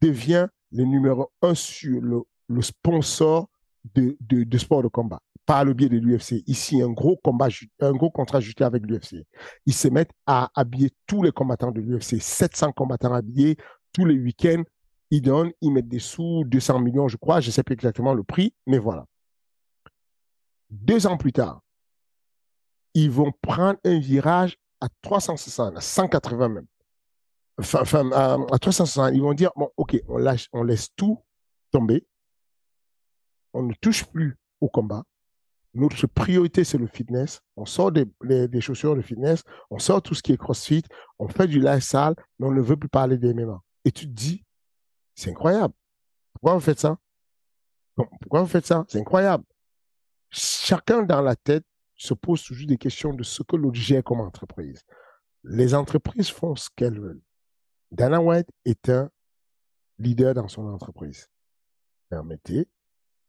devient 0.00 0.46
le 0.70 0.84
numéro 0.84 1.32
un 1.42 1.54
sur 1.54 2.00
le, 2.00 2.22
sponsor 2.62 3.48
de, 3.94 4.16
de, 4.20 4.44
de 4.44 4.58
sport 4.58 4.84
de 4.84 4.88
combat 4.88 5.20
par 5.44 5.64
le 5.64 5.74
biais 5.74 5.88
de 5.88 5.98
l'UFC. 5.98 6.44
Ici, 6.46 6.80
un 6.82 6.90
gros 6.90 7.16
combat, 7.16 7.48
un 7.80 7.92
gros 7.92 8.10
contrat 8.10 8.38
ajouté 8.38 8.62
avec 8.62 8.86
l'UFC. 8.86 9.26
Ils 9.66 9.74
se 9.74 9.88
mettent 9.88 10.12
à 10.24 10.50
habiller 10.54 10.90
tous 11.08 11.24
les 11.24 11.32
combattants 11.32 11.72
de 11.72 11.80
l'UFC, 11.80 12.20
700 12.20 12.70
combattants 12.70 13.12
habillés 13.12 13.56
tous 13.92 14.04
les 14.04 14.18
week-ends. 14.18 14.62
Ils 15.10 15.20
donnent, 15.20 15.50
ils 15.60 15.72
mettent 15.72 15.88
des 15.88 15.98
sous, 15.98 16.44
200 16.46 16.78
millions, 16.78 17.08
je 17.08 17.16
crois, 17.16 17.40
je 17.40 17.50
sais 17.50 17.64
plus 17.64 17.74
exactement 17.74 18.14
le 18.14 18.22
prix, 18.22 18.54
mais 18.68 18.78
voilà. 18.78 19.04
Deux 20.70 21.08
ans 21.08 21.16
plus 21.16 21.32
tard, 21.32 21.60
ils 22.94 23.10
vont 23.10 23.32
prendre 23.40 23.78
un 23.84 23.98
virage 23.98 24.58
à 24.80 24.88
360, 25.02 25.76
à 25.76 25.80
180 25.80 26.48
même. 26.48 26.66
Enfin, 27.58 28.10
à, 28.12 28.34
à 28.34 28.58
360, 28.58 29.14
ils 29.14 29.22
vont 29.22 29.34
dire, 29.34 29.50
bon, 29.56 29.70
OK, 29.76 29.96
on, 30.08 30.18
lâche, 30.18 30.48
on 30.52 30.62
laisse 30.62 30.88
tout 30.96 31.18
tomber. 31.70 32.06
On 33.52 33.62
ne 33.62 33.74
touche 33.74 34.04
plus 34.04 34.36
au 34.60 34.68
combat. 34.68 35.04
Notre 35.74 36.06
priorité, 36.06 36.64
c'est 36.64 36.78
le 36.78 36.86
fitness. 36.86 37.40
On 37.56 37.64
sort 37.64 37.92
des, 37.92 38.06
chaussures 38.60 38.94
de 38.94 39.02
fitness, 39.02 39.42
on 39.70 39.78
sort 39.78 40.02
tout 40.02 40.14
ce 40.14 40.22
qui 40.22 40.32
est 40.32 40.36
crossfit, 40.36 40.82
on 41.18 41.28
fait 41.28 41.46
du 41.46 41.60
lifestyle, 41.60 42.14
mais 42.38 42.46
on 42.46 42.52
ne 42.52 42.60
veut 42.60 42.76
plus 42.76 42.90
parler 42.90 43.16
des 43.16 43.32
MMA. 43.32 43.60
Et 43.84 43.92
tu 43.92 44.06
te 44.06 44.12
dis, 44.12 44.44
c'est 45.14 45.30
incroyable. 45.30 45.74
Pourquoi 46.34 46.54
vous 46.54 46.60
faites 46.60 46.80
ça? 46.80 46.98
Pourquoi 47.94 48.42
vous 48.42 48.48
faites 48.48 48.66
ça? 48.66 48.84
C'est 48.88 49.00
incroyable. 49.00 49.44
Chacun 50.30 51.02
dans 51.02 51.22
la 51.22 51.36
tête 51.36 51.64
se 52.02 52.14
pose 52.14 52.42
toujours 52.42 52.66
des 52.66 52.78
questions 52.78 53.12
de 53.14 53.22
ce 53.22 53.42
que 53.42 53.56
l'autre 53.56 53.78
gère 53.78 54.02
comme 54.02 54.20
entreprise. 54.20 54.82
Les 55.44 55.74
entreprises 55.74 56.30
font 56.30 56.56
ce 56.56 56.68
qu'elles 56.74 57.00
veulent. 57.00 57.22
Dana 57.90 58.20
White 58.20 58.48
est 58.64 58.88
un 58.88 59.10
leader 59.98 60.34
dans 60.34 60.48
son 60.48 60.66
entreprise. 60.66 61.28
Permettez 62.08 62.68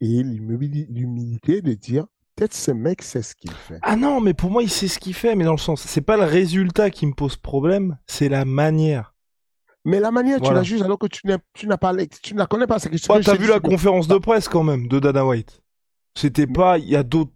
et 0.02 0.24
l'humili- 0.24 0.88
l'humilité 0.90 1.62
de 1.62 1.74
dire 1.74 2.06
peut-être 2.36 2.54
ce 2.54 2.72
mec 2.72 3.02
sait 3.02 3.22
ce 3.22 3.36
qu'il 3.36 3.52
fait. 3.52 3.80
Ah 3.84 3.96
non, 3.96 4.20
mais 4.20 4.34
pour 4.34 4.50
moi, 4.50 4.64
il 4.64 4.70
sait 4.70 4.88
ce 4.88 4.98
qu'il 5.00 5.14
fait, 5.14 5.36
mais 5.36 5.44
dans 5.44 5.52
le 5.52 5.58
sens, 5.58 5.82
c'est 5.84 6.02
pas 6.02 6.18
le 6.18 6.24
résultat 6.24 6.90
qui 6.90 7.06
me 7.06 7.14
pose 7.14 7.38
problème, 7.38 7.98
c'est 8.08 8.30
la 8.30 8.44
manière. 8.44 9.16
Mais 9.86 10.00
la 10.00 10.12
manière, 10.12 10.40
tu 10.42 10.48
la 10.56 10.64
juges 10.64 10.82
alors 10.82 10.98
que 10.98 11.08
tu 11.08 11.28
n'as 11.28 11.38
tu 11.54 11.68
pas 11.68 11.94
tu 12.24 12.34
ne 12.34 12.40
la 12.40 12.48
connais 12.48 12.68
pas. 12.68 12.78
Ouais, 12.78 13.22
t'as 13.22 13.36
te 13.36 13.42
vu 13.42 13.48
la 13.48 13.60
conférence 13.60 14.08
de 14.08 14.18
presse 14.18 14.48
quand 14.48 14.64
même 14.64 14.88
de 14.88 15.00
Dana 15.00 15.26
White. 15.26 15.62
C'était 16.16 16.48
pas, 16.48 16.78
il 16.78 16.90
y 16.90 16.96
a 16.96 17.04
d'autres. 17.04 17.32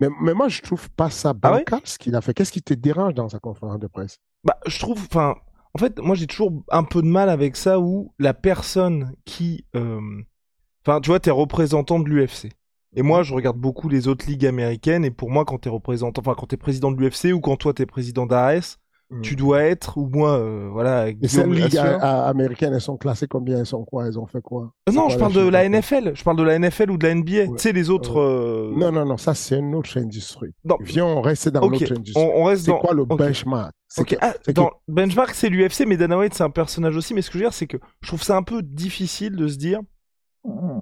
Mais, 0.00 0.08
mais 0.20 0.34
moi, 0.34 0.48
je 0.48 0.60
trouve 0.62 0.90
pas 0.90 1.10
ça 1.10 1.32
Ah 1.42 1.52
ouais? 1.52 1.58
bancal 1.64 1.80
ce 1.84 1.98
qu'il 1.98 2.14
a 2.14 2.20
fait. 2.20 2.34
Qu'est-ce 2.34 2.52
qui 2.52 2.62
te 2.62 2.74
dérange 2.74 3.14
dans 3.14 3.28
sa 3.28 3.38
conférence 3.38 3.78
de 3.80 3.86
presse? 3.86 4.18
Bah, 4.44 4.58
je 4.66 4.78
trouve. 4.78 5.00
Enfin, 5.10 5.36
en 5.74 5.78
fait, 5.78 5.98
moi, 6.00 6.14
j'ai 6.14 6.26
toujours 6.26 6.52
un 6.70 6.84
peu 6.84 7.02
de 7.02 7.06
mal 7.06 7.28
avec 7.28 7.56
ça 7.56 7.80
où 7.80 8.12
la 8.18 8.34
personne 8.34 9.12
qui, 9.24 9.64
euh, 9.74 10.00
enfin, 10.86 11.00
tu 11.00 11.08
vois, 11.08 11.20
t'es 11.20 11.30
représentant 11.30 11.98
de 12.00 12.08
l'UFC. 12.08 12.50
Et 12.96 13.02
moi, 13.02 13.22
je 13.22 13.34
regarde 13.34 13.58
beaucoup 13.58 13.88
les 13.88 14.08
autres 14.08 14.26
ligues 14.26 14.46
américaines. 14.46 15.04
Et 15.04 15.10
pour 15.10 15.30
moi, 15.30 15.44
quand 15.44 15.58
t'es 15.58 15.68
représentant, 15.68 16.20
enfin, 16.20 16.34
quand 16.38 16.46
t'es 16.46 16.56
président 16.56 16.90
de 16.90 17.00
l'UFC 17.00 17.32
ou 17.32 17.40
quand 17.40 17.56
toi 17.56 17.74
t'es 17.74 17.86
président 17.86 18.26
d'AS, 19.10 19.20
tu 19.22 19.36
dois 19.36 19.62
être, 19.62 19.96
ou 19.98 20.08
moi, 20.12 20.38
euh, 20.38 20.68
voilà, 20.70 21.06
ces 21.06 21.14
Guillaume 21.14 21.54
ligues 21.54 21.78
américaines, 21.78 22.72
elles 22.74 22.80
sont 22.80 22.96
classées 22.96 23.26
combien? 23.26 23.58
Elles 23.58 23.66
sont 23.66 23.84
quoi? 23.84 24.06
Elles 24.06 24.18
ont 24.18 24.26
fait 24.26 24.40
quoi? 24.42 24.72
Euh, 24.88 24.92
Non, 24.92 25.08
je 25.08 25.18
parle 25.18 25.32
de 25.32 25.48
la 25.48 25.68
NFL. 25.68 26.12
Je 26.14 26.22
parle 26.22 26.36
de 26.36 26.42
la 26.42 26.58
NFL 26.58 26.90
ou 26.90 26.98
de 26.98 27.06
la 27.06 27.14
NBA. 27.14 27.32
Ouais. 27.32 27.46
Tu 27.48 27.52
sais, 27.58 27.72
les 27.72 27.90
autres. 27.90 28.20
euh, 28.20 28.72
Non, 28.76 28.92
non, 28.92 29.04
non, 29.06 29.16
ça 29.16 29.34
c'est 29.34 29.58
une 29.58 29.74
autre 29.74 29.96
industrie. 29.98 30.50
non. 30.64 30.76
Viens, 30.80 31.06
on 31.06 31.20
reste 31.20 31.48
dans 31.48 31.60
Ok, 31.62 31.80
l'autre 31.80 31.92
industrie. 31.96 32.22
On, 32.22 32.40
on 32.42 32.44
reste 32.44 32.64
C'est 32.66 32.70
dans. 32.70 32.78
quoi 32.78 32.94
le 32.94 33.02
ok. 33.02 33.16
benchmark? 33.18 33.72
C'est 33.88 34.04
que- 34.04 34.16
ah, 34.20 34.34
que- 34.46 34.52
Benchmark, 34.86 35.30
c'est 35.34 35.48
l'UFC, 35.48 35.86
mais 35.86 35.96
Dana 35.96 36.18
White, 36.18 36.34
c'est 36.34 36.44
un 36.44 36.50
personnage 36.50 36.94
aussi. 36.96 37.14
Mais 37.14 37.22
ce 37.22 37.28
que 37.30 37.38
je 37.38 37.44
veux 37.44 37.48
dire, 37.48 37.54
c'est 37.54 37.66
que 37.66 37.78
je 38.02 38.08
trouve 38.08 38.22
ça 38.22 38.36
un 38.36 38.42
peu 38.42 38.60
difficile 38.62 39.34
de 39.36 39.48
se 39.48 39.56
dire 39.56 39.80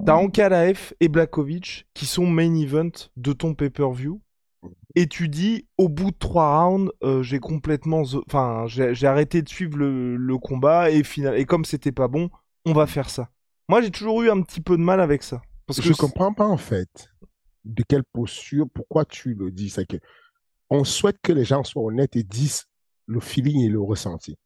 t'as 0.04 0.14
Ankalaev 0.16 0.92
et 1.00 1.08
Blakovic 1.08 1.86
qui 1.94 2.06
sont 2.06 2.26
main 2.26 2.54
event 2.54 2.90
de 3.16 3.32
ton 3.32 3.54
pay-per-view. 3.54 4.20
Et 4.98 5.06
tu 5.06 5.28
dis, 5.28 5.68
au 5.76 5.90
bout 5.90 6.10
de 6.10 6.16
trois 6.18 6.58
rounds, 6.58 6.90
euh, 7.04 7.22
j'ai 7.22 7.38
complètement. 7.38 8.02
Enfin, 8.26 8.64
j'ai 8.66 9.06
arrêté 9.06 9.42
de 9.42 9.48
suivre 9.48 9.76
le, 9.76 10.16
le 10.16 10.38
combat 10.38 10.90
et, 10.90 11.04
final... 11.04 11.38
et 11.38 11.44
comme 11.44 11.66
c'était 11.66 11.92
pas 11.92 12.08
bon, 12.08 12.30
on 12.64 12.72
va 12.72 12.86
faire 12.86 13.10
ça. 13.10 13.28
Moi, 13.68 13.82
j'ai 13.82 13.90
toujours 13.90 14.22
eu 14.22 14.30
un 14.30 14.40
petit 14.40 14.62
peu 14.62 14.76
de 14.76 14.82
mal 14.82 15.00
avec 15.00 15.22
ça. 15.22 15.42
Parce 15.66 15.82
je 15.82 15.88
que 15.88 15.92
ne 15.92 15.96
comprends 15.96 16.32
pas 16.32 16.46
en 16.46 16.56
fait 16.56 17.10
de 17.64 17.82
quelle 17.82 18.04
posture, 18.04 18.66
pourquoi 18.72 19.04
tu 19.04 19.34
le 19.34 19.50
dis. 19.50 19.68
C'est 19.68 19.86
que 19.86 19.96
on 20.70 20.84
souhaite 20.84 21.18
que 21.22 21.32
les 21.32 21.44
gens 21.44 21.62
soient 21.62 21.82
honnêtes 21.82 22.16
et 22.16 22.22
disent 22.22 22.64
le 23.06 23.20
feeling 23.20 23.60
et 23.60 23.68
le 23.68 23.80
ressenti. 23.80 24.36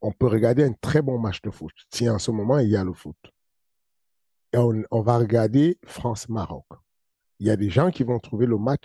On 0.00 0.12
peut 0.12 0.26
regarder 0.26 0.64
un 0.64 0.72
très 0.72 1.02
bon 1.02 1.18
match 1.18 1.42
de 1.42 1.50
foot. 1.50 1.72
Si 1.92 2.08
en 2.08 2.18
ce 2.18 2.30
moment 2.30 2.58
il 2.58 2.70
y 2.70 2.76
a 2.76 2.84
le 2.84 2.92
foot. 2.92 3.16
Et 4.52 4.58
on, 4.58 4.82
on 4.90 5.02
va 5.02 5.18
regarder 5.18 5.78
France-Maroc. 5.84 6.66
Il 7.38 7.46
y 7.46 7.50
a 7.50 7.56
des 7.56 7.70
gens 7.70 7.90
qui 7.90 8.02
vont 8.02 8.18
trouver 8.18 8.46
le 8.46 8.58
match 8.58 8.84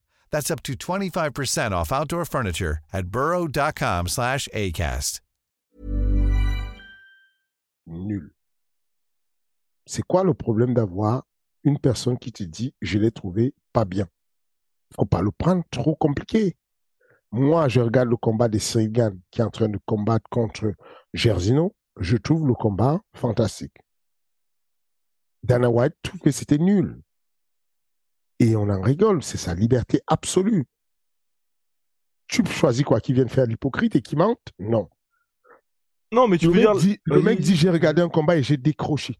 That's 0.31 0.49
up 0.49 0.63
to 0.63 0.73
25% 0.73 1.71
off 1.71 1.91
outdoor 1.91 2.25
furniture 2.25 2.79
at 2.93 3.05
slash 4.07 4.47
ACAST. 4.53 5.21
nul. 7.91 8.33
C'est 9.85 10.03
quoi 10.03 10.23
le 10.23 10.33
problème 10.33 10.73
d'avoir 10.73 11.25
une 11.63 11.79
personne 11.79 12.17
qui 12.17 12.31
te 12.31 12.43
dit 12.43 12.73
je 12.81 12.97
l'ai 12.97 13.11
trouvé 13.11 13.53
pas 13.73 13.85
bien? 13.85 14.07
Faut 14.95 15.05
pas 15.05 15.21
le 15.21 15.31
prendre 15.31 15.63
trop 15.71 15.95
compliqué. 15.95 16.57
Moi, 17.31 17.69
je 17.69 17.79
regarde 17.79 18.09
le 18.09 18.17
combat 18.17 18.49
de 18.49 18.57
Seigan 18.57 19.13
qui 19.31 19.41
est 19.41 19.43
en 19.43 19.49
train 19.49 19.69
de 19.69 19.79
combattre 19.85 20.27
contre 20.29 20.73
Gersino. 21.13 21.75
Je 21.99 22.17
trouve 22.17 22.47
le 22.47 22.53
combat 22.53 22.99
fantastique. 23.15 23.75
Dana 25.43 25.69
White 25.69 25.95
trouve 26.03 26.19
que 26.19 26.31
c'était 26.31 26.57
nul. 26.57 27.01
Et 28.41 28.55
on 28.55 28.69
en 28.69 28.81
rigole, 28.81 29.21
c'est 29.21 29.37
sa 29.37 29.53
liberté 29.53 30.01
absolue. 30.07 30.65
Tu 32.27 32.43
choisis 32.43 32.83
quoi 32.83 32.99
Qui 32.99 33.13
vienne 33.13 33.29
faire 33.29 33.45
l'hypocrite 33.45 33.95
et 33.95 34.01
qui 34.01 34.15
mente? 34.15 34.39
Non. 34.57 34.89
Non, 36.11 36.27
mais 36.27 36.39
tu 36.39 36.47
le 36.47 36.53
veux 36.53 36.57
mec 36.57 36.71
dire. 36.71 36.75
dit, 36.75 36.99
le 37.05 37.21
mec 37.21 37.39
dit 37.39 37.55
j'ai 37.55 37.69
regardé 37.69 38.01
un 38.01 38.09
combat 38.09 38.37
et 38.37 38.43
j'ai 38.43 38.57
décroché. 38.57 39.15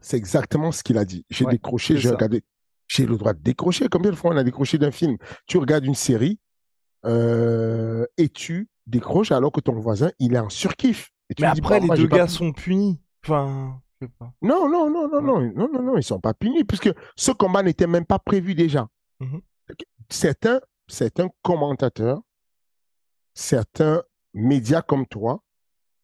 C'est 0.00 0.16
exactement 0.16 0.70
ce 0.70 0.84
qu'il 0.84 0.98
a 0.98 1.04
dit. 1.04 1.26
J'ai 1.30 1.44
Ouais, 1.46 1.50
décroché, 1.50 1.96
j'ai 1.96 2.10
regardé. 2.10 2.44
J'ai 2.86 3.06
le 3.06 3.16
droit 3.16 3.32
de 3.32 3.40
décrocher. 3.40 3.88
Combien 3.88 4.12
de 4.12 4.16
fois 4.16 4.32
on 4.32 4.36
a 4.36 4.44
décroché 4.44 4.78
d'un 4.78 4.92
film? 4.92 5.16
Tu 5.46 5.58
regardes 5.58 5.84
une 5.84 5.96
série 5.96 6.38
euh, 7.06 8.06
et 8.18 8.28
tu 8.28 8.68
décroches 8.86 9.32
alors 9.32 9.50
que 9.50 9.60
ton 9.60 9.72
voisin 9.72 10.12
il 10.20 10.34
est 10.34 10.38
en 10.38 10.48
surkiff. 10.48 11.10
Et 11.28 11.34
tu 11.34 11.42
Mais 11.42 11.52
dis, 11.52 11.58
après, 11.58 11.80
bah, 11.80 11.96
les 11.96 12.02
deux 12.02 12.06
gars 12.06 12.28
sont 12.28 12.52
punis. 12.52 13.00
Enfin, 13.24 13.82
je 14.00 14.06
sais 14.06 14.12
pas. 14.18 14.32
Non, 14.42 14.68
non, 14.68 14.90
non, 14.90 15.08
non, 15.08 15.20
non, 15.22 15.40
non, 15.40 15.68
non, 15.72 15.82
non, 15.82 15.96
ils 15.96 16.02
sont 16.02 16.20
pas 16.20 16.34
punis 16.34 16.64
puisque 16.64 16.90
ce 17.16 17.32
combat 17.32 17.62
n'était 17.62 17.86
même 17.86 18.06
pas 18.06 18.18
prévu 18.18 18.54
déjà. 18.54 18.88
Mhm. 19.20 19.40
Certains, 20.10 20.60
certains 20.88 21.28
commentateurs, 21.42 22.20
certains 23.34 24.02
médias 24.32 24.82
comme 24.82 25.06
toi 25.06 25.42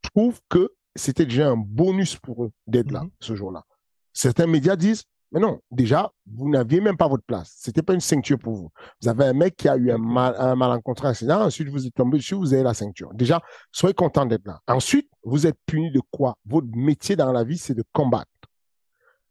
trouvent 0.03 0.41
que 0.49 0.71
c'était 0.95 1.27
déjà 1.27 1.51
un 1.51 1.57
bonus 1.57 2.17
pour 2.17 2.45
eux 2.45 2.53
d'être 2.67 2.91
là 2.91 3.03
Mhm. 3.03 3.11
ce 3.21 3.35
jour-là. 3.35 3.65
Certains 4.13 4.47
médias 4.47 4.77
disent, 4.77 5.05
mais 5.33 5.41
non, 5.41 5.61
déjà, 5.71 6.13
vous 6.27 6.49
n'aviez 6.49 6.81
même 6.81 6.97
pas 6.97 7.07
votre 7.07 7.25
place. 7.25 7.55
C'était 7.57 7.83
pas 7.83 7.95
une 7.95 8.01
ceinture 8.01 8.39
pour 8.39 8.55
vous. 8.55 8.71
Vous 9.01 9.09
avez 9.09 9.25
un 9.25 9.33
mec 9.33 9.57
qui 9.57 9.69
a 9.69 9.77
eu 9.77 9.91
un, 9.91 9.99
mal, 9.99 10.35
un 10.39 10.57
malencontreux 10.57 11.09
accident, 11.09 11.43
ensuite 11.43 11.69
vous 11.69 11.87
êtes 11.87 11.95
tombé 11.95 12.19
dessus, 12.19 12.35
vous 12.35 12.53
avez 12.53 12.65
la 12.65 12.75
ceinture. 12.75 13.15
Déjà, 13.15 13.41
soyez 13.71 13.95
content 13.95 14.27
d'être 14.27 14.47
là. 14.47 14.61
Ensuite, 14.67 15.09
vous 15.25 15.47
êtes 15.47 15.59
puni 15.67 15.91
de 15.93 16.01
quoi? 16.11 16.37
Votre 16.47 16.69
métier 16.75 17.15
dans 17.15 17.33
la 17.33 17.45
vie, 17.45 17.59
c'est 17.59 17.75
de 17.75 17.85
combattre. 17.93 18.31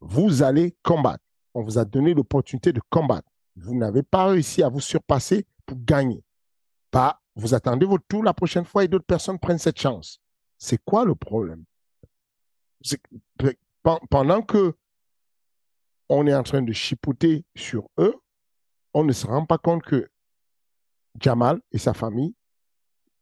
Vous 0.00 0.42
allez 0.42 0.74
combattre. 0.82 1.22
On 1.52 1.62
vous 1.62 1.78
a 1.78 1.84
donné 1.84 2.14
l'opportunité 2.14 2.72
de 2.72 2.80
combattre. 2.88 3.28
Vous 3.56 3.74
n'avez 3.76 4.02
pas 4.02 4.26
réussi 4.26 4.62
à 4.62 4.68
vous 4.68 4.80
surpasser 4.80 5.46
pour 5.66 5.76
gagner. 5.84 6.22
Pas, 6.90 7.20
vous 7.34 7.54
attendez 7.54 7.84
votre 7.84 8.04
tour 8.08 8.22
la 8.24 8.32
prochaine 8.32 8.64
fois 8.64 8.84
et 8.84 8.88
d'autres 8.88 9.04
personnes 9.04 9.38
prennent 9.38 9.58
cette 9.58 9.78
chance. 9.78 10.20
C'est 10.56 10.82
quoi 10.82 11.04
le 11.04 11.14
problème? 11.14 11.64
Pendant 14.08 14.42
que 14.42 14.74
on 16.10 16.26
est 16.26 16.34
en 16.34 16.42
train 16.42 16.60
de 16.60 16.72
chipoter 16.72 17.44
sur 17.56 17.88
eux, 17.98 18.14
on 18.92 19.04
ne 19.04 19.12
se 19.12 19.26
rend 19.26 19.46
pas 19.46 19.58
compte 19.58 19.82
que 19.82 20.08
Jamal 21.20 21.60
et 21.72 21.78
sa 21.78 21.94
famille, 21.94 22.34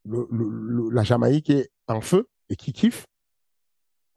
le- 0.05 0.27
le- 0.31 0.49
le- 0.51 0.91
la 0.91 1.05
Jamaïque 1.05 1.51
est 1.51 1.71
en 1.87 2.01
feu 2.01 2.29
et 2.49 2.57
qui 2.57 2.73
kiffe. 2.73 3.07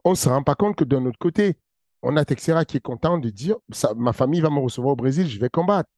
On 0.05 0.11
ne 0.11 0.15
se 0.15 0.29
rend 0.29 0.41
pas 0.43 0.55
compte 0.55 0.75
que 0.77 0.83
d'un 0.85 1.05
autre 1.05 1.19
côté, 1.19 1.57
on 2.01 2.15
a 2.17 2.25
Texera 2.25 2.65
qui 2.65 2.77
est 2.77 2.81
content 2.81 3.17
de 3.17 3.29
dire 3.29 3.57
ma 3.97 4.13
famille 4.13 4.41
va 4.41 4.49
me 4.49 4.59
recevoir 4.59 4.93
au 4.93 4.95
Brésil, 4.95 5.27
je 5.27 5.39
vais 5.39 5.49
combattre. 5.49 5.89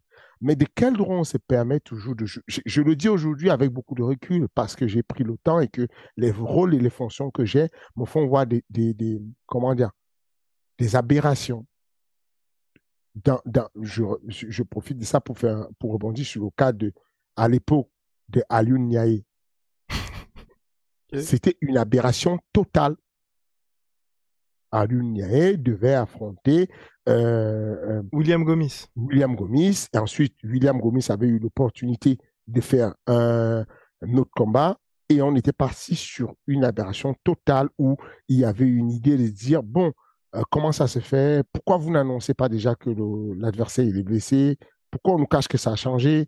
Mais 0.42 0.56
de 0.58 0.66
quel 0.76 0.94
droit 0.98 1.16
on 1.16 1.24
se 1.24 1.38
permet 1.38 1.80
toujours 1.80 2.16
de. 2.16 2.26
Je, 2.26 2.40
je- 2.48 2.82
le 2.82 2.96
dis 2.98 3.08
aujourd'hui 3.08 3.50
avec 3.50 3.72
beaucoup 3.72 3.96
de 3.96 4.04
recul 4.04 4.48
parce 4.56 4.76
que 4.76 4.88
j'ai 4.88 5.02
pris 5.04 5.24
le 5.24 5.38
temps 5.38 5.62
et 5.62 5.70
que 5.70 5.88
les 6.18 6.32
rôles 6.32 6.76
et 6.76 6.80
les 6.80 6.90
fonctions 6.90 7.32
que 7.32 7.46
j'ai 7.46 7.70
me 7.96 8.04
font 8.06 8.28
voir 8.28 8.46
des- 8.46 9.22
comment 9.46 9.74
dire, 9.74 9.92
des 10.80 10.96
aberrations. 10.98 11.66
Dans, 13.16 13.40
dans, 13.46 13.70
je, 13.80 14.04
je, 14.28 14.64
profite 14.64 14.98
de 14.98 15.06
ça 15.06 15.22
pour, 15.22 15.38
faire, 15.38 15.68
pour 15.80 15.94
rebondir 15.94 16.26
sur 16.26 16.44
le 16.44 16.50
cas 16.50 16.72
de, 16.72 16.92
à 17.36 17.48
l'époque, 17.48 17.90
de. 18.30 18.44
Ok. 21.14 21.20
C'était 21.22 21.58
une 21.62 21.78
aberration 21.78 22.40
totale. 22.52 22.96
Alioune 24.72 25.14
Niaye 25.14 25.60
devait 25.60 25.94
affronter 25.94 26.68
euh, 27.08 28.00
euh, 28.00 28.04
William 28.12 28.44
Gomis. 28.44 28.86
William 28.96 29.36
Gomis. 29.36 29.86
Et 29.94 30.00
ensuite, 30.00 30.36
William 30.44 30.80
Gomis 30.80 31.06
avait 31.10 31.28
eu 31.28 31.38
l'opportunité 31.38 32.18
de 32.48 32.62
faire 32.62 32.96
un, 33.06 33.64
un 34.02 34.18
autre 34.18 34.32
combat. 34.36 34.80
Et 35.10 35.22
on 35.22 35.36
était 35.36 35.54
parti 35.54 35.96
sur 35.96 36.34
une 36.48 36.64
aberration 36.64 37.16
totale 37.24 37.70
où 37.78 37.98
il 38.28 38.40
y 38.40 38.46
avait 38.46 38.68
une 38.68 38.90
idée 38.90 39.18
de 39.18 39.28
dire, 39.28 39.62
bon, 39.62 39.94
comment 40.50 40.72
ça 40.72 40.88
se 40.88 41.00
fait? 41.00 41.44
Pourquoi 41.54 41.78
vous 41.78 41.92
n'annoncez 41.92 42.34
pas 42.34 42.50
déjà 42.50 42.76
que 42.76 42.90
l'adversaire 43.38 43.86
est 43.86 44.04
blessé? 44.04 44.58
Pourquoi 44.92 45.16
on 45.16 45.20
nous 45.20 45.28
cache 45.28 45.48
que 45.48 45.58
ça 45.58 45.72
a 45.72 45.76
changé? 45.76 46.28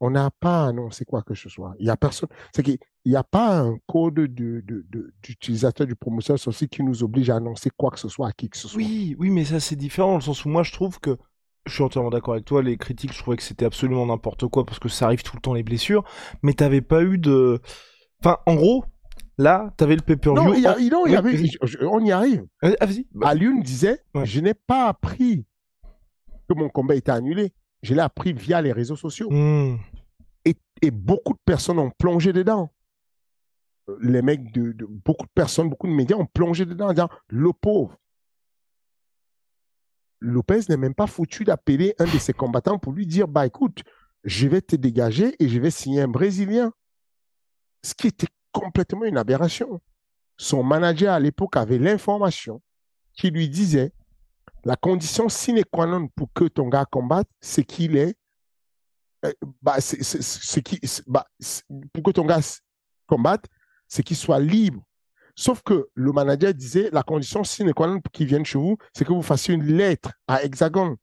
On 0.00 0.10
n'a 0.10 0.30
pas 0.30 0.66
annoncé 0.66 1.04
quoi 1.04 1.22
que 1.22 1.34
ce 1.34 1.48
soit. 1.48 1.74
Il 1.78 1.86
y 1.86 1.90
a 1.90 1.96
personne. 1.96 2.28
C'est 2.54 2.62
qu'il 2.62 2.78
n'y 3.06 3.16
a 3.16 3.22
pas 3.22 3.60
un 3.60 3.76
code 3.86 4.14
de, 4.14 4.26
de- 4.26 4.62
de- 4.66 5.14
d'utilisateur 5.22 5.86
du 5.86 5.94
promoteur 5.94 6.36
aussi 6.46 6.68
qui 6.68 6.82
nous 6.82 7.02
oblige 7.02 7.30
à 7.30 7.36
annoncer 7.36 7.70
quoi 7.76 7.90
que 7.90 7.98
ce 8.00 8.08
soit 8.08 8.28
à 8.28 8.32
qui 8.32 8.48
que 8.50 8.56
ce 8.56 8.68
soit. 8.68 8.76
Oui, 8.76 9.16
oui, 9.18 9.30
mais 9.30 9.44
ça 9.44 9.60
c'est 9.60 9.76
différent 9.76 10.10
dans 10.10 10.16
le 10.16 10.22
sens 10.22 10.44
où 10.44 10.48
moi 10.48 10.62
je 10.62 10.72
trouve 10.72 10.98
que 11.00 11.16
je 11.64 11.72
suis 11.72 11.82
entièrement 11.82 12.10
d'accord 12.10 12.34
avec 12.34 12.44
toi. 12.44 12.62
Les 12.62 12.76
critiques, 12.76 13.12
je 13.12 13.18
trouvais 13.18 13.36
que 13.36 13.42
c'était 13.42 13.64
absolument 13.64 14.04
n'importe 14.04 14.46
quoi 14.48 14.66
parce 14.66 14.78
que 14.78 14.88
ça 14.88 15.06
arrive 15.06 15.22
tout 15.22 15.36
le 15.36 15.40
temps 15.40 15.54
les 15.54 15.62
blessures. 15.62 16.04
Mais 16.42 16.52
t'avais 16.52 16.82
pas 16.82 17.02
eu 17.02 17.16
de. 17.16 17.60
Enfin, 18.20 18.38
en 18.46 18.54
gros, 18.56 18.84
là, 19.38 19.72
t'avais 19.76 19.96
le 19.96 20.02
pay-per-view. 20.02 20.42
Non, 20.42 20.54
y 20.54 20.66
a- 20.66 20.78
y 20.78 20.90
avait- 21.16 21.48
on 21.82 22.04
y 22.04 22.12
arrive. 22.12 22.46
Ah. 22.62 22.70
Bah, 23.12 23.28
Alioune 23.28 23.62
disait, 23.62 24.00
Ouais. 24.14 24.26
je 24.26 24.40
n'ai 24.40 24.54
pas 24.54 24.88
appris 24.88 25.46
que 26.48 26.54
mon 26.54 26.68
combat 26.68 26.94
était 26.94 27.10
annulé. 27.12 27.52
Je 27.82 27.94
l'ai 27.94 28.00
appris 28.00 28.32
via 28.32 28.60
les 28.62 28.72
réseaux 28.72 28.96
sociaux. 28.96 29.28
hmm. 29.30 29.78
Et, 30.44 30.56
et 30.82 30.90
beaucoup 30.90 31.32
de 31.32 31.38
personnes 31.44 31.78
ont 31.78 31.90
plongé 31.98 32.32
dedans. 32.32 32.70
Les 34.00 34.22
mecs 34.22 34.52
de, 34.52 34.72
de- 34.72 34.86
beaucoup 34.86 35.26
de 35.26 35.30
personnes, 35.34 35.68
beaucoup 35.68 35.86
de 35.88 35.92
médias 35.92 36.16
ont 36.16 36.26
plongé 36.26 36.64
dedans 36.64 36.88
en 36.88 36.92
disant, 36.92 37.08
le 37.28 37.52
pauvre. 37.52 37.98
Lopez 40.20 40.60
n'est 40.70 40.76
même 40.78 40.94
pas 40.94 41.06
foutu 41.06 41.44
d'appeler 41.44 41.94
un 41.98 42.04
de 42.06 42.18
ses 42.18 42.32
combattants 42.32 42.78
pour 42.78 42.92
lui 42.92 43.06
dire, 43.06 43.28
bah 43.28 43.46
écoute, 43.46 43.82
je 44.24 44.48
vais 44.48 44.62
te 44.62 44.74
dégager 44.76 45.34
et 45.38 45.48
je 45.48 45.58
vais 45.60 45.70
signer 45.70 46.00
un 46.00 46.08
Brésilien. 46.08 46.72
Ce 47.82 47.94
qui 47.94 48.06
était 48.06 48.28
complètement 48.54 49.04
une 49.04 49.18
aberration. 49.18 49.80
Son 50.38 50.62
manager 50.62 51.12
à 51.12 51.20
l'époque 51.20 51.56
avait 51.56 51.78
l'information 51.78 52.62
qui 53.12 53.30
lui 53.30 53.48
disait, 53.48 53.92
la 54.64 54.76
condition 54.76 55.28
sine 55.28 55.62
qua 55.70 55.86
non 55.86 56.08
pour 56.08 56.32
que 56.32 56.44
ton 56.44 56.68
gars 56.68 56.86
combatte, 56.86 57.28
c'est 57.40 57.64
qu'il 57.64 57.96
est 57.96 58.16
euh, 59.24 59.32
bah, 59.62 59.76
bah, 61.06 61.26
pour 61.92 62.02
que 62.02 62.10
ton 62.10 62.24
gars 62.24 62.40
combatte, 63.06 63.44
c'est 63.86 64.02
qu'il 64.02 64.16
soit 64.16 64.40
libre. 64.40 64.82
Sauf 65.36 65.62
que 65.62 65.88
le 65.94 66.12
manager 66.12 66.54
disait, 66.54 66.90
la 66.92 67.02
condition 67.02 67.42
sine 67.44 67.72
qua 67.74 67.88
non 67.88 68.00
pour 68.00 68.12
qu'il 68.12 68.26
vienne 68.26 68.44
chez 68.44 68.58
vous, 68.58 68.76
c'est 68.92 69.04
que 69.04 69.12
vous 69.12 69.22
fassiez 69.22 69.54
une 69.54 69.64
lettre 69.64 70.12
à 70.28 70.44
Hexagone. 70.44 70.96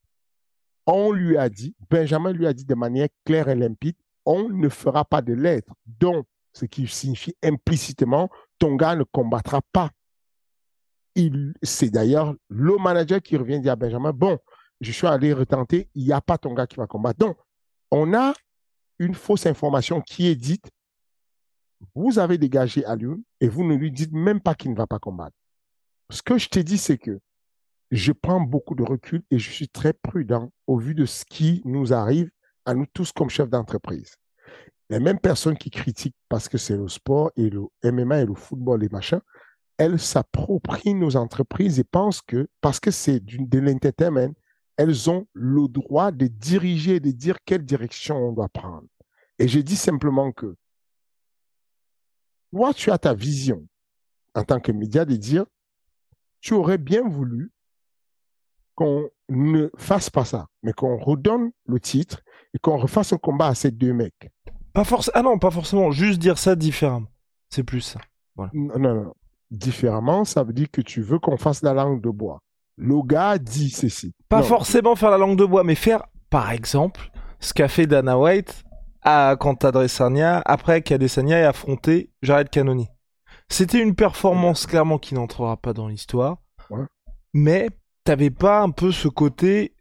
On 0.87 1.11
lui 1.11 1.37
a 1.37 1.49
dit, 1.49 1.75
Benjamin 1.89 2.31
lui 2.31 2.47
a 2.47 2.53
dit 2.53 2.65
de 2.65 2.75
manière 2.75 3.09
claire 3.25 3.49
et 3.49 3.55
limpide, 3.55 3.95
on 4.25 4.49
ne 4.49 4.69
fera 4.69 5.05
pas 5.05 5.21
de 5.21 5.33
lettre. 5.33 5.73
Donc, 5.85 6.25
ce 6.53 6.65
qui 6.65 6.87
signifie 6.87 7.35
implicitement, 7.43 8.29
ton 8.59 8.75
gars 8.75 8.95
ne 8.95 9.03
combattra 9.03 9.61
pas. 9.71 9.89
C'est 11.61 11.89
d'ailleurs 11.89 12.35
le 12.49 12.77
manager 12.77 13.21
qui 13.21 13.35
revient 13.37 13.59
dire 13.59 13.73
à 13.73 13.75
Benjamin, 13.75 14.11
bon, 14.11 14.37
je 14.79 14.91
suis 14.91 15.07
allé 15.07 15.33
retenter, 15.33 15.89
il 15.93 16.05
n'y 16.05 16.13
a 16.13 16.21
pas 16.21 16.37
ton 16.37 16.53
gars 16.53 16.67
qui 16.67 16.77
va 16.77 16.87
combattre. 16.87 17.19
Donc, 17.19 17.37
on 17.91 18.13
a 18.13 18.33
une 18.99 19.13
fausse 19.13 19.45
information 19.45 20.01
qui 20.01 20.27
est 20.27 20.35
dite, 20.35 20.69
vous 21.95 22.19
avez 22.19 22.37
dégagé 22.37 22.85
Alioune 22.85 23.23
et 23.39 23.47
vous 23.47 23.63
ne 23.63 23.75
lui 23.75 23.91
dites 23.91 24.13
même 24.13 24.39
pas 24.39 24.55
qu'il 24.55 24.71
ne 24.71 24.75
va 24.75 24.87
pas 24.87 24.99
combattre. 24.99 25.35
Ce 26.09 26.21
que 26.21 26.37
je 26.37 26.49
t'ai 26.49 26.63
dit, 26.63 26.77
c'est 26.77 26.97
que 26.97 27.19
je 27.89 28.11
prends 28.11 28.39
beaucoup 28.39 28.75
de 28.75 28.83
recul 28.83 29.23
et 29.31 29.39
je 29.39 29.49
suis 29.49 29.67
très 29.67 29.93
prudent 29.93 30.51
au 30.67 30.77
vu 30.77 30.93
de 30.95 31.05
ce 31.05 31.25
qui 31.25 31.61
nous 31.65 31.93
arrive 31.93 32.29
à 32.65 32.73
nous 32.73 32.85
tous 32.93 33.11
comme 33.11 33.29
chefs 33.29 33.49
d'entreprise. 33.49 34.15
Les 34.91 34.99
mêmes 34.99 35.19
personnes 35.19 35.57
qui 35.57 35.69
critiquent 35.69 36.17
parce 36.27 36.49
que 36.49 36.57
c'est 36.57 36.75
le 36.75 36.89
sport 36.89 37.31
et 37.37 37.49
le 37.49 37.61
MMA 37.81 38.23
et 38.23 38.25
le 38.25 38.33
football 38.33 38.83
et 38.83 38.89
machin, 38.89 39.21
elles 39.77 39.97
s'approprient 39.97 40.95
nos 40.95 41.15
entreprises 41.15 41.79
et 41.79 41.85
pensent 41.85 42.21
que 42.21 42.49
parce 42.59 42.81
que 42.81 42.91
c'est 42.91 43.21
de 43.21 43.59
l'entertainment, 43.59 44.33
elles 44.75 45.09
ont 45.09 45.27
le 45.31 45.69
droit 45.69 46.11
de 46.11 46.27
diriger 46.27 46.95
et 46.95 46.99
de 46.99 47.11
dire 47.11 47.37
quelle 47.45 47.63
direction 47.63 48.17
on 48.17 48.33
doit 48.33 48.49
prendre. 48.49 48.85
Et 49.39 49.47
je 49.47 49.61
dis 49.61 49.77
simplement 49.77 50.33
que 50.33 50.57
toi, 52.51 52.73
tu 52.73 52.91
as 52.91 52.97
ta 52.97 53.13
vision 53.13 53.65
en 54.35 54.43
tant 54.43 54.59
que 54.59 54.73
média 54.73 55.05
de 55.05 55.15
dire, 55.15 55.45
tu 56.41 56.53
aurais 56.53 56.77
bien 56.77 57.07
voulu 57.07 57.53
qu'on 58.75 59.09
ne 59.29 59.69
fasse 59.77 60.09
pas 60.09 60.25
ça, 60.25 60.49
mais 60.63 60.73
qu'on 60.73 60.97
redonne 60.97 61.51
le 61.65 61.79
titre 61.79 62.21
et 62.53 62.59
qu'on 62.59 62.75
refasse 62.75 63.13
un 63.13 63.17
combat 63.17 63.47
à 63.47 63.55
ces 63.55 63.71
deux 63.71 63.93
mecs. 63.93 64.29
Pas 64.73 64.83
forcément. 64.83 65.13
Ah 65.15 65.21
non, 65.21 65.37
pas 65.39 65.51
forcément. 65.51 65.91
Juste 65.91 66.19
dire 66.19 66.37
ça 66.37 66.55
différemment. 66.55 67.07
C'est 67.49 67.63
plus 67.63 67.81
ça. 67.81 67.99
Non, 68.37 68.49
non, 68.79 68.95
non. 68.95 69.13
Différemment, 69.51 70.23
ça 70.25 70.43
veut 70.43 70.53
dire 70.53 70.71
que 70.71 70.81
tu 70.81 71.01
veux 71.01 71.19
qu'on 71.19 71.37
fasse 71.37 71.61
la 71.61 71.73
langue 71.73 72.01
de 72.01 72.09
bois. 72.09 72.39
Le 72.77 73.01
gars 73.05 73.37
dit 73.37 73.69
ceci. 73.69 74.13
Pas 74.29 74.37
Non. 74.39 74.43
forcément 74.43 74.95
faire 74.95 75.11
la 75.11 75.17
langue 75.17 75.37
de 75.37 75.45
bois, 75.45 75.63
mais 75.63 75.75
faire, 75.75 76.03
par 76.29 76.51
exemple, 76.51 77.11
ce 77.39 77.53
qu'a 77.53 77.67
fait 77.67 77.85
Dana 77.85 78.17
White 78.17 78.63
à, 79.01 79.35
quand 79.39 79.65
Adesanya, 79.65 80.41
après 80.45 80.81
qu'Adesanya 80.81 81.39
ait 81.39 81.45
affronté 81.45 82.09
Jared 82.21 82.49
Cannonier. 82.49 82.87
C'était 83.49 83.81
une 83.81 83.95
performance 83.95 84.65
clairement 84.65 84.97
qui 84.97 85.13
n'entrera 85.13 85.57
pas 85.57 85.73
dans 85.73 85.87
l'histoire. 85.89 86.37
Ouais. 86.69 86.85
Mais 87.33 87.67
t'avais 88.05 88.29
pas 88.29 88.61
un 88.61 88.69
peu 88.69 88.91
ce 88.93 89.09
côté 89.09 89.75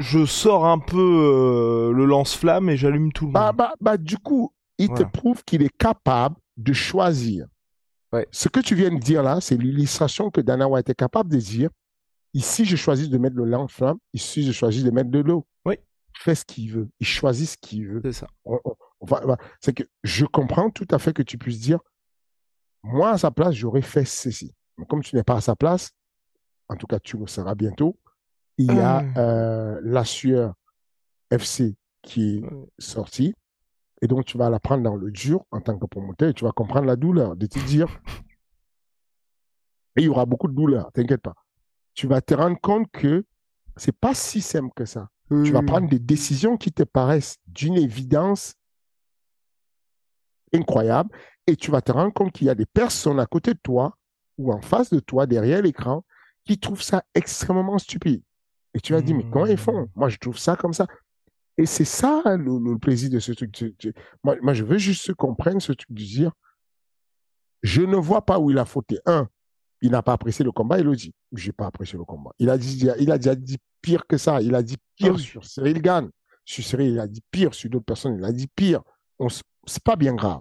je 0.00 0.24
sors 0.26 0.66
un 0.66 0.78
peu 0.78 0.96
euh, 0.98 1.92
le 1.92 2.04
lance-flamme 2.04 2.70
et 2.70 2.76
j'allume 2.76 3.12
tout 3.12 3.26
le 3.26 3.32
Bah, 3.32 3.46
monde. 3.48 3.56
bah, 3.56 3.72
bah, 3.80 3.96
du 3.96 4.16
coup, 4.18 4.52
il 4.78 4.88
Voilà. 4.88 5.04
te 5.04 5.10
prouve 5.10 5.42
qu'il 5.44 5.62
est 5.62 5.76
capable 5.76 6.36
de 6.56 6.72
choisir. 6.72 7.46
Ouais. 8.12 8.26
Ce 8.30 8.48
que 8.48 8.60
tu 8.60 8.74
viens 8.74 8.90
de 8.90 8.98
dire 9.00 9.22
là, 9.22 9.40
c'est 9.40 9.56
l'illustration 9.56 10.30
que 10.30 10.40
Dana 10.40 10.68
White 10.68 10.88
est 10.90 10.94
capable 10.94 11.30
de 11.30 11.36
dire. 11.38 11.70
Ici, 12.34 12.64
je 12.64 12.76
choisis 12.76 13.08
de 13.10 13.18
mettre 13.18 13.36
le 13.36 13.44
lance-flamme. 13.44 13.98
Ici, 14.14 14.44
je 14.44 14.52
choisis 14.52 14.84
de 14.84 14.90
mettre 14.90 15.10
de 15.10 15.18
l'eau. 15.18 15.46
Oui. 15.64 15.74
Il 16.14 16.22
fait 16.22 16.34
ce 16.34 16.44
qu'il 16.44 16.70
veut. 16.72 16.88
Il 17.00 17.06
choisit 17.06 17.48
ce 17.48 17.56
qu'il 17.56 17.86
veut. 17.88 18.00
C'est 18.04 18.12
ça. 18.12 18.26
c'est 19.60 19.72
que 19.74 19.82
je 20.04 20.24
comprends 20.26 20.70
tout 20.70 20.86
à 20.90 20.98
fait 20.98 21.12
que 21.12 21.22
tu 21.22 21.38
puisses 21.38 21.60
dire, 21.60 21.80
moi 22.82 23.10
à 23.10 23.18
sa 23.18 23.30
place, 23.30 23.54
j'aurais 23.54 23.82
fait 23.82 24.04
ceci. 24.04 24.54
Mais 24.78 24.86
comme 24.86 25.02
tu 25.02 25.16
n'es 25.16 25.22
pas 25.24 25.36
à 25.36 25.40
sa 25.40 25.56
place, 25.56 25.90
en 26.68 26.76
tout 26.76 26.86
cas, 26.86 27.00
tu 27.00 27.16
le 27.16 27.26
seras 27.26 27.54
bientôt. 27.54 27.98
Il 28.58 28.74
y 28.74 28.80
a 28.80 28.98
Hum. 28.98 29.14
euh, 29.16 29.80
la 29.84 30.04
sueur 30.04 30.54
FC 31.30 31.76
qui 32.02 32.38
est 32.38 32.44
sortie. 32.78 33.34
Et 34.02 34.06
donc, 34.06 34.24
tu 34.24 34.38
vas 34.38 34.50
la 34.50 34.60
prendre 34.60 34.82
dans 34.82 34.94
le 34.96 35.10
dur 35.10 35.44
en 35.50 35.60
tant 35.60 35.76
que 35.78 35.86
promoteur 35.86 36.28
et 36.28 36.34
tu 36.34 36.44
vas 36.44 36.52
comprendre 36.52 36.86
la 36.86 36.96
douleur 36.96 37.34
de 37.36 37.46
te 37.46 37.58
dire, 37.66 38.00
et 39.96 40.02
il 40.02 40.04
y 40.04 40.08
aura 40.08 40.24
beaucoup 40.26 40.46
de 40.48 40.54
douleur, 40.54 40.92
t'inquiète 40.92 41.22
pas. 41.22 41.34
Tu 41.94 42.06
vas 42.06 42.20
te 42.20 42.34
rendre 42.34 42.58
compte 42.60 42.88
que 42.92 43.24
c'est 43.76 43.96
pas 43.96 44.14
si 44.14 44.40
simple 44.40 44.70
que 44.74 44.84
ça 44.84 45.08
tu 45.44 45.52
vas 45.52 45.58
Euh, 45.58 45.62
prendre 45.62 45.88
des 45.88 45.98
décisions 45.98 46.56
qui 46.56 46.72
te 46.72 46.84
paraissent 46.84 47.36
d'une 47.48 47.74
évidence 47.76 48.54
incroyable 50.54 51.10
et 51.46 51.54
tu 51.56 51.70
vas 51.70 51.82
te 51.82 51.92
rendre 51.92 52.12
compte 52.14 52.32
qu'il 52.32 52.46
y 52.46 52.50
a 52.50 52.54
des 52.54 52.66
personnes 52.66 53.20
à 53.20 53.26
côté 53.26 53.52
de 53.52 53.58
toi 53.62 53.96
ou 54.38 54.52
en 54.52 54.60
face 54.62 54.90
de 54.90 55.00
toi, 55.00 55.26
derrière 55.26 55.60
l'écran, 55.60 56.04
qui 56.44 56.58
trouvent 56.58 56.80
ça 56.82 57.02
extrêmement 57.14 57.78
stupide. 57.78 58.22
Et 58.74 58.80
tu 58.80 58.92
vas 58.92 59.00
dire, 59.00 59.16
mais 59.16 59.24
comment 59.30 59.46
ils 59.46 59.56
font? 59.56 59.88
Moi, 59.94 60.08
je 60.08 60.18
trouve 60.18 60.38
ça 60.38 60.56
comme 60.56 60.72
ça. 60.72 60.86
Et 61.56 61.66
c'est 61.66 61.84
ça 61.84 62.22
le, 62.36 62.58
le 62.58 62.78
plaisir 62.78 63.10
de 63.10 63.18
ce 63.18 63.32
truc. 63.32 63.88
Moi, 64.22 64.36
moi, 64.42 64.54
je 64.54 64.64
veux 64.64 64.78
juste 64.78 65.12
comprendre 65.14 65.60
ce 65.60 65.72
truc 65.72 65.90
de 65.90 66.04
dire, 66.04 66.32
je 67.62 67.82
ne 67.82 67.96
vois 67.96 68.24
pas 68.24 68.38
où 68.38 68.50
il 68.50 68.58
a 68.58 68.64
fauté. 68.64 69.00
Un, 69.06 69.28
il 69.80 69.90
n'a 69.90 70.02
pas 70.02 70.12
apprécié 70.12 70.44
le 70.44 70.52
combat, 70.52 70.78
il 70.78 70.84
le 70.84 70.94
dit. 70.94 71.12
J'ai 71.32 71.52
pas 71.52 71.66
apprécié 71.66 71.98
le 71.98 72.04
combat. 72.04 72.30
Il 72.38 72.50
a 72.50 72.58
dit, 72.58 72.86
il 72.98 73.10
a 73.10 73.18
déjà 73.18 73.34
dit 73.34 73.58
pire 73.80 74.06
que 74.06 74.16
ça. 74.16 74.40
Il 74.40 74.54
a 74.54 74.62
dit 74.62 74.76
pire 74.96 75.14
Ah 75.16 75.18
sur 75.18 75.44
Cyril 75.44 75.80
Gann. 75.82 76.10
Sur 76.44 76.64
Cyril, 76.64 76.92
il 76.92 77.00
a 77.00 77.06
dit 77.06 77.22
pire. 77.30 77.54
Sur 77.54 77.70
d'autres 77.70 77.84
personnes, 77.84 78.16
il 78.18 78.24
a 78.24 78.32
dit 78.32 78.48
pire. 78.48 78.82
C'est 79.66 79.82
pas 79.82 79.96
bien 79.96 80.14
grave. 80.14 80.40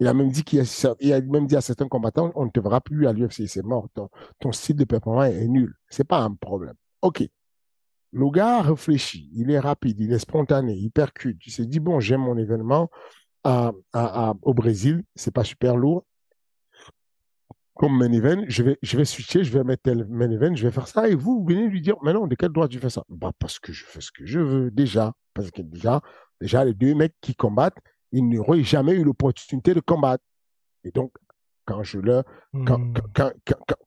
Il 0.00 0.06
a 0.06 0.14
même 0.14 0.30
dit 0.30 0.44
qu'il 0.44 0.58
y 0.58 0.62
a, 0.62 0.94
il 1.00 1.12
a 1.12 1.20
même 1.20 1.46
dit 1.46 1.56
à 1.56 1.60
certains 1.60 1.88
combattants, 1.88 2.30
on 2.36 2.44
ne 2.44 2.50
te 2.50 2.60
verra 2.60 2.80
plus 2.80 3.08
à 3.08 3.12
l'UFC, 3.12 3.48
c'est 3.48 3.64
mort. 3.64 3.88
Ton, 3.94 4.08
ton 4.38 4.52
style 4.52 4.76
de 4.76 4.84
performance 4.84 5.32
est 5.32 5.48
nul. 5.48 5.74
C'est 5.88 6.06
pas 6.06 6.20
un 6.20 6.34
problème. 6.34 6.74
OK. 7.02 7.28
Le 8.12 8.30
gars 8.30 8.62
réfléchit, 8.62 9.30
il 9.34 9.50
est 9.50 9.58
rapide, 9.58 10.00
il 10.00 10.12
est 10.12 10.18
spontané, 10.18 10.74
il 10.74 10.90
percute. 10.90 11.46
Il 11.46 11.52
s'est 11.52 11.66
dit, 11.66 11.80
bon, 11.80 12.00
j'aime 12.00 12.22
mon 12.22 12.36
événement 12.36 12.90
au 13.44 14.54
Brésil, 14.54 15.04
c'est 15.14 15.30
pas 15.30 15.44
super 15.44 15.76
lourd. 15.76 16.04
Comme 17.74 17.96
main 17.96 18.10
event, 18.10 18.42
je 18.48 18.64
vais, 18.64 18.78
je 18.82 18.96
vais 18.96 19.04
switcher, 19.04 19.44
je 19.44 19.52
vais 19.52 19.62
mettre 19.62 19.82
tel 19.84 20.04
main 20.08 20.28
event, 20.30 20.52
je 20.54 20.66
vais 20.66 20.72
faire 20.72 20.88
ça. 20.88 21.08
Et 21.08 21.14
vous, 21.14 21.40
vous 21.40 21.46
venez 21.46 21.68
lui 21.68 21.80
dire, 21.80 21.94
mais 22.02 22.12
non, 22.12 22.26
de 22.26 22.34
quel 22.34 22.48
droit 22.48 22.66
tu 22.66 22.78
fais 22.80 22.90
ça? 22.90 23.04
Bah, 23.08 23.30
parce 23.38 23.60
que 23.60 23.72
je 23.72 23.84
fais 23.84 24.00
ce 24.00 24.10
que 24.10 24.26
je 24.26 24.40
veux, 24.40 24.70
déjà. 24.72 25.14
Parce 25.32 25.52
que 25.52 25.62
déjà, 25.62 26.00
déjà, 26.40 26.64
les 26.64 26.74
deux 26.74 26.94
mecs 26.94 27.14
qui 27.20 27.36
combattent, 27.36 27.78
ils 28.10 28.28
n'auraient 28.28 28.64
jamais 28.64 28.94
eu 28.94 29.04
l'opportunité 29.04 29.74
de 29.74 29.80
combattre. 29.80 30.24
Et 30.82 30.90
donc, 30.90 31.12
quand 31.68 31.82
je 31.82 31.98
leur, 31.98 32.24
quand, 32.66 32.80
quand, 33.14 33.30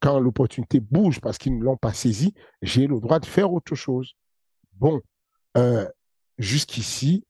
quand, 0.02 0.20
l'opportunité 0.20 0.80
bouge 0.80 1.20
parce 1.20 1.38
qu'ils 1.40 1.58
ne 1.58 1.64
l'ont 1.64 1.78
pas 1.78 1.94
saisi, 1.94 2.34
j'ai 2.62 2.86
le 2.86 3.00
droit 3.00 3.20
de 3.20 3.26
faire 3.26 3.52
autre 3.52 3.74
chose. 3.76 4.14
Bon, 4.80 5.02
euh, 5.58 5.88
jusqu'ici, 6.38 7.24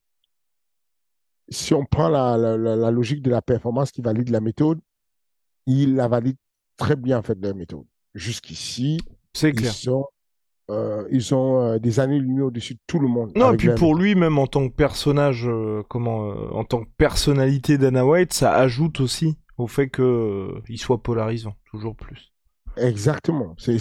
si 1.50 1.74
on 1.74 1.86
prend 1.86 2.10
la, 2.10 2.38
la, 2.38 2.58
la- 2.58 2.76
la 2.76 2.92
logique 2.92 3.22
de 3.22 3.30
la 3.30 3.42
performance 3.42 3.92
qui 3.92 4.02
valide 4.02 4.30
la 4.30 4.42
méthode, 4.42 4.80
il 5.66 5.96
la 5.96 6.08
valide 6.08 6.38
très 6.78 6.96
bien, 6.96 7.20
en 7.20 7.22
fait, 7.24 7.38
la 7.42 7.54
méthode. 7.54 7.86
Jusqu'ici, 8.14 9.00
C'est 9.34 9.50
ils 9.50 9.56
clair. 9.56 9.74
sont, 9.74 10.06
euh, 10.70 11.08
ils 11.12 11.34
ont 11.34 11.62
euh, 11.62 11.80
des 11.80 12.00
années-lumière 12.02 12.46
au-dessus 12.48 12.74
de 12.76 12.80
tout 12.88 13.00
le 13.00 13.08
monde. 13.08 13.32
Non, 13.36 13.54
et 13.54 13.58
puis 13.58 13.70
pour 13.76 13.96
lui, 13.96 14.16
même 14.16 14.38
en 14.38 14.48
tant 14.48 14.68
que 14.68 14.74
personnage, 14.76 15.48
euh, 15.48 15.82
comment, 15.90 16.30
en 16.56 16.64
tant 16.66 16.84
que 16.84 16.90
personnalité 16.98 17.78
Dana 17.78 18.06
White, 18.06 18.34
ça 18.34 18.54
ajoute 18.56 19.00
aussi 19.00 19.38
au 19.62 19.68
fait 19.68 19.90
que 19.90 20.02
euh, 20.02 20.78
soit 20.78 21.02
polarisant, 21.02 21.56
toujours 21.70 21.96
plus. 21.96 22.32
Exactement. 22.78 23.56
C'est, 23.58 23.80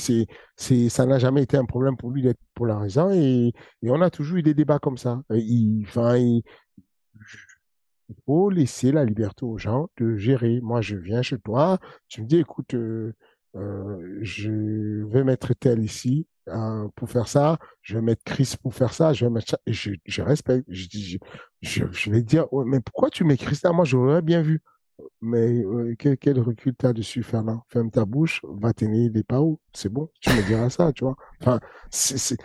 c'est, 0.56 0.88
ça 0.88 1.06
n'a 1.06 1.18
jamais 1.18 1.42
été 1.42 1.56
un 1.56 1.64
problème 1.64 1.96
pour 1.96 2.10
lui 2.10 2.22
d'être 2.22 2.40
polarisant 2.54 3.10
et, 3.12 3.52
on 3.82 4.00
a 4.02 4.10
toujours 4.10 4.38
eu 4.38 4.42
des 4.42 4.54
débats 4.54 4.78
comme 4.78 4.98
ça. 4.98 5.22
Il, 5.30 5.84
enfin, 5.86 6.16
il, 6.16 6.42
faut 8.26 8.50
laisser 8.50 8.90
la 8.92 9.04
liberté 9.04 9.44
aux 9.44 9.58
gens 9.58 9.88
de 9.98 10.16
gérer. 10.16 10.60
Moi, 10.60 10.80
je 10.80 10.96
viens 10.96 11.22
chez 11.22 11.38
toi, 11.38 11.78
tu 12.08 12.22
me 12.22 12.26
dis, 12.26 12.38
écoute, 12.38 12.74
euh, 12.74 13.14
euh, 13.56 14.18
je 14.22 15.04
vais 15.06 15.24
mettre 15.24 15.54
tel 15.54 15.82
ici 15.82 16.26
hein, 16.48 16.90
pour 16.96 17.08
faire 17.10 17.28
ça, 17.28 17.58
je 17.82 17.94
vais 17.94 18.02
mettre 18.02 18.22
Chris 18.24 18.54
pour 18.60 18.74
faire 18.74 18.92
ça, 18.92 19.12
je 19.12 19.24
vais 19.24 19.30
mettre 19.30 19.50
ça. 19.50 19.58
Et 19.66 19.72
je, 19.72 20.22
respecte. 20.22 20.66
Je, 20.68 21.18
je, 21.62 21.84
je, 21.90 22.10
vais 22.10 22.22
dire, 22.22 22.46
mais 22.66 22.80
pourquoi 22.80 23.10
tu 23.10 23.22
mets 23.24 23.36
Chris 23.36 23.60
là? 23.62 23.72
Moi, 23.72 23.84
j'aurais 23.84 24.22
bien 24.22 24.42
vu. 24.42 24.60
Mais 25.20 25.62
euh, 25.64 25.94
quel, 25.98 26.16
quel 26.18 26.40
recul 26.40 26.74
tu 26.78 26.86
as 26.86 26.92
dessus, 26.92 27.22
Fernand? 27.22 27.64
Ferme 27.68 27.90
ta 27.90 28.04
bouche, 28.04 28.40
va 28.44 28.72
tenir 28.72 29.10
des 29.10 29.22
pas 29.24 29.40
où? 29.40 29.58
C'est 29.72 29.88
bon, 29.88 30.08
tu 30.20 30.30
me 30.30 30.46
diras 30.46 30.70
ça, 30.70 30.92
tu 30.92 31.04
vois. 31.04 31.16
Enfin, 31.40 31.60
c'est 31.90 32.38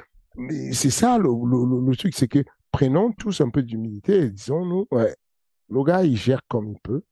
ça 0.90 1.18
le, 1.18 1.30
le, 1.30 1.90
le- 1.90 1.96
truc, 1.96 2.14
c'est 2.16 2.28
que 2.28 2.44
prenons 2.72 3.12
tous 3.14 3.42
un 3.42 3.50
peu 3.50 3.64
d'humilité 3.64 4.24
et 4.24 4.30
disons-nous, 4.30 4.88
ouais, 4.92 5.16
le 5.70 5.84
gars, 5.84 6.04
il 6.04 6.18
gère 6.18 6.42
comme 6.48 6.68
il 6.70 6.80
peut, 6.82 7.04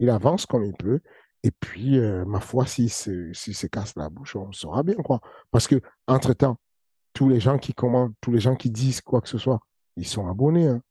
il 0.00 0.10
avance 0.10 0.46
comme 0.46 0.64
il 0.64 0.74
peut, 0.74 1.00
et 1.42 1.50
puis, 1.50 1.98
euh, 1.98 2.24
ma 2.24 2.40
foi, 2.40 2.66
s'il 2.66 2.90
se, 2.90 3.32
s'il 3.34 3.54
se 3.54 3.66
casse 3.66 3.94
la 3.96 4.08
bouche, 4.08 4.34
on 4.36 4.50
saura 4.52 4.82
bien, 4.82 4.94
quoi. 4.96 5.20
Parce 5.50 5.66
que, 5.68 5.80
entre-temps, 6.06 6.56
tous 7.12 7.28
les 7.28 7.40
gens 7.40 7.58
qui 7.58 7.74
commandent, 7.74 8.14
tous 8.20 8.32
les 8.32 8.40
gens 8.40 8.56
qui 8.56 8.70
disent 8.70 9.00
quoi 9.02 9.20
que 9.20 9.28
ce 9.28 9.38
soit, 9.38 9.60
ils 9.96 10.06
sont 10.06 10.28
abonnés, 10.28 10.68
hein. 10.68 10.82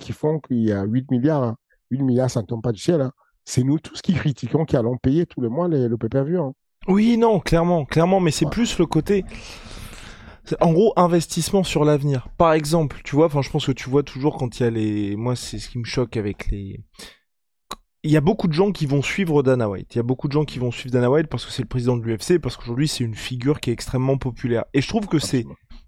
Qui 0.00 0.12
font 0.12 0.40
qu'il 0.40 0.58
y 0.58 0.72
a 0.72 0.82
8 0.84 1.10
milliards, 1.10 1.44
hein. 1.44 1.56
8 1.90 2.02
milliards, 2.02 2.30
ça 2.30 2.42
ne 2.42 2.46
tombe 2.46 2.62
pas 2.62 2.72
du 2.72 2.80
ciel, 2.80 3.00
hein. 3.00 3.12
C'est 3.44 3.64
nous 3.64 3.78
tous 3.78 4.00
qui 4.02 4.14
critiquons, 4.14 4.64
qui 4.64 4.76
allons 4.76 4.96
payer 4.96 5.26
tous 5.26 5.40
les 5.40 5.48
mois 5.48 5.68
les- 5.68 5.88
le 5.88 5.96
pay-per-view. 5.96 6.40
hein. 6.40 6.52
Oui, 6.88 7.16
non, 7.16 7.38
clairement, 7.40 7.84
clairement, 7.84 8.20
mais 8.20 8.30
c'est 8.30 8.44
Ouais. 8.44 8.50
plus 8.50 8.78
le 8.78 8.86
côté. 8.86 9.24
En 10.60 10.72
gros, 10.72 10.92
investissement 10.96 11.62
sur 11.62 11.84
l'avenir. 11.84 12.28
Par 12.36 12.52
exemple, 12.52 13.00
tu 13.04 13.14
vois, 13.14 13.26
enfin, 13.26 13.42
je 13.42 13.50
pense 13.50 13.66
que 13.66 13.72
tu 13.72 13.88
vois 13.88 14.02
toujours 14.02 14.36
quand 14.36 14.58
il 14.58 14.62
y 14.64 14.66
a 14.66 14.70
les. 14.70 15.16
Moi, 15.16 15.36
c'est 15.36 15.58
ce 15.60 15.68
qui 15.68 15.78
me 15.78 15.84
choque 15.84 16.16
avec 16.16 16.50
les. 16.50 16.80
Il 18.04 18.10
y 18.10 18.16
a 18.16 18.20
beaucoup 18.20 18.48
de 18.48 18.52
gens 18.52 18.72
qui 18.72 18.84
vont 18.86 19.00
suivre 19.02 19.44
Dana 19.44 19.68
White. 19.68 19.94
Il 19.94 19.98
y 19.98 20.00
a 20.00 20.02
beaucoup 20.02 20.26
de 20.26 20.32
gens 20.32 20.44
qui 20.44 20.58
vont 20.58 20.72
suivre 20.72 20.92
Dana 20.92 21.08
White 21.08 21.28
parce 21.28 21.46
que 21.46 21.52
c'est 21.52 21.62
le 21.62 21.68
président 21.68 21.96
de 21.96 22.02
l'UFC, 22.02 22.40
parce 22.40 22.56
qu'aujourd'hui 22.56 22.88
c'est 22.88 23.04
une 23.04 23.14
figure 23.14 23.60
qui 23.60 23.70
est 23.70 23.72
extrêmement 23.72 24.18
populaire. 24.18 24.64
Et 24.74 24.80
je 24.80 24.88
trouve 24.88 25.06
que 25.06 25.20
c'est 25.20 25.44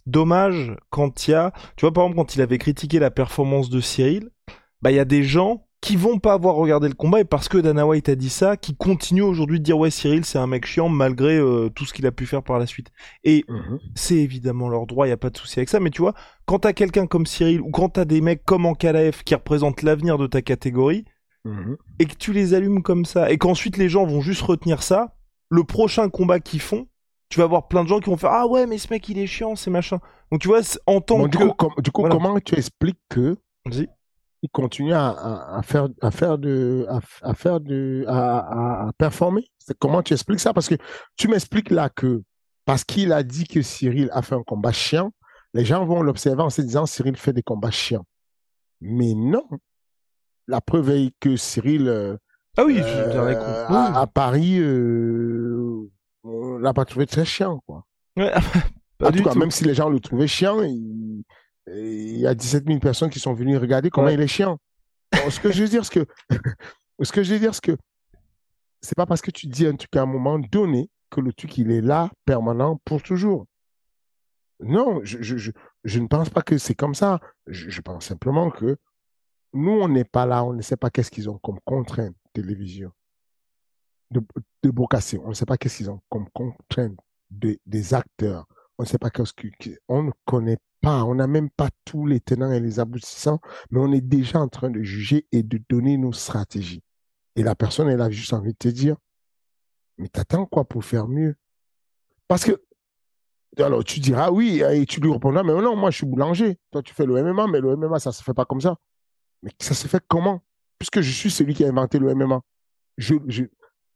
dommage 0.06 0.76
quand 0.90 1.26
il 1.26 1.32
y 1.32 1.34
a, 1.34 1.52
tu 1.76 1.80
vois 1.84 1.92
par 1.92 2.04
exemple 2.04 2.18
quand 2.18 2.36
il 2.36 2.40
avait 2.42 2.58
critiqué 2.58 3.00
la 3.00 3.10
performance 3.10 3.68
de 3.68 3.80
Cyril, 3.80 4.30
bah 4.80 4.92
il 4.92 4.94
y 4.94 5.00
a 5.00 5.04
des 5.04 5.24
gens 5.24 5.66
qui 5.84 5.96
vont 5.96 6.18
pas 6.18 6.32
avoir 6.32 6.54
regardé 6.54 6.88
le 6.88 6.94
combat 6.94 7.20
et 7.20 7.24
parce 7.24 7.46
que 7.48 7.58
Dana 7.58 7.86
White 7.86 8.08
a 8.08 8.14
dit 8.14 8.30
ça, 8.30 8.56
qui 8.56 8.74
continuent 8.74 9.22
aujourd'hui 9.22 9.58
de 9.58 9.64
dire 9.64 9.76
ouais 9.78 9.90
Cyril 9.90 10.24
c'est 10.24 10.38
un 10.38 10.46
mec 10.46 10.64
chiant 10.64 10.88
malgré 10.88 11.36
euh, 11.36 11.68
tout 11.68 11.84
ce 11.84 11.92
qu'il 11.92 12.06
a 12.06 12.10
pu 12.12 12.24
faire 12.24 12.42
par 12.42 12.58
la 12.58 12.64
suite. 12.66 12.90
Et 13.22 13.44
Mhm. 13.48 13.78
c'est 13.94 14.16
évidemment 14.16 14.70
leur 14.70 14.86
droit, 14.86 15.06
il 15.06 15.10
y 15.10 15.12
a 15.12 15.18
pas 15.18 15.28
de 15.28 15.36
souci 15.36 15.58
avec 15.58 15.68
ça, 15.68 15.80
mais 15.80 15.90
tu 15.90 16.00
vois, 16.00 16.14
quand 16.46 16.60
t'as 16.60 16.72
quelqu'un 16.72 17.06
comme 17.06 17.26
Cyril 17.26 17.60
ou 17.60 17.70
quand 17.70 17.90
t'as 17.90 18.06
des 18.06 18.22
mecs 18.22 18.44
comme 18.46 18.64
Ankalaev 18.64 19.22
qui 19.24 19.34
représentent 19.34 19.82
l'avenir 19.82 20.16
de 20.16 20.26
ta 20.26 20.40
catégorie 20.40 21.04
Mhm. 21.44 21.76
et 21.98 22.06
que 22.06 22.14
tu 22.14 22.32
les 22.32 22.54
allumes 22.54 22.82
comme 22.82 23.04
ça 23.04 23.30
et 23.30 23.36
qu'ensuite 23.36 23.76
les 23.76 23.90
gens 23.90 24.06
vont 24.06 24.22
juste 24.22 24.40
retenir 24.40 24.82
ça, 24.82 25.14
le 25.50 25.64
prochain 25.64 26.08
combat 26.08 26.40
qu'ils 26.40 26.62
font, 26.62 26.86
tu 27.28 27.40
vas 27.40 27.44
avoir 27.44 27.68
plein 27.68 27.84
de 27.84 27.88
gens 27.90 28.00
qui 28.00 28.08
vont 28.08 28.16
faire 28.16 28.30
ah 28.32 28.46
ouais 28.46 28.66
mais 28.66 28.78
ce 28.78 28.88
mec 28.90 29.06
il 29.10 29.18
est 29.18 29.26
chiant, 29.26 29.54
c'est 29.54 29.70
machin. 29.70 29.98
Donc 30.32 30.40
tu 30.40 30.48
vois, 30.48 30.60
en 30.86 31.02
tant 31.02 31.18
Bon, 31.18 31.24
que 31.24 31.36
du 31.36 31.36
coup, 31.36 31.52
com- 31.58 31.72
du 31.82 31.90
coup 31.90 32.00
Voilà. 32.00 32.14
comment 32.16 32.40
tu 32.40 32.54
expliques 32.56 32.96
que 33.10 33.36
Vas-y. 33.66 33.88
Il 34.44 34.50
continue 34.50 34.92
à, 34.92 35.08
à, 35.08 35.58
à 35.58 35.62
faire 35.62 35.88
à 36.02 36.10
faire 36.10 36.36
de 36.36 36.86
à, 37.22 37.34
faire 37.34 37.60
de 37.60 38.04
à, 38.06 38.90
performer. 38.98 39.48
Comment 39.78 40.02
tu 40.02 40.12
expliques 40.12 40.40
ça? 40.40 40.52
Parce 40.52 40.68
que 40.68 40.74
tu 41.16 41.28
m'expliques 41.28 41.70
là 41.70 41.88
que 41.88 42.22
parce 42.66 42.84
qu'il 42.84 43.10
a 43.12 43.22
dit 43.22 43.44
que 43.44 43.62
Cyril 43.62 44.10
a 44.12 44.20
fait 44.20 44.34
un 44.34 44.42
combat 44.42 44.72
chiant 44.72 45.12
les 45.54 45.64
gens 45.64 45.86
vont 45.86 46.02
l'observer 46.02 46.42
en 46.42 46.50
se 46.50 46.60
disant 46.60 46.84
Cyril 46.84 47.16
fait 47.16 47.32
des 47.32 47.42
combats 47.42 47.70
chiants. 47.70 48.04
Mais 48.80 49.14
non. 49.14 49.46
La 50.46 50.60
preuve 50.60 50.90
est 50.90 51.12
que 51.20 51.36
Cyril 51.36 51.88
euh, 51.88 52.16
Ah 52.58 52.64
oui, 52.66 52.76
je 52.76 52.82
euh, 52.82 53.66
à, 53.68 54.00
à 54.00 54.06
Paris 54.06 54.58
euh, 54.58 55.88
on 56.22 56.58
l'a 56.58 56.74
pas 56.74 56.84
trouvé 56.84 57.06
très 57.06 57.24
chiant 57.24 57.62
quoi. 57.66 57.86
Ouais, 58.16 58.30
pas 58.98 59.08
en 59.08 59.10
du 59.10 59.18
tout 59.18 59.24
cas, 59.24 59.32
tout. 59.32 59.38
même 59.38 59.50
si 59.50 59.64
les 59.64 59.74
gens 59.74 59.88
le 59.88 60.00
trouvaient 60.00 60.26
chiant, 60.26 60.60
il, 60.62 61.24
il 61.68 62.18
y 62.18 62.26
a 62.26 62.34
17 62.34 62.66
000 62.66 62.78
personnes 62.78 63.10
qui 63.10 63.20
sont 63.20 63.32
venues 63.34 63.56
regarder 63.56 63.90
comment 63.90 64.06
Ouais. 64.08 64.14
il 64.14 64.20
est 64.20 64.26
chiant. 64.26 64.58
Bon, 65.12 65.30
ce 65.30 65.40
que 65.40 65.50
je 65.52 65.62
veux 65.62 65.68
dire, 65.68 65.84
c'est 65.84 66.04
que, 66.04 66.06
ce 67.02 67.12
que 67.12 67.22
je 67.22 67.32
veux 67.34 67.38
dire, 67.40 67.54
c'est 67.54 67.62
que 67.64 67.76
c'est 68.80 68.94
pas 68.96 69.06
parce 69.06 69.22
que 69.22 69.30
tu 69.30 69.46
dis 69.46 69.66
un 69.66 69.74
truc 69.76 69.94
à 69.96 70.02
un 70.02 70.06
moment 70.06 70.38
donné 70.38 70.90
que 71.10 71.20
le 71.20 71.32
truc 71.32 71.56
il 71.58 71.70
est 71.70 71.80
là, 71.80 72.10
permanent, 72.26 72.80
pour 72.84 73.02
toujours. 73.02 73.46
non, 74.60 75.00
je, 75.04 75.22
je, 75.22 75.36
je, 75.36 75.52
je 75.84 75.98
ne 76.00 76.06
pense 76.06 76.28
pas 76.30 76.42
que 76.42 76.58
c'est 76.58 76.74
comme 76.74 76.94
ça. 76.94 77.20
Je, 77.46 77.80
pense 77.80 78.06
simplement 78.06 78.50
que 78.50 78.76
nous, 79.52 79.70
on 79.72 79.88
n'est 79.88 80.04
pas 80.04 80.26
là, 80.26 80.44
on 80.44 80.52
ne 80.52 80.62
sait 80.62 80.76
pas 80.76 80.90
qu'est-ce 80.90 81.10
qu'ils 81.10 81.30
ont 81.30 81.38
comme 81.38 81.60
contrainte 81.64 82.14
télévision 82.32 82.92
de, 84.10 84.20
de 84.62 84.70
broadcasting. 84.70 85.20
On 85.24 85.28
ne 85.30 85.34
sait 85.34 85.46
pas 85.46 85.56
qu'est-ce 85.56 85.76
qu'ils 85.78 85.90
ont 85.90 86.00
comme 86.08 86.28
contrainte 86.30 86.98
de- 87.30 87.58
des 87.66 87.94
acteurs. 87.94 88.46
On 88.78 88.82
ne 88.82 88.88
sait 88.88 88.98
pas 88.98 89.10
qu'est-ce 89.10 89.32
que, 89.32 89.48
que- 89.58 89.78
on 89.88 90.02
ne 90.04 90.10
connaît 90.24 90.58
On 90.86 91.14
n'a 91.14 91.26
même 91.26 91.50
pas 91.50 91.70
tous 91.84 92.06
les 92.06 92.20
tenants 92.20 92.52
et 92.52 92.60
les 92.60 92.78
aboutissants, 92.80 93.40
mais 93.70 93.80
on 93.80 93.92
est 93.92 94.00
déjà 94.00 94.40
en 94.40 94.48
train 94.48 94.70
de 94.70 94.82
juger 94.82 95.26
et 95.32 95.42
de 95.42 95.60
donner 95.68 95.96
nos 95.96 96.12
stratégies. 96.12 96.82
Et 97.36 97.42
la 97.42 97.54
personne, 97.54 97.88
elle 97.88 98.00
a 98.00 98.10
juste 98.10 98.32
envie 98.32 98.52
de 98.52 98.58
te 98.58 98.68
dire, 98.68 98.96
mais 99.98 100.08
t'attends 100.08 100.46
quoi 100.46 100.64
pour 100.64 100.84
faire 100.84 101.08
mieux? 101.08 101.36
Parce 102.28 102.44
que, 102.44 102.62
alors 103.58 103.84
tu 103.84 104.00
diras 104.00 104.30
oui, 104.30 104.62
et 104.62 104.84
tu 104.86 105.00
lui 105.00 105.12
répondras, 105.12 105.42
mais 105.42 105.52
non, 105.54 105.76
moi 105.76 105.90
je 105.90 105.96
suis 105.98 106.06
boulanger. 106.06 106.58
Toi, 106.70 106.82
tu 106.82 106.94
fais 106.94 107.06
le 107.06 107.22
MMA, 107.22 107.46
mais 107.46 107.60
le 107.60 107.76
MMA, 107.76 107.98
ça 107.98 108.12
se 108.12 108.22
fait 108.22 108.34
pas 108.34 108.44
comme 108.44 108.60
ça. 108.60 108.76
Mais 109.42 109.52
ça 109.60 109.74
se 109.74 109.88
fait 109.88 110.02
comment? 110.08 110.42
Puisque 110.78 111.00
je 111.00 111.10
suis 111.10 111.30
celui 111.30 111.54
qui 111.54 111.64
a 111.64 111.68
inventé 111.68 111.98
le 111.98 112.14
MMA. 112.14 112.40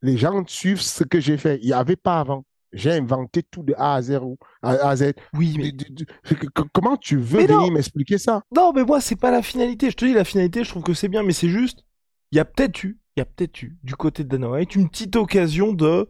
Les 0.00 0.16
gens 0.16 0.44
suivent 0.46 0.80
ce 0.80 1.04
que 1.04 1.20
j'ai 1.20 1.36
fait. 1.36 1.58
Il 1.60 1.66
n'y 1.66 1.72
avait 1.72 1.96
pas 1.96 2.20
avant. 2.20 2.44
J'ai 2.72 2.92
inventé 2.92 3.42
tout 3.42 3.62
de 3.62 3.74
A 3.78 3.94
à, 3.94 4.02
zéro, 4.02 4.38
à, 4.62 4.72
à 4.88 4.96
Z. 4.96 5.12
Oui, 5.34 5.56
mais 5.58 5.72
Comment 6.74 6.96
tu 6.96 7.16
veux 7.16 7.38
Mais 7.38 7.46
venir 7.46 7.72
m'expliquer 7.72 8.18
ça? 8.18 8.42
Non, 8.54 8.72
mais 8.74 8.84
moi, 8.84 9.00
c'est 9.00 9.16
pas 9.16 9.30
la 9.30 9.42
finalité. 9.42 9.90
Je 9.90 9.96
te 9.96 10.04
dis, 10.04 10.12
la 10.12 10.24
finalité, 10.24 10.64
je 10.64 10.70
trouve 10.70 10.82
que 10.82 10.92
c'est 10.94 11.08
bien, 11.08 11.22
mais 11.22 11.32
c'est 11.32 11.48
juste. 11.48 11.84
Il 12.30 12.36
y 12.36 12.40
a 12.40 12.44
peut-être 12.44 12.84
eu, 12.84 12.98
il 13.16 13.20
y 13.20 13.22
a 13.22 13.24
peut-être 13.24 13.62
eu, 13.62 13.78
du 13.82 13.94
côté 13.96 14.22
de 14.22 14.28
Dana 14.28 14.50
White, 14.50 14.74
une 14.74 14.88
petite 14.90 15.16
occasion 15.16 15.72
de 15.72 16.08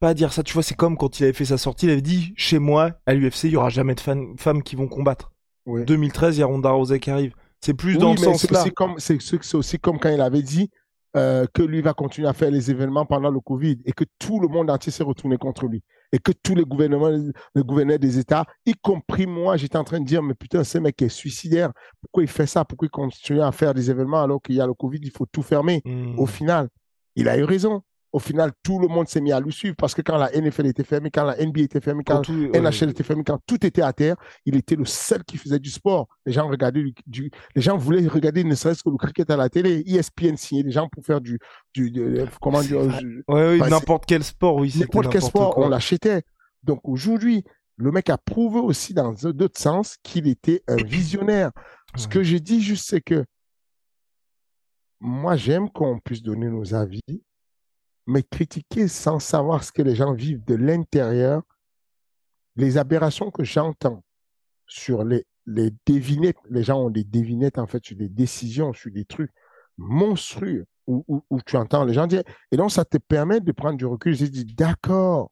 pas 0.00 0.14
dire 0.14 0.32
ça. 0.32 0.42
Tu 0.42 0.54
vois, 0.54 0.62
c'est 0.62 0.74
comme 0.74 0.96
quand 0.96 1.20
il 1.20 1.24
avait 1.24 1.32
fait 1.34 1.44
sa 1.44 1.58
sortie, 1.58 1.84
il 1.86 1.92
avait 1.92 2.00
dit 2.00 2.32
Chez 2.36 2.58
moi, 2.58 2.92
à 3.06 3.12
l'UFC, 3.14 3.44
il 3.44 3.50
y 3.52 3.56
aura 3.56 3.68
jamais 3.68 3.94
de 3.94 4.00
fan- 4.00 4.34
femmes 4.38 4.62
qui 4.62 4.76
vont 4.76 4.88
combattre. 4.88 5.32
Oui. 5.66 5.84
2013, 5.84 6.36
il 6.36 6.40
y 6.40 6.42
a 6.42 6.46
Ronda 6.46 6.70
Rousey 6.70 6.98
qui 6.98 7.10
arrive. 7.10 7.34
C'est 7.60 7.74
plus 7.74 7.92
Oui, 7.94 7.98
dans 7.98 8.12
le 8.12 8.16
sens 8.18 8.50
là. 8.50 8.64
c'est 8.98 9.54
aussi 9.54 9.78
comme 9.78 9.98
quand 9.98 10.10
il 10.10 10.20
avait 10.20 10.42
dit 10.42 10.70
euh, 11.16 11.46
que 11.52 11.62
lui 11.62 11.80
va 11.80 11.94
continuer 11.94 12.28
à 12.28 12.32
faire 12.32 12.50
les 12.50 12.70
événements 12.70 13.06
pendant 13.06 13.30
le 13.30 13.40
Covid 13.40 13.78
et 13.84 13.92
que 13.92 14.04
tout 14.18 14.40
le 14.40 14.48
monde 14.48 14.70
entier 14.70 14.90
s'est 14.90 15.04
retourné 15.04 15.36
contre 15.36 15.66
lui 15.66 15.82
et 16.12 16.18
que 16.18 16.32
tous 16.32 16.54
les 16.54 16.64
gouvernements, 16.64 17.10
les 17.54 17.62
gouverneurs 17.62 17.98
des 17.98 18.18
États, 18.18 18.44
y 18.66 18.74
compris 18.74 19.26
moi, 19.26 19.56
j'étais 19.56 19.76
en 19.76 19.84
train 19.84 20.00
de 20.00 20.04
dire 20.04 20.22
mais 20.22 20.34
putain, 20.34 20.62
ce 20.62 20.78
mec 20.78 21.00
est 21.02 21.08
suicidaire. 21.08 21.72
Pourquoi 22.00 22.22
il 22.22 22.28
fait 22.28 22.46
ça? 22.46 22.64
Pourquoi 22.64 22.86
il 22.86 22.90
continue 22.90 23.40
à 23.40 23.50
faire 23.52 23.74
des 23.74 23.90
événements 23.90 24.22
alors 24.22 24.40
qu'il 24.40 24.54
y 24.54 24.60
a 24.60 24.66
le 24.66 24.74
Covid? 24.74 25.00
Il 25.02 25.10
faut 25.10 25.26
tout 25.26 25.42
fermer. 25.42 25.82
Hmm. 25.84 26.18
Au 26.18 26.26
final, 26.26 26.68
il 27.16 27.28
a 27.28 27.36
eu 27.36 27.44
raison. 27.44 27.82
Au 28.14 28.20
final, 28.20 28.52
tout 28.62 28.78
le 28.78 28.86
monde 28.86 29.08
s'est 29.08 29.20
mis 29.20 29.32
à 29.32 29.40
lui 29.40 29.52
suivre 29.52 29.74
parce 29.76 29.92
que 29.92 30.00
quand 30.00 30.16
la 30.16 30.30
NFL 30.30 30.66
était 30.66 30.84
fermée, 30.84 31.10
quand 31.10 31.24
la 31.24 31.36
NBA 31.36 31.62
était 31.62 31.80
fermée, 31.80 32.04
quand 32.04 32.20
tout- 32.22 32.48
NHL 32.54 32.90
était 32.90 33.02
fermé, 33.02 33.24
quand 33.24 33.40
tout 33.44 33.66
était 33.66 33.82
à 33.82 33.92
terre, 33.92 34.14
il 34.46 34.54
était 34.54 34.76
le 34.76 34.84
seul 34.84 35.24
qui 35.24 35.36
faisait 35.36 35.58
du 35.58 35.68
sport. 35.68 36.06
Les 36.24 36.32
gens 36.32 36.46
regardaient 36.48 36.84
du, 36.84 36.94
du- 37.08 37.30
les 37.56 37.60
gens 37.60 37.76
voulaient 37.76 38.06
regarder 38.06 38.44
ne 38.44 38.54
serait-ce 38.54 38.84
que 38.84 38.90
le 38.90 38.96
cricket 38.98 39.28
à 39.30 39.36
la 39.36 39.48
télé. 39.48 39.82
ESPN 39.84 40.36
signait 40.36 40.62
des 40.62 40.70
gens 40.70 40.88
pour 40.88 41.04
faire 41.04 41.20
du, 41.20 41.40
du, 41.74 41.90
de- 41.90 42.24
comment 42.40 42.62
C'est 42.62 42.68
dire, 42.68 42.82
Ouais, 43.26 43.50
oui, 43.54 43.60
Enfin, 43.60 43.70
n'importe 43.70 44.04
quel 44.06 44.22
sport, 44.22 44.54
oui. 44.58 44.72
n'importe 44.78 45.10
quel 45.10 45.20
sport, 45.22 45.54
quoi. 45.56 45.66
on 45.66 45.68
l'achetait. 45.68 46.22
Donc 46.62 46.80
aujourd'hui, 46.84 47.42
le 47.76 47.90
mec 47.90 48.10
a 48.10 48.16
prouvé 48.16 48.60
aussi 48.60 48.94
dans 48.94 49.12
d'autres 49.12 49.60
sens 49.60 49.96
qu'il 50.04 50.28
était 50.28 50.62
un 50.68 50.76
visionnaire. 50.86 51.50
Ce 51.96 52.06
que 52.06 52.22
j'ai 52.22 52.38
dit 52.38 52.60
juste, 52.62 52.88
c'est 52.88 53.00
que 53.00 53.24
moi, 55.00 55.36
j'aime 55.36 55.68
qu'on 55.70 55.98
puisse 55.98 56.22
donner 56.22 56.48
nos 56.48 56.74
avis, 56.74 57.00
mais 58.06 58.22
critiquer 58.22 58.88
sans 58.88 59.18
savoir 59.18 59.64
ce 59.64 59.72
que 59.72 59.82
les 59.82 59.94
gens 59.94 60.12
vivent 60.12 60.44
de 60.44 60.54
l'intérieur, 60.54 61.42
les 62.56 62.78
aberrations 62.78 63.30
que 63.30 63.44
j'entends 63.44 64.04
sur 64.66 65.04
les, 65.04 65.26
les 65.46 65.70
devinettes, 65.86 66.38
les 66.50 66.62
gens 66.62 66.80
ont 66.80 66.90
des 66.90 67.04
devinettes 67.04 67.58
en 67.58 67.66
fait 67.66 67.84
sur 67.84 67.96
des 67.96 68.08
décisions, 68.08 68.72
sur 68.72 68.90
des 68.90 69.04
trucs 69.04 69.32
monstrueux 69.76 70.66
où, 70.86 71.40
tu 71.46 71.56
entends 71.56 71.84
les 71.84 71.94
gens 71.94 72.06
dire, 72.06 72.22
et 72.50 72.56
donc 72.56 72.70
ça 72.70 72.84
te 72.84 72.98
permet 72.98 73.40
de 73.40 73.52
prendre 73.52 73.78
du 73.78 73.86
recul 73.86 74.16
de 74.16 74.26
dire, 74.26 74.44
d'accord, 74.56 75.30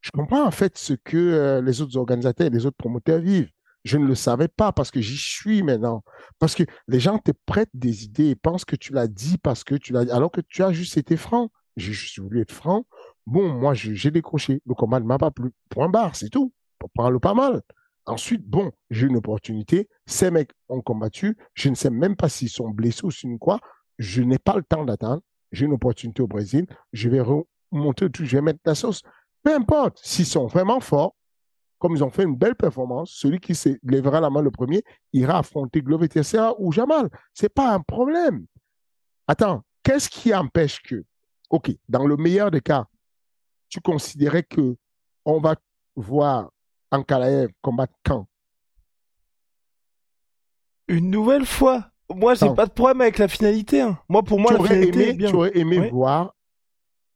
je 0.00 0.10
comprends 0.10 0.46
en 0.46 0.50
fait 0.50 0.76
ce 0.78 0.92
que 0.92 1.16
euh, 1.16 1.62
les 1.62 1.80
autres 1.80 1.96
organisateurs 1.96 2.46
et 2.46 2.50
les 2.50 2.66
autres 2.66 2.76
promoteurs 2.76 3.20
vivent. 3.20 3.50
Je 3.84 3.96
ne 3.96 4.06
le 4.06 4.14
savais 4.14 4.48
pas 4.48 4.72
parce 4.72 4.90
que 4.90 5.00
j'y 5.00 5.16
suis 5.16 5.62
maintenant. 5.62 6.04
Parce 6.38 6.54
que 6.54 6.64
les 6.86 7.00
gens 7.00 7.18
te 7.18 7.32
prêtent 7.46 7.70
des 7.72 8.04
idées 8.04 8.28
et 8.28 8.36
pensent 8.36 8.66
que 8.66 8.76
tu 8.76 8.92
l'as 8.92 9.08
dit 9.08 9.38
parce 9.38 9.64
que 9.64 9.74
tu 9.74 9.94
l'as 9.94 10.04
dit, 10.04 10.10
alors 10.10 10.30
que 10.30 10.42
tu 10.42 10.62
as 10.62 10.72
juste 10.72 10.98
été 10.98 11.16
franc. 11.16 11.50
J'ai 11.80 11.92
juste 11.92 12.18
voulu 12.18 12.40
être 12.40 12.52
franc. 12.52 12.86
Bon, 13.26 13.48
moi, 13.48 13.74
j'ai 13.74 14.10
décroché. 14.10 14.60
Le 14.66 14.74
combat 14.74 15.00
ne 15.00 15.06
m'a 15.06 15.18
pas 15.18 15.30
plu. 15.30 15.50
Point 15.68 15.88
barre, 15.88 16.14
c'est 16.14 16.28
tout. 16.28 16.52
Prends-le 16.94 17.18
pas 17.18 17.34
mal. 17.34 17.62
Ensuite, 18.06 18.46
bon, 18.46 18.72
j'ai 18.90 19.06
une 19.06 19.16
opportunité. 19.16 19.88
Ces 20.06 20.30
mecs 20.30 20.52
ont 20.68 20.80
combattu. 20.80 21.36
Je 21.54 21.68
ne 21.68 21.74
sais 21.74 21.90
même 21.90 22.16
pas 22.16 22.28
s'ils 22.28 22.48
sont 22.48 22.70
blessés 22.70 23.04
ou 23.04 23.10
s'ils 23.10 23.38
quoi. 23.38 23.60
Je 23.98 24.22
n'ai 24.22 24.38
pas 24.38 24.56
le 24.56 24.62
temps 24.62 24.84
d'attendre. 24.84 25.22
J'ai 25.52 25.66
une 25.66 25.72
opportunité 25.72 26.22
au 26.22 26.26
Brésil. 26.26 26.66
Je 26.92 27.08
vais 27.08 27.20
remonter 27.20 28.10
tout. 28.10 28.24
Je 28.24 28.36
vais 28.36 28.42
mettre 28.42 28.60
la 28.64 28.74
sauce. 28.74 29.02
Peu 29.42 29.54
importe. 29.54 29.98
S'ils 30.02 30.26
sont 30.26 30.46
vraiment 30.46 30.80
forts, 30.80 31.14
comme 31.78 31.96
ils 31.96 32.04
ont 32.04 32.10
fait 32.10 32.24
une 32.24 32.36
belle 32.36 32.54
performance, 32.56 33.10
celui 33.10 33.40
qui 33.40 33.54
se 33.54 33.70
lèvera 33.82 34.20
la 34.20 34.28
main 34.28 34.42
le 34.42 34.50
premier 34.50 34.82
ira 35.12 35.38
affronter 35.38 35.80
Glover 35.80 36.08
Teixeira 36.08 36.54
ou 36.58 36.72
Jamal. 36.72 37.08
C'est 37.32 37.52
pas 37.52 37.72
un 37.72 37.80
problème. 37.80 38.44
Attends, 39.26 39.62
qu'est-ce 39.82 40.10
qui 40.10 40.34
empêche 40.34 40.82
que, 40.82 41.04
ok, 41.50 41.70
dans 41.88 42.06
le 42.06 42.16
meilleur 42.16 42.50
des 42.50 42.60
cas, 42.60 42.86
tu 43.68 43.80
considérais 43.80 44.42
que 44.42 44.76
on 45.24 45.40
va 45.40 45.54
voir 45.96 46.50
Ankalaev 46.90 47.50
combattre 47.62 47.94
quand 48.04 48.26
Une 50.88 51.10
nouvelle 51.10 51.46
fois. 51.46 51.86
Moi, 52.12 52.34
j'ai 52.34 52.52
pas 52.54 52.66
de 52.66 52.72
problème 52.72 53.00
avec 53.02 53.18
la 53.18 53.28
finalité. 53.28 53.80
hein. 53.80 53.98
Moi, 54.08 54.22
pour 54.24 54.40
moi, 54.40 54.52
tu 54.52 54.58
la 54.58 54.64
finalité 54.68 54.98
est 54.98 55.02
aimé, 55.04 55.12
bien. 55.16 55.30
tu 55.30 55.36
aurais 55.36 55.56
aimé 55.56 55.78
Oui. 55.78 55.90
voir 55.90 56.34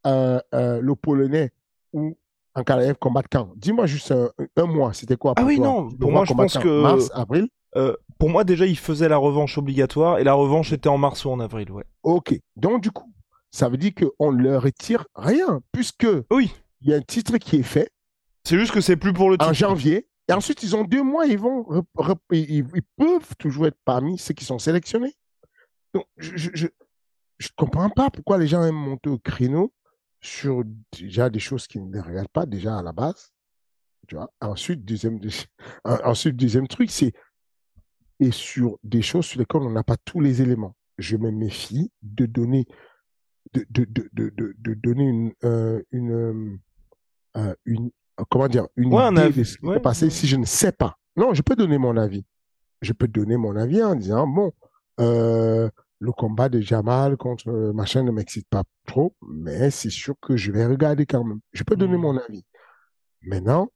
euh, 0.06 0.38
euh, 0.54 0.80
le 0.80 0.94
Polonais 0.94 1.50
ou 1.92 2.16
Ankalaev 2.54 2.94
combattre 3.00 3.28
quand 3.32 3.50
Dis-moi 3.56 3.86
juste 3.86 4.12
un, 4.12 4.30
un 4.56 4.66
mois, 4.66 4.92
c'était 4.92 5.16
quoi 5.16 5.32
Ah 5.34 5.40
pour 5.40 5.48
oui, 5.48 5.56
toi 5.56 5.66
non, 5.66 5.88
pour 5.90 6.12
moi, 6.12 6.24
je 6.24 6.32
pense 6.34 6.56
que- 6.58 6.82
Mars, 6.82 7.10
avril? 7.14 7.48
Euh, 7.76 7.96
pour 8.18 8.30
moi, 8.30 8.44
déjà, 8.44 8.66
il 8.66 8.78
faisait 8.78 9.08
la 9.08 9.16
revanche 9.16 9.58
obligatoire 9.58 10.18
et 10.20 10.24
la 10.24 10.34
revanche 10.34 10.72
était 10.72 10.88
en 10.88 10.96
mars 10.98 11.24
ou 11.24 11.30
en 11.30 11.40
avril, 11.40 11.72
ouais. 11.72 11.82
Ok. 12.04 12.38
Donc, 12.54 12.80
du 12.82 12.92
coup, 12.92 13.12
ça 13.54 13.68
veut 13.68 13.76
dire 13.76 13.92
qu'on 13.94 14.32
ne 14.32 14.42
leur 14.42 14.62
retire 14.62 15.06
rien, 15.14 15.60
puisque 15.70 16.06
Oui. 16.30 16.52
il 16.80 16.88
y 16.90 16.94
a 16.94 16.96
un 16.96 17.02
titre 17.02 17.38
qui 17.38 17.56
est 17.56 17.62
fait 17.62 17.88
C'est 18.44 18.58
juste 18.58 18.72
que 18.72 18.80
c'est 18.80 18.96
plus 18.96 19.12
pour 19.12 19.30
le 19.30 19.36
en 19.36 19.44
titre. 19.46 19.54
janvier. 19.54 20.08
Et 20.28 20.32
ensuite, 20.32 20.62
ils 20.62 20.74
ont 20.74 20.84
deux 20.84 21.02
mois, 21.02 21.26
ils 21.26 21.38
vont, 21.38 21.66
ils, 22.32 22.64
ils 22.74 22.82
peuvent 22.96 23.36
toujours 23.38 23.66
être 23.66 23.78
parmi 23.84 24.18
ceux 24.18 24.34
qui 24.34 24.44
sont 24.44 24.58
sélectionnés. 24.58 25.14
Donc, 25.92 26.06
je, 26.16 26.36
je, 26.36 26.50
je, 26.54 26.66
je 27.38 27.48
comprends 27.56 27.90
pas 27.90 28.10
pourquoi 28.10 28.38
les 28.38 28.46
gens 28.48 28.64
aiment 28.64 28.74
monter 28.74 29.10
au 29.10 29.18
créneau 29.18 29.72
sur 30.20 30.64
déjà 30.98 31.30
des 31.30 31.38
choses 31.40 31.66
qu'ils 31.66 31.88
ne 31.88 32.00
regardent 32.00 32.28
pas 32.28 32.46
déjà 32.46 32.78
à 32.78 32.82
la 32.82 32.92
base. 32.92 33.32
Tu 34.08 34.16
vois. 34.16 34.32
Ensuite, 34.40 34.84
deuxième, 34.84 35.20
ensuite, 35.84 36.34
deuxième 36.36 36.66
truc, 36.68 36.90
c'est 36.90 37.12
et 38.18 38.30
sur 38.30 38.78
des 38.82 39.02
choses 39.02 39.26
sur 39.26 39.38
lesquelles 39.38 39.62
on 39.62 39.70
n'a 39.70 39.84
pas 39.84 39.96
tous 40.04 40.20
les 40.20 40.40
éléments. 40.42 40.74
Je 40.98 41.16
me 41.16 41.30
méfie 41.30 41.92
de 42.02 42.26
donner, 42.26 42.64
de, 43.54 43.64
de, 43.70 44.08
de, 44.12 44.54
de, 44.58 44.74
donner 44.74 45.04
une, 45.04 45.32
euh, 45.44 45.82
une, 45.92 46.12
euh, 46.12 46.58
euh, 47.36 47.54
une, 47.64 47.90
comment 48.30 48.48
dire, 48.48 48.66
une 48.76 48.92
Ouais, 48.92 49.08
idée 49.10 49.20
avis, 49.22 49.40
de 49.40 49.44
ce 49.44 49.58
qui 49.58 49.66
ouais, 49.66 49.80
passé 49.80 50.10
si 50.10 50.26
je 50.26 50.36
ne 50.36 50.44
sais 50.44 50.72
pas. 50.72 50.96
Non, 51.16 51.32
je 51.34 51.42
peux 51.42 51.56
donner 51.56 51.78
mon 51.78 51.96
avis. 51.96 52.24
Je 52.82 52.92
peux 52.92 53.08
donner 53.08 53.36
mon 53.36 53.56
avis 53.56 53.82
en 53.82 53.94
disant, 53.94 54.26
bon, 54.26 54.52
euh, 55.00 55.70
le 56.00 56.12
combat 56.12 56.48
de 56.48 56.60
Jamal 56.60 57.16
contre 57.16 57.50
machin 57.72 58.02
ne 58.02 58.10
m'excite 58.10 58.48
pas 58.48 58.64
trop, 58.86 59.14
mais 59.26 59.70
c'est 59.70 59.90
sûr 59.90 60.14
que 60.20 60.36
je 60.36 60.52
vais 60.52 60.66
regarder 60.66 61.06
quand 61.06 61.24
même. 61.24 61.40
Je 61.52 61.62
peux 61.62 61.76
donner 61.76 61.96
mon 61.96 62.16
avis. 62.18 62.44
Maintenant, 63.22 63.70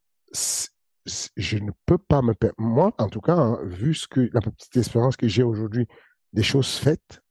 je 1.37 1.57
ne 1.57 1.71
peux 1.85 1.97
pas 1.97 2.21
me 2.21 2.33
permettre, 2.33 2.61
moi, 2.61 2.93
en 2.97 3.07
tout 3.07 3.21
cas, 3.21 3.35
hein, 3.35 3.59
vu 3.63 3.95
ce 3.95 4.07
que 4.07 4.29
la 4.33 4.41
petite 4.41 4.77
expérience 4.77 5.17
que 5.17 5.27
j'ai 5.27 5.43
aujourd'hui 5.43 5.87
des 6.33 6.43
choses 6.43 6.75
faites, 6.75 7.21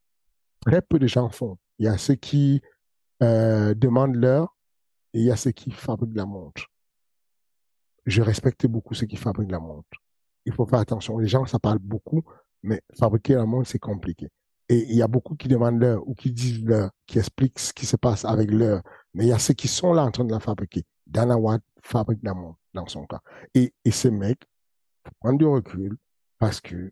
très 0.65 0.81
peu 0.81 0.99
de 0.99 1.07
gens 1.07 1.29
font. 1.29 1.57
Il 1.79 1.85
y 1.85 1.87
a 1.87 1.97
ceux 1.97 2.15
qui 2.15 2.61
euh, 3.23 3.73
demandent 3.73 4.15
l'heure 4.15 4.55
et 5.13 5.19
il 5.19 5.25
y 5.25 5.31
a 5.31 5.35
ceux 5.35 5.51
qui 5.51 5.71
fabriquent 5.71 6.15
la 6.15 6.25
montre. 6.25 6.67
Je 8.05 8.21
respecte 8.21 8.65
beaucoup 8.67 8.93
ceux 8.93 9.05
qui 9.05 9.15
fabriquent 9.15 9.51
la 9.51 9.59
montre. 9.59 9.87
Il 10.45 10.53
faut 10.53 10.65
faire 10.65 10.79
attention. 10.79 11.17
Les 11.17 11.27
gens, 11.27 11.45
ça 11.45 11.59
parle 11.59 11.79
beaucoup, 11.79 12.23
mais 12.63 12.81
fabriquer 12.97 13.35
la 13.35 13.45
montre, 13.45 13.69
c'est 13.69 13.79
compliqué. 13.79 14.29
Et 14.67 14.85
il 14.89 14.95
y 14.95 15.01
a 15.01 15.07
beaucoup 15.07 15.35
qui 15.35 15.47
demandent 15.47 15.79
l'heure 15.79 16.07
ou 16.07 16.13
qui 16.13 16.31
disent 16.31 16.63
l'heure, 16.63 16.91
qui 17.07 17.17
expliquent 17.17 17.59
ce 17.59 17.73
qui 17.73 17.85
se 17.85 17.95
passe 17.95 18.23
avec 18.25 18.51
l'heure. 18.51 18.83
Mais 19.13 19.25
il 19.25 19.29
y 19.29 19.33
a 19.33 19.39
ceux 19.39 19.53
qui 19.53 19.67
sont 19.67 19.93
là 19.93 20.03
en 20.03 20.11
train 20.11 20.25
de 20.25 20.31
la 20.31 20.39
fabriquer. 20.39 20.83
Dana 21.07 21.37
White 21.37 21.63
fabrique 21.81 22.19
la 22.23 22.33
montre 22.33 22.59
dans 22.73 22.87
son 22.87 23.05
cas. 23.05 23.21
Et, 23.55 23.73
et 23.83 23.91
ce 23.91 24.07
mec, 24.07 24.39
faut 25.03 25.11
prendre 25.19 25.39
du 25.39 25.45
recul 25.45 25.97
parce 26.37 26.61
que 26.61 26.91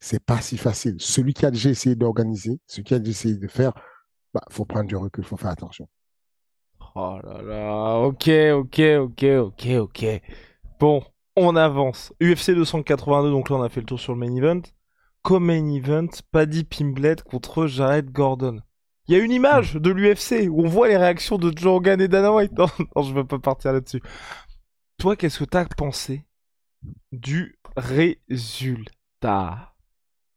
c'est 0.00 0.22
pas 0.22 0.40
si 0.40 0.56
facile. 0.56 0.96
Celui 0.98 1.32
qui 1.32 1.46
a 1.46 1.50
déjà 1.50 1.70
essayé 1.70 1.94
d'organiser, 1.94 2.60
celui 2.66 2.82
qui 2.82 2.94
a 2.94 2.98
déjà 2.98 3.10
essayé 3.10 3.36
de 3.36 3.46
faire, 3.46 3.72
bah, 4.34 4.42
faut 4.50 4.64
prendre 4.64 4.88
du 4.88 4.96
recul, 4.96 5.24
faut 5.24 5.36
faire 5.36 5.50
attention. 5.50 5.88
Oh 6.94 7.18
là 7.22 7.42
là, 7.42 7.96
ok, 8.00 8.28
ok, 8.54 8.80
ok, 9.00 9.24
ok, 9.24 9.66
ok. 9.80 10.22
Bon, 10.78 11.02
on 11.36 11.56
avance. 11.56 12.12
UFC 12.20 12.50
282, 12.50 13.30
donc 13.30 13.48
là 13.50 13.56
on 13.56 13.62
a 13.62 13.68
fait 13.68 13.80
le 13.80 13.86
tour 13.86 14.00
sur 14.00 14.14
le 14.14 14.18
main 14.18 14.34
event. 14.34 14.62
Comme 15.22 15.46
main 15.46 15.66
event, 15.68 16.08
Paddy 16.32 16.64
Pimblett 16.64 17.22
contre 17.22 17.66
Jared 17.66 18.10
Gordon. 18.10 18.60
Il 19.06 19.16
y 19.16 19.20
a 19.20 19.24
une 19.24 19.32
image 19.32 19.74
de 19.74 19.90
l'UFC 19.90 20.48
où 20.48 20.62
on 20.64 20.68
voit 20.68 20.88
les 20.88 20.96
réactions 20.96 21.38
de 21.38 21.56
Joe 21.56 21.72
Rogan 21.72 22.00
et 22.00 22.08
Dana 22.08 22.32
White. 22.32 22.52
Non, 22.58 22.66
non 22.96 23.02
je 23.02 23.14
veux 23.14 23.26
pas 23.26 23.38
partir 23.38 23.72
là-dessus. 23.72 24.02
Toi, 24.98 25.16
qu'est-ce 25.16 25.38
que 25.38 25.44
t'as 25.44 25.64
pensé 25.64 26.24
du 27.12 27.58
résultat? 27.76 28.92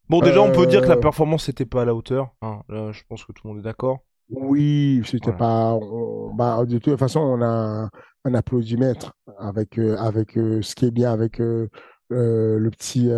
Bon, 0.10 0.20
déjà, 0.22 0.42
on 0.42 0.52
peut 0.52 0.68
dire 0.68 0.82
que 0.82 0.88
la 0.88 0.96
Euh. 0.96 1.00
performance 1.00 1.48
n'était 1.48 1.66
pas 1.66 1.82
à 1.82 1.86
la 1.86 1.96
hauteur. 1.96 2.30
hein. 2.42 2.62
Là, 2.70 2.92
je 2.92 3.02
pense 3.10 3.24
que 3.26 3.32
tout 3.32 3.42
le 3.48 3.50
monde 3.54 3.60
est 3.60 3.64
d'accord. 3.64 4.00
Oui, 4.30 5.02
c'était 5.06 5.32
Voilà. 5.32 5.38
pas. 5.38 5.74
on- 5.76 6.34
bah, 6.34 6.64
de 6.66 6.78
toute 6.80 6.98
façon, 6.98 7.20
on 7.20 7.42
a 7.42 7.90
un 8.26 8.34
applaudimètre 8.34 9.14
avec, 9.38 9.78
euh, 9.78 9.96
avec 9.98 10.38
euh, 10.38 10.62
ce 10.64 10.74
qui 10.76 10.86
est 10.86 10.92
bien 10.92 11.12
avec 11.12 11.40
euh, 11.40 11.68
le 12.10 12.70
petit 12.70 13.10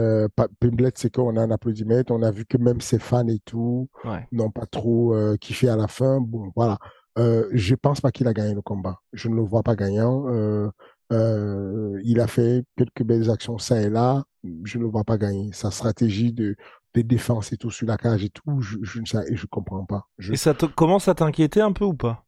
Pimblett, 0.59 0.97
c'est 0.97 1.13
qu'on 1.13 1.35
a 1.37 1.41
un 1.41 1.51
applaudimètre. 1.51 2.11
On 2.11 2.21
a 2.23 2.31
vu 2.31 2.45
que 2.45 2.57
même 2.57 2.79
ses 2.81 2.99
fans 2.99 3.27
et 3.27 3.39
tout 3.45 3.89
Ouais. 4.05 4.25
n'ont 4.31 4.51
pas 4.51 4.65
trop 4.65 5.13
kiffé 5.41 5.67
à 5.69 5.75
la 5.75 5.87
fin. 5.87 6.19
Bon, 6.21 6.51
voilà. 6.55 6.77
Je 7.17 7.75
pense 7.75 7.99
pas 8.01 8.11
qu'il 8.11 8.27
a 8.27 8.33
gagné 8.33 8.53
le 8.53 8.61
combat. 8.61 8.99
Je 9.13 9.27
ne 9.29 9.35
le 9.35 9.41
vois 9.41 9.63
pas 9.63 9.75
gagnant. 9.75 10.25
Il 11.11 12.19
a 12.19 12.27
fait 12.27 12.63
quelques 12.77 13.03
belles 13.03 13.29
actions 13.29 13.57
ça 13.57 13.81
et 13.81 13.89
là. 13.89 14.23
Je 14.63 14.77
ne 14.77 14.83
le 14.83 14.89
vois 14.89 15.03
pas 15.03 15.17
gagner. 15.17 15.49
Sa 15.51 15.71
stratégie 15.71 16.31
de, 16.31 16.55
de 16.93 17.01
défense 17.01 17.51
et 17.53 17.57
tout 17.57 17.71
sur 17.71 17.87
la 17.87 17.97
cage 17.97 18.23
et 18.23 18.29
tout, 18.29 18.61
je, 18.61 18.77
je 18.81 18.99
ne 18.99 19.05
sais, 19.05 19.23
je 19.35 19.45
comprends 19.45 19.85
pas. 19.85 20.07
Je, 20.17 20.33
Et 20.33 20.37
ça 20.37 20.53
te 20.53 20.65
commence 20.65 21.07
à 21.07 21.15
t'inquiéter 21.15 21.61
un 21.61 21.71
peu 21.71 21.85
ou 21.85 21.93
pas? 21.93 22.25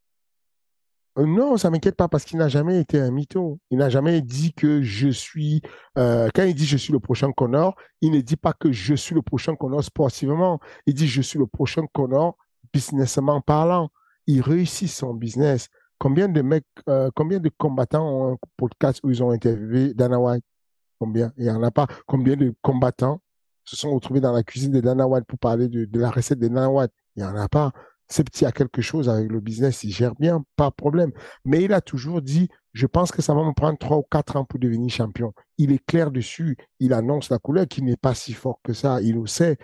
Euh, 1.17 1.25
non, 1.25 1.57
ça 1.57 1.69
m'inquiète 1.69 1.95
pas 1.95 2.07
parce 2.07 2.23
qu'il 2.23 2.37
n'a 2.37 2.47
jamais 2.47 2.79
été 2.79 2.99
un 2.99 3.11
mytho. 3.11 3.59
Il 3.71 3.79
n'a 3.79 3.89
jamais 3.89 4.21
dit 4.21 4.53
que 4.53 4.81
je 4.81 5.09
suis. 5.09 5.61
euh, 5.97 6.29
quand 6.33 6.43
il 6.43 6.53
dit 6.53 6.65
je 6.65 6.77
suis 6.77 6.93
le 6.93 6.99
prochain 6.99 7.31
Connor, 7.31 7.75
il 8.01 8.11
ne 8.11 8.21
dit 8.21 8.37
pas 8.37 8.53
que 8.53 8.71
je 8.71 8.93
suis 8.93 9.15
le 9.15 9.21
prochain 9.21 9.55
Connor 9.55 9.83
sportivement. 9.83 10.59
Il 10.85 10.93
dit 10.93 11.07
je 11.07 11.21
suis 11.21 11.39
le 11.39 11.47
prochain 11.47 11.85
Connor 11.93 12.37
businessment 12.73 13.41
parlant. 13.41 13.89
Il 14.27 14.41
réussit 14.41 14.87
son 14.89 15.13
business. 15.13 15.67
Combien 15.97 16.29
de 16.29 16.41
mecs, 16.41 16.63
euh, 16.87 17.09
combien 17.15 17.39
de 17.39 17.49
combattants 17.57 18.07
ont 18.07 18.33
un 18.33 18.37
podcast 18.55 18.99
où 19.03 19.09
ils 19.09 19.21
ont 19.23 19.31
interviewé 19.31 19.93
Dana 19.93 20.19
White? 20.19 20.45
Combien? 20.99 21.33
Il 21.37 21.43
n'y 21.43 21.49
en 21.49 21.63
a 21.63 21.71
pas. 21.71 21.87
Combien 22.05 22.35
de 22.35 22.53
combattants 22.61 23.21
se 23.69 23.75
sont 23.75 23.93
retrouvés 23.93 24.19
dans 24.19 24.31
la 24.31 24.41
cuisine 24.41 24.71
de 24.71 24.81
Dana 24.81 25.07
White 25.07 25.25
pour 25.25 25.37
parler 25.37 25.67
de, 25.67 25.87
la 25.99 26.09
recette 26.09 26.39
de 26.39 26.47
Dana 26.47 26.69
White 26.69 26.91
Il 27.15 27.23
n'y 27.23 27.29
en 27.29 27.35
a 27.35 27.47
pas. 27.47 27.71
Ce 28.11 28.23
petit 28.23 28.43
a 28.45 28.51
quelque 28.51 28.81
chose 28.81 29.07
avec 29.07 29.29
le 29.31 29.39
business, 29.39 29.83
il 29.83 29.91
gère 29.91 30.15
bien, 30.15 30.43
pas 30.55 30.69
de 30.69 30.75
problème. 30.75 31.11
Mais 31.45 31.63
il 31.63 31.73
a 31.73 31.81
toujours 31.81 32.23
dit, 32.23 32.49
je 32.73 32.87
pense 32.87 33.11
que 33.11 33.21
ça 33.21 33.35
va 33.35 33.43
me 33.43 33.53
prendre 33.53 33.77
trois 33.77 33.97
ou 33.97 34.03
quatre 34.09 34.35
ans 34.35 34.45
pour 34.45 34.59
devenir 34.59 34.89
champion. 34.89 35.33
Il 35.59 35.71
est 35.71 35.85
clair 35.85 36.09
dessus. 36.09 36.57
Il 36.79 36.93
annonce 36.93 37.29
la 37.29 37.37
couleur 37.37 37.67
qui 37.67 37.83
n'est 37.83 37.97
pas 37.97 38.15
si 38.15 38.33
fort 38.33 38.59
que 38.63 38.73
ça. 38.73 38.99
Il 39.01 39.15
le 39.15 39.27
sait. 39.27 39.57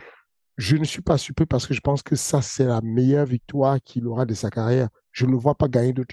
Je 0.58 0.78
ne 0.78 0.84
suis 0.84 1.01
pas 1.01 1.18
surpris 1.18 1.47
parce 1.47 1.66
que 1.66 1.74
je 1.74 1.82
pense 1.82 2.03
que 2.03 2.16
ça, 2.16 2.43
c'est 2.43 2.66
la 2.66 2.82
meilleure 2.82 3.26
victoire 3.26 3.82
qu'il 3.84 4.06
aura 4.06 4.26
de 4.26 4.36
sa 4.36 4.51
carrière. 4.51 4.89
Je 5.12 5.26
ne 5.26 5.32
le 5.32 5.38
vois 5.38 5.56
pas 5.56 5.68
gagner 5.68 5.93
tout 5.93 6.03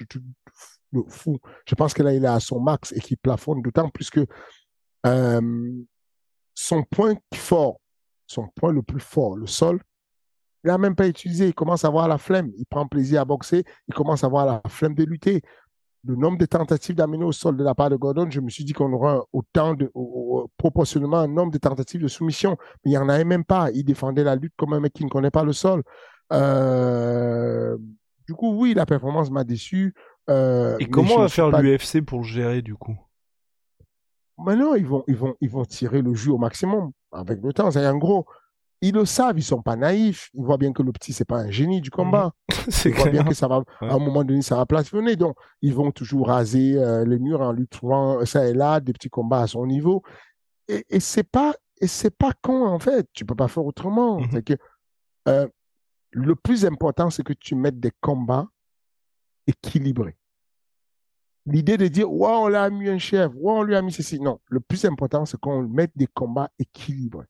de 0.92 1.02
fou. 1.08 1.38
Je 1.66 1.74
pense 1.74 1.92
que 1.92 2.02
là, 2.02 2.14
il 2.14 2.24
est 2.24 2.28
à 2.28 2.40
son 2.40 2.60
max 2.60 2.92
et 2.92 3.00
qu'il 3.00 3.18
plafonne, 3.18 3.60
d'autant 3.60 3.90
plus 3.90 4.08
que 4.08 4.24
euh, 5.04 5.82
son 6.54 6.82
point 6.84 7.14
fort, 7.34 7.78
son 8.32 8.48
point 8.56 8.72
le 8.72 8.82
plus 8.82 9.00
fort, 9.00 9.36
le 9.36 9.46
sol, 9.46 9.80
il 10.64 10.68
n'a 10.68 10.78
même 10.78 10.94
pas 10.94 11.08
utilisé. 11.08 11.48
Il 11.48 11.54
commence 11.54 11.84
à 11.84 11.88
avoir 11.88 12.06
la 12.08 12.18
flemme. 12.18 12.50
Il 12.56 12.66
prend 12.66 12.86
plaisir 12.86 13.20
à 13.20 13.24
boxer. 13.24 13.64
Il 13.88 13.94
commence 13.94 14.22
à 14.24 14.28
avoir 14.28 14.46
la 14.46 14.62
flemme 14.68 14.94
de 14.94 15.04
lutter. 15.04 15.42
Le 16.04 16.16
nombre 16.16 16.38
de 16.38 16.46
tentatives 16.46 16.94
d'amener 16.96 17.24
au 17.24 17.32
sol 17.32 17.56
de 17.56 17.62
la 17.64 17.74
part 17.74 17.90
de 17.90 17.96
Gordon, 17.96 18.28
je 18.30 18.40
me 18.40 18.48
suis 18.48 18.64
dit 18.64 18.72
qu'on 18.72 18.92
aurait 18.92 19.18
autant 19.32 19.74
de, 19.74 19.90
au- 19.94 20.00
au- 20.44 20.50
proportionnellement 20.56 21.18
un 21.18 21.28
nombre 21.28 21.52
de 21.52 21.58
tentatives 21.58 22.00
de 22.02 22.08
soumission. 22.08 22.56
Mais 22.84 22.90
il 22.90 22.94
n'y 22.94 22.96
en 22.98 23.08
avait 23.08 23.24
même 23.24 23.44
pas. 23.44 23.70
Il 23.72 23.84
défendait 23.84 24.24
la 24.24 24.34
lutte 24.36 24.54
comme 24.56 24.72
un 24.72 24.80
mec 24.80 24.92
qui 24.92 25.04
ne 25.04 25.10
connaît 25.10 25.30
pas 25.30 25.44
le 25.44 25.52
sol. 25.52 25.82
Euh, 26.32 27.76
du 28.26 28.34
coup, 28.34 28.54
oui, 28.54 28.74
la 28.74 28.86
performance 28.86 29.30
m'a 29.30 29.44
déçu. 29.44 29.94
Euh, 30.30 30.76
Et 30.78 30.86
comment 30.88 31.18
va 31.18 31.28
faire 31.28 31.50
pas- 31.50 31.60
l'UFC 31.62 32.02
pour 32.02 32.20
le 32.20 32.24
gérer 32.24 32.62
du 32.62 32.74
coup? 32.76 32.96
Maintenant, 34.38 34.74
ils 34.74 34.86
vont, 34.86 35.04
ils, 35.08 35.16
vont, 35.16 35.34
ils 35.40 35.50
vont 35.50 35.64
tirer 35.64 36.02
le 36.02 36.14
jus 36.14 36.30
au 36.30 36.38
maximum 36.38 36.92
avec 37.12 37.40
le 37.42 37.52
temps. 37.52 37.70
C'est 37.70 37.86
en 37.86 37.96
gros, 37.96 38.26
ils 38.80 38.94
le 38.94 39.04
savent, 39.04 39.38
ils 39.38 39.44
sont 39.44 39.62
pas 39.62 39.76
naïfs. 39.76 40.30
Ils 40.34 40.42
voient 40.42 40.58
bien 40.58 40.72
que 40.72 40.82
le 40.82 40.92
petit, 40.92 41.12
c'est 41.12 41.24
pas 41.24 41.38
un 41.38 41.50
génie 41.50 41.80
du 41.80 41.90
combat. 41.90 42.32
C'est 42.68 42.90
Ils 42.90 42.94
voient 42.94 43.08
bien 43.08 43.22
clair. 43.22 43.28
que 43.28 43.34
ça 43.34 43.48
va, 43.48 43.62
à 43.80 43.94
un 43.94 43.98
moment 43.98 44.24
donné, 44.24 44.42
ça 44.42 44.56
va 44.56 44.66
plafonner. 44.66 45.16
Donc, 45.16 45.36
ils 45.62 45.74
vont 45.74 45.90
toujours 45.92 46.28
raser 46.28 46.76
euh, 46.76 47.04
les 47.04 47.18
murs 47.18 47.40
en 47.40 47.52
lui 47.52 47.66
trouvant 47.68 48.24
ça 48.24 48.46
et 48.46 48.54
là, 48.54 48.80
des 48.80 48.92
petits 48.92 49.08
combats 49.10 49.42
à 49.42 49.46
son 49.46 49.66
niveau. 49.66 50.02
Et, 50.68 50.84
et 50.88 51.00
c'est 51.00 51.22
pas, 51.28 51.54
et 51.80 51.86
c'est 51.86 52.16
pas 52.16 52.32
con, 52.42 52.66
en 52.66 52.78
fait. 52.78 53.08
Tu 53.12 53.24
peux 53.24 53.34
pas 53.34 53.48
faire 53.48 53.64
autrement. 53.64 54.20
Mhm. 54.20 54.28
C'est 54.32 54.42
que, 54.44 54.54
euh, 55.28 55.46
le 56.10 56.34
plus 56.36 56.64
important, 56.66 57.08
c'est 57.10 57.22
que 57.22 57.32
tu 57.32 57.54
mettes 57.54 57.78
des 57.80 57.92
combats 58.00 58.48
équilibrés. 59.46 60.16
L'idée 61.46 61.76
de 61.76 61.88
dire, 61.88 62.12
ouais, 62.12 62.30
on 62.30 62.48
l'a 62.48 62.70
mis 62.70 62.88
un 62.88 62.98
chef, 62.98 63.32
ouais, 63.34 63.52
on 63.52 63.62
lui 63.62 63.74
a 63.74 63.82
mis 63.82 63.92
ceci. 63.92 64.20
Non, 64.20 64.40
le 64.48 64.60
plus 64.60 64.84
important, 64.84 65.24
c'est 65.26 65.38
qu'on 65.40 65.62
mette 65.62 65.90
des 65.96 66.06
combats 66.06 66.50
équilibrés. 66.58 67.26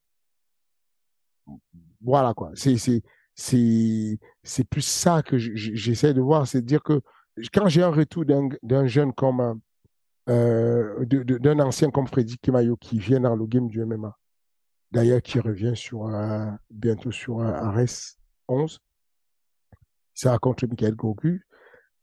Voilà, 2.02 2.34
quoi. 2.34 2.50
C'est, 2.54 2.76
c'est, 2.76 3.02
c'est, 3.34 4.18
c'est 4.42 4.64
plus 4.64 4.82
ça 4.82 5.22
que 5.22 5.38
j'essaie 5.38 6.12
de 6.12 6.20
voir. 6.20 6.46
C'est 6.46 6.60
de 6.60 6.66
dire 6.66 6.82
que 6.82 7.00
quand 7.54 7.68
j'ai 7.68 7.82
un 7.82 7.90
retour 7.90 8.24
d'un, 8.26 8.86
jeune 8.86 9.12
comme, 9.14 9.60
euh, 10.28 11.04
d'un 11.06 11.60
ancien 11.60 11.90
comme 11.90 12.06
Freddy 12.06 12.36
Kimayo 12.38 12.76
qui 12.76 12.98
vient 12.98 13.20
dans 13.20 13.36
le 13.36 13.46
game 13.46 13.68
du 13.68 13.84
MMA, 13.84 14.16
d'ailleurs, 14.90 15.22
qui 15.22 15.40
revient 15.40 15.72
sur, 15.74 16.06
euh, 16.06 16.46
bientôt 16.70 17.10
sur 17.10 17.40
euh, 17.40 17.52
Ares 17.52 18.16
11, 18.48 18.78
ça 20.14 20.38
contre 20.38 20.66
Michael 20.66 20.94
Gogu. 20.94 21.46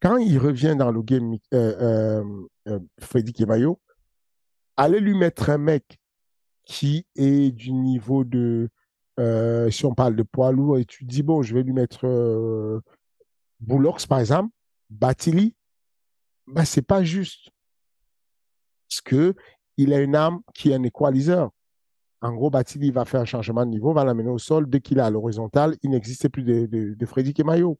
Quand 0.01 0.17
il 0.17 0.37
revient 0.37 0.75
dans 0.77 0.91
le 0.91 1.01
game, 1.01 1.37
euh, 1.53 1.75
euh, 1.81 2.47
euh, 2.67 2.79
Freddy 2.99 3.33
Kimayo, 3.33 3.79
allez 4.77 4.99
lui 4.99 5.17
mettre 5.17 5.49
un 5.49 5.57
mec 5.57 5.99
qui 6.63 7.05
est 7.15 7.51
du 7.51 7.73
niveau 7.73 8.23
de, 8.23 8.69
euh, 9.19 9.69
si 9.69 9.85
on 9.85 9.93
parle 9.93 10.15
de 10.15 10.23
poids 10.23 10.51
lourd, 10.51 10.77
et 10.77 10.85
tu 10.85 11.03
dis, 11.03 11.23
bon, 11.23 11.41
je 11.41 11.53
vais 11.53 11.63
lui 11.63 11.73
mettre 11.73 12.05
euh, 12.05 12.79
par 14.07 14.19
exemple, 14.19 14.53
Batili, 14.89 15.55
ben, 16.47 16.63
c'est 16.63 16.81
pas 16.81 17.03
juste. 17.03 17.49
Parce 18.87 19.01
que 19.01 19.35
il 19.77 19.93
a 19.93 19.99
une 19.99 20.15
arme 20.15 20.41
qui 20.53 20.71
est 20.71 20.75
un 20.75 20.83
équaliseur. 20.83 21.51
En 22.21 22.33
gros, 22.33 22.49
Batili 22.49 22.91
va 22.91 23.05
faire 23.05 23.21
un 23.21 23.25
changement 23.25 23.65
de 23.65 23.71
niveau, 23.71 23.93
va 23.93 24.03
l'amener 24.03 24.29
au 24.29 24.37
sol. 24.37 24.69
Dès 24.69 24.81
qu'il 24.81 24.97
est 24.97 25.01
à 25.01 25.09
l'horizontale, 25.09 25.77
il 25.83 25.91
n'existe 25.91 26.27
plus 26.29 26.43
de, 26.43 26.65
de, 26.65 26.93
de 26.95 27.05
Freddy 27.05 27.33
Kemayo. 27.33 27.79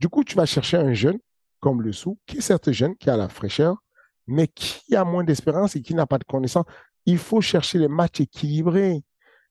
Du 0.00 0.08
coup, 0.08 0.24
tu 0.24 0.34
vas 0.36 0.46
chercher 0.46 0.76
un 0.76 0.92
jeune 0.92 1.18
comme 1.60 1.82
le 1.82 1.92
sou, 1.92 2.18
qui 2.26 2.38
est 2.38 2.40
certes 2.40 2.70
jeune, 2.70 2.96
qui 2.96 3.10
a 3.10 3.16
la 3.16 3.28
fraîcheur, 3.28 3.82
mais 4.26 4.48
qui 4.48 4.94
a 4.94 5.04
moins 5.04 5.24
d'espérance 5.24 5.76
et 5.76 5.82
qui 5.82 5.94
n'a 5.94 6.06
pas 6.06 6.18
de 6.18 6.24
connaissance. 6.24 6.64
Il 7.06 7.18
faut 7.18 7.40
chercher 7.40 7.78
les 7.78 7.88
matchs 7.88 8.20
équilibrés. 8.20 9.02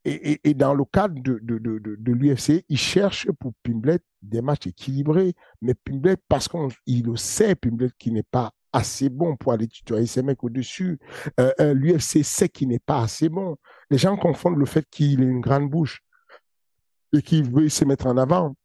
Et, 0.08 0.54
dans 0.54 0.76
le 0.76 0.86
cadre 0.86 1.20
de, 1.20 1.39
de, 1.41 1.58
de, 1.58 1.80
de, 1.80 2.12
l'UFC, 2.12 2.64
il 2.70 2.78
cherche 2.78 3.28
pour 3.39 3.54
Pimblet 3.64 3.98
des 4.22 4.39
matchs 4.41 4.68
équilibrés. 4.68 5.34
Mais 5.64 5.74
Pimblet, 5.74 6.16
parce 6.28 6.48
qu'il 6.48 7.04
le 7.04 7.16
sait, 7.16 7.56
Pimblet 7.56 7.89
qui 7.98 8.12
n'est 8.12 8.22
pas 8.22 8.52
assez 8.72 9.10
bon 9.10 9.36
pour 9.36 9.54
aller 9.54 9.68
tutoyer 9.68 10.06
ces 10.06 10.22
mecs 10.22 10.43
au-dessus. 10.43 11.00
Euh, 11.39 11.52
euh, 11.60 11.74
L'UFC 11.74 12.24
sait 12.24 12.50
qu'il 12.50 12.68
n'est 12.68 12.78
pas 12.78 13.02
assez 13.02 13.30
bon. 13.30 13.58
Les 13.89 13.98
gens 13.98 14.16
confondent 14.16 14.58
le 14.60 14.66
fait 14.68 14.86
qu'il 14.91 15.24
ait 15.24 15.26
une 15.26 15.41
grande 15.41 15.72
bouche 15.72 16.04
et 17.12 17.24
qu'il 17.24 17.50
veut 17.50 17.70
se 17.70 17.84
mettre 17.86 18.06
en 18.06 18.18
avant 18.18 18.56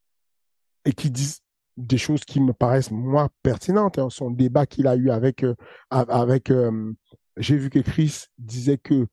et 0.84 0.92
qu'il 0.92 1.12
disent 1.12 1.40
des 1.76 1.98
choses 1.98 2.24
qui 2.24 2.40
me 2.40 2.52
paraissent, 2.52 2.90
moi, 2.90 3.28
pertinentes. 3.42 3.98
Hein. 3.98 4.08
Son 4.10 4.30
débat 4.30 4.66
qu'il 4.66 4.86
a 4.86 4.96
eu 4.96 5.10
avec... 5.10 5.44
Euh, 5.44 5.54
avec 5.90 6.50
euh, 6.50 6.92
J'ai 7.36 7.56
vu 7.56 7.70
que 7.70 7.78
Chris 7.78 8.26
disait 8.38 8.78
que 8.78 9.06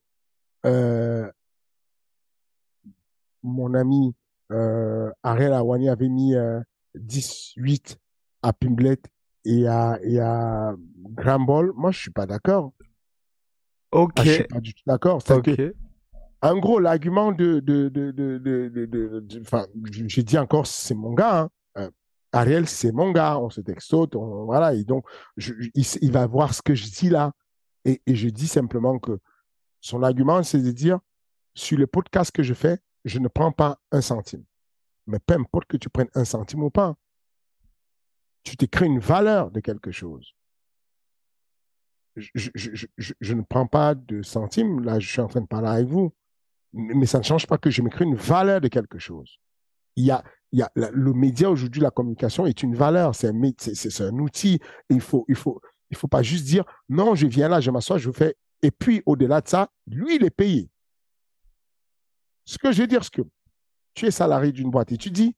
euh, 0.65 1.31
mon 3.43 3.73
ami 3.73 4.15
euh, 4.51 5.11
Ariel 5.23 5.53
Awani 5.53 5.89
avait 5.89 6.09
mis 6.09 6.35
euh, 6.35 6.59
18 6.95 7.97
à 8.41 8.53
Pimblet 8.53 8.97
et 9.45 9.67
à, 9.67 9.99
et 10.03 10.19
à 10.19 10.73
Gramball. 11.11 11.71
Moi, 11.75 11.91
je 11.91 11.99
suis 11.99 12.11
pas 12.11 12.25
d'accord. 12.25 12.73
Ok. 13.91 14.13
Ah, 14.17 14.23
je 14.23 14.29
suis 14.31 14.43
pas 14.43 14.59
du 14.59 14.73
tout 14.73 14.83
d'accord. 14.85 15.21
C'est 15.25 15.33
ok. 15.33 15.55
que, 15.55 15.75
en 16.41 16.57
gros, 16.57 16.79
l'argument 16.79 17.31
de, 17.31 17.59
de, 17.59 17.89
de, 17.89 18.11
de, 18.11 18.37
de, 18.37 18.69
de, 18.69 18.85
de- 18.85 19.19
de- 19.21 19.41
enfin, 19.41 19.65
j'ai 19.91 20.23
dit 20.23 20.37
encore, 20.37 20.67
c'est 20.67 20.93
mon 20.95 21.13
gars. 21.13 21.41
hein. 21.43 21.49
Ariel, 22.31 22.67
c'est 22.67 22.91
mon 22.91 23.11
gars. 23.11 23.39
On 23.39 23.49
se 23.49 23.61
textote, 23.61 24.15
on, 24.15 24.45
voilà. 24.45 24.73
Et 24.73 24.83
donc, 24.83 25.05
il, 25.37 26.11
va 26.11 26.27
voir 26.27 26.53
ce 26.53 26.61
que 26.61 26.75
je 26.75 26.89
dis 26.89 27.09
là. 27.09 27.33
Et, 27.85 28.01
je 28.07 28.29
dis 28.29 28.47
simplement 28.47 28.99
que 28.99 29.19
son 29.79 30.03
argument, 30.03 30.43
c'est 30.43 30.61
de 30.61 30.71
dire, 30.71 30.99
sur 31.53 31.77
le 31.77 31.87
podcast 31.87 32.31
que 32.31 32.43
je 32.43 32.53
fais, 32.53 32.79
je 33.05 33.19
ne 33.19 33.27
prends 33.27 33.51
pas 33.51 33.79
un 33.91 34.01
centime. 34.01 34.43
Mais 35.07 35.19
peu 35.19 35.35
importe 35.35 35.67
que 35.67 35.77
tu 35.77 35.89
prennes 35.89 36.09
un 36.13 36.25
centime 36.25 36.63
ou 36.63 36.69
pas, 36.69 36.95
tu 38.43 38.57
te 38.57 38.65
crées 38.65 38.85
une 38.85 38.99
valeur 38.99 39.51
de 39.51 39.59
quelque 39.59 39.91
chose. 39.91 40.35
je, 42.15 43.33
ne 43.33 43.41
prends 43.41 43.67
pas 43.67 43.95
de 43.95 44.21
centimes. 44.21 44.83
Là, 44.83 44.99
je 44.99 45.07
suis 45.07 45.21
en 45.21 45.27
train 45.27 45.41
de 45.41 45.47
parler 45.47 45.69
avec 45.69 45.87
vous. 45.87 46.13
Mais 46.73 47.05
ça 47.05 47.19
ne 47.19 47.23
change 47.23 47.47
pas 47.47 47.57
que 47.57 47.69
je 47.69 47.81
m'écris 47.81 48.05
une 48.05 48.15
valeur 48.15 48.59
de 48.59 48.67
quelque 48.67 48.99
chose. 48.99 49.39
Il 49.95 50.05
y 50.05 50.11
a, 50.11 50.23
y 50.53 50.61
a 50.61 50.71
le 50.75 51.13
média 51.13 51.49
aujourd'hui, 51.49 51.81
la 51.81 51.91
communication 51.91 52.45
est 52.45 52.63
une 52.63 52.75
valeur. 52.75 53.15
C'est 53.15 53.29
un, 53.29 54.19
outil. 54.19 54.59
Il 54.89 55.01
faut, 55.01 55.25
il 55.27 55.35
faut, 55.35 55.61
il 55.89 55.97
faut 55.97 56.07
pas 56.07 56.23
juste 56.23 56.45
dire 56.45 56.63
non, 56.89 57.15
je 57.15 57.27
viens 57.27 57.49
là, 57.49 57.59
je 57.59 57.71
m'assois, 57.71 57.97
je 57.97 58.11
fais. 58.11 58.35
Et 58.61 58.71
puis, 58.71 59.03
au-delà 59.05 59.41
de 59.41 59.47
ça, 59.47 59.69
lui, 59.87 60.15
il 60.15 60.23
est 60.23 60.29
payé. 60.31 60.69
Ce 62.45 62.57
que 62.57 62.71
je 62.71 62.81
veux 62.81 62.87
dire, 62.87 63.03
c'est 63.03 63.13
que 63.13 63.21
tu 63.93 64.05
es 64.05 64.11
salarié 64.11 64.51
d'une 64.51 64.71
boîte 64.71 64.91
et 64.91 64.97
tu 64.97 65.11
dis, 65.11 65.35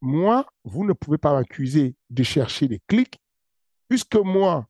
moi, 0.00 0.46
vous 0.64 0.84
ne 0.84 0.92
pouvez 0.92 1.18
pas 1.18 1.32
m'accuser 1.32 1.94
de 2.10 2.22
chercher 2.22 2.68
des 2.68 2.80
clics, 2.86 3.20
puisque 3.88 4.16
moi, 4.16 4.66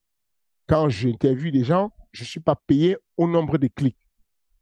quand 0.66 0.88
j'interviewe 0.88 1.50
des 1.50 1.64
gens, 1.64 1.92
je 2.12 2.22
ne 2.22 2.26
suis 2.26 2.40
pas 2.40 2.56
payé 2.56 2.96
au 3.16 3.28
nombre 3.28 3.58
de 3.58 3.68
clics. 3.68 3.96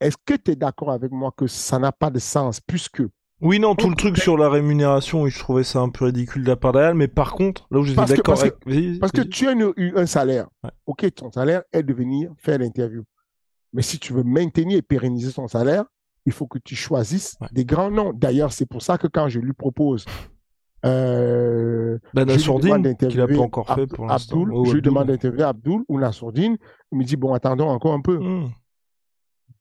Est-ce 0.01 0.17
que 0.25 0.35
tu 0.35 0.51
es 0.51 0.57
d'accord 0.57 0.91
avec 0.91 1.11
moi 1.11 1.33
que 1.37 1.47
ça 1.47 1.79
n'a 1.79 1.93
pas 1.93 2.11
de 2.11 2.19
sens, 2.19 2.61
puisque 2.61 3.03
oui, 3.41 3.59
non, 3.59 3.75
tout 3.75 3.91
le 3.91 3.97
truc 3.97 4.17
sur 4.17 4.39
la 4.39 4.49
rémunération, 4.49 5.23
oui, 5.23 5.31
je 5.31 5.39
trouvais 5.39 5.65
ça 5.65 5.81
un 5.81 5.91
peu 5.91 6.07
ridicule 6.07 6.43
de 6.43 6.49
la 6.49 6.57
part 6.57 6.73
d'Ariel, 6.73 6.95
mais 6.95 7.09
par 7.09 7.33
contre, 7.33 7.67
là 7.71 7.81
où 7.81 7.85
j'étais 7.85 8.05
d'accord 8.05 8.41
avec... 8.41 8.55
Parce 9.01 9.13
que 9.13 9.23
tu 9.23 9.49
as 9.49 9.55
un 9.95 10.07
salaire. 10.07 10.49
Ok, 10.87 11.07
ton 11.15 11.31
salaire 11.31 11.63
est 11.73 11.83
de 11.83 11.93
venir 11.93 12.33
faire 12.39 12.59
l'interview. 12.59 13.05
Mais 13.73 13.83
si 13.83 13.99
tu 13.99 14.13
veux 14.13 14.23
maintenir 14.23 14.79
et 14.79 14.83
pérenniser 14.83 15.33
ton 15.33 15.49
salaire, 15.49 15.85
il 16.25 16.33
faut 16.33 16.47
que 16.47 16.59
tu 16.59 16.75
choisisses 16.75 17.37
des 17.53 17.65
grands 17.65 17.91
noms. 17.91 18.13
D'ailleurs, 18.13 18.53
c'est 18.53 18.67
pour 18.67 18.83
ça 18.83 18.99
que 18.99 19.07
quand 19.07 19.29
je 19.29 19.39
lui 19.39 19.53
propose 19.53 20.05
euh, 20.85 21.99
ben, 22.15 22.25
Nassourdine, 22.27 22.97
qu'il 22.97 23.17
n'a 23.17 23.27
pas 23.27 23.39
encore 23.39 23.75
fait 23.75 23.87
pour 23.87 24.07
l'instant. 24.07 24.45
Oh, 24.51 24.65
je 24.65 24.75
lui 24.75 24.83
demande 24.83 25.09
d'interviewer 25.09 25.45
Abdul 25.45 25.83
ou 25.89 25.99
Nassourdine. 25.99 26.57
Il 26.93 26.99
me 26.99 27.05
dit, 27.05 27.17
bon, 27.17 27.33
attendons 27.35 27.69
encore 27.69 27.93
un 27.93 28.01
peu. 28.01 28.19
Hmm. 28.19 28.51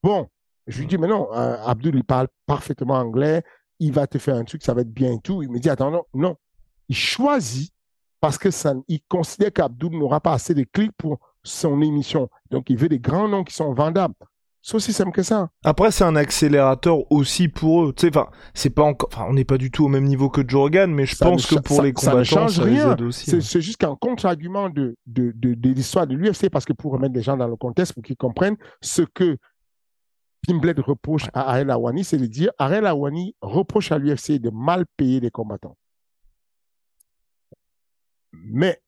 Bon, 0.03 0.27
je 0.67 0.79
lui 0.79 0.87
dis, 0.87 0.97
mais 0.97 1.07
non, 1.07 1.27
euh, 1.33 1.57
Abdul, 1.65 1.95
il 1.95 2.03
parle 2.03 2.27
parfaitement 2.45 2.95
anglais. 2.95 3.43
Il 3.79 3.91
va 3.91 4.07
te 4.07 4.17
faire 4.17 4.35
un 4.35 4.43
truc, 4.43 4.63
ça 4.63 4.73
va 4.73 4.81
être 4.81 4.93
bien 4.93 5.13
et 5.13 5.19
tout. 5.19 5.43
Il 5.43 5.49
me 5.49 5.59
dit, 5.59 5.69
attends, 5.69 6.05
non, 6.13 6.35
Il 6.89 6.95
choisit 6.95 7.73
parce 8.21 8.37
que 8.37 8.51
ça, 8.51 8.73
il 8.87 9.01
considère 9.07 9.53
qu'Abdul 9.53 9.97
n'aura 9.97 10.19
pas 10.19 10.33
assez 10.33 10.53
de 10.53 10.63
clics 10.63 10.93
pour 10.97 11.19
son 11.43 11.81
émission. 11.81 12.29
Donc, 12.49 12.69
il 12.69 12.77
veut 12.77 12.89
des 12.89 12.99
grands 12.99 13.27
noms 13.27 13.43
qui 13.43 13.53
sont 13.53 13.73
vendables. 13.73 14.15
C'est 14.65 14.73
aussi 14.73 14.93
simple 14.93 15.11
que 15.11 15.21
ça. 15.21 15.49
Après, 15.63 15.91
c'est 15.91 16.05
un 16.05 16.15
accélérateur 16.15 17.11
aussi 17.11 17.49
pour 17.49 17.83
eux. 17.83 17.93
Tu 17.95 18.07
sais, 18.07 18.17
enfin, 18.17 18.31
c'est 18.55 18.71
pas 18.71 18.81
encore, 18.81 19.11
on 19.29 19.33
n'est 19.33 19.45
pas 19.45 19.59
du 19.59 19.69
tout 19.69 19.85
au 19.85 19.89
même 19.89 20.05
niveau 20.05 20.27
que 20.27 20.41
Joe 20.41 20.61
Rogan, 20.61 20.91
mais 20.91 21.05
je 21.05 21.15
pense 21.17 21.45
que 21.45 21.59
pour 21.59 21.83
les 21.83 21.93
combattants, 21.93 22.23
ça, 22.23 22.41
ne 22.41 22.47
change 22.47 22.59
rien. 22.61 22.97
C'est 23.11 23.35
hein. 23.35 23.59
juste 23.59 23.77
qu'un 23.77 23.95
contre-argument 23.95 24.69
de, 24.69 24.95
de, 25.05 25.31
de, 25.35 25.69
l'histoire 25.69 26.07
de 26.07 26.15
l'UFC, 26.15 26.49
parce 26.49 26.65
que 26.65 26.73
pour 26.73 26.93
remettre 26.93 27.13
les 27.13 27.21
gens 27.21 27.37
dans 27.37 27.47
le 27.47 27.55
contexte, 27.55 27.93
pour 27.93 28.01
qu'ils 28.01 28.17
comprennent 28.17 28.57
ce 28.81 29.03
que 29.03 29.37
Pimblet 30.45 30.75
reproche 30.77 31.27
à 31.33 31.49
Ariel 31.49 31.71
Awani, 31.71 32.03
c'est 32.03 32.17
de 32.17 32.25
dire, 32.27 32.51
Ariel 32.57 32.85
Awani 32.85 33.35
reproche 33.41 33.91
à 33.91 33.97
l'UFC 33.97 34.33
de 34.33 34.49
mal 34.49 34.85
payer 34.85 35.19
les 35.19 35.31
combattants. 35.31 35.77
Mais 38.31 38.81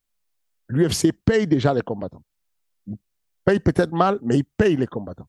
l'UFC 0.67 1.11
paye 1.25 1.47
déjà 1.47 1.73
les 1.73 1.81
combattants. 1.81 2.23
Il 2.85 2.97
paye 3.43 3.59
peut-être 3.59 3.91
mal, 3.91 4.19
mais 4.21 4.37
il 4.37 4.43
paye 4.43 4.75
les 4.75 4.87
combattants. 4.87 5.27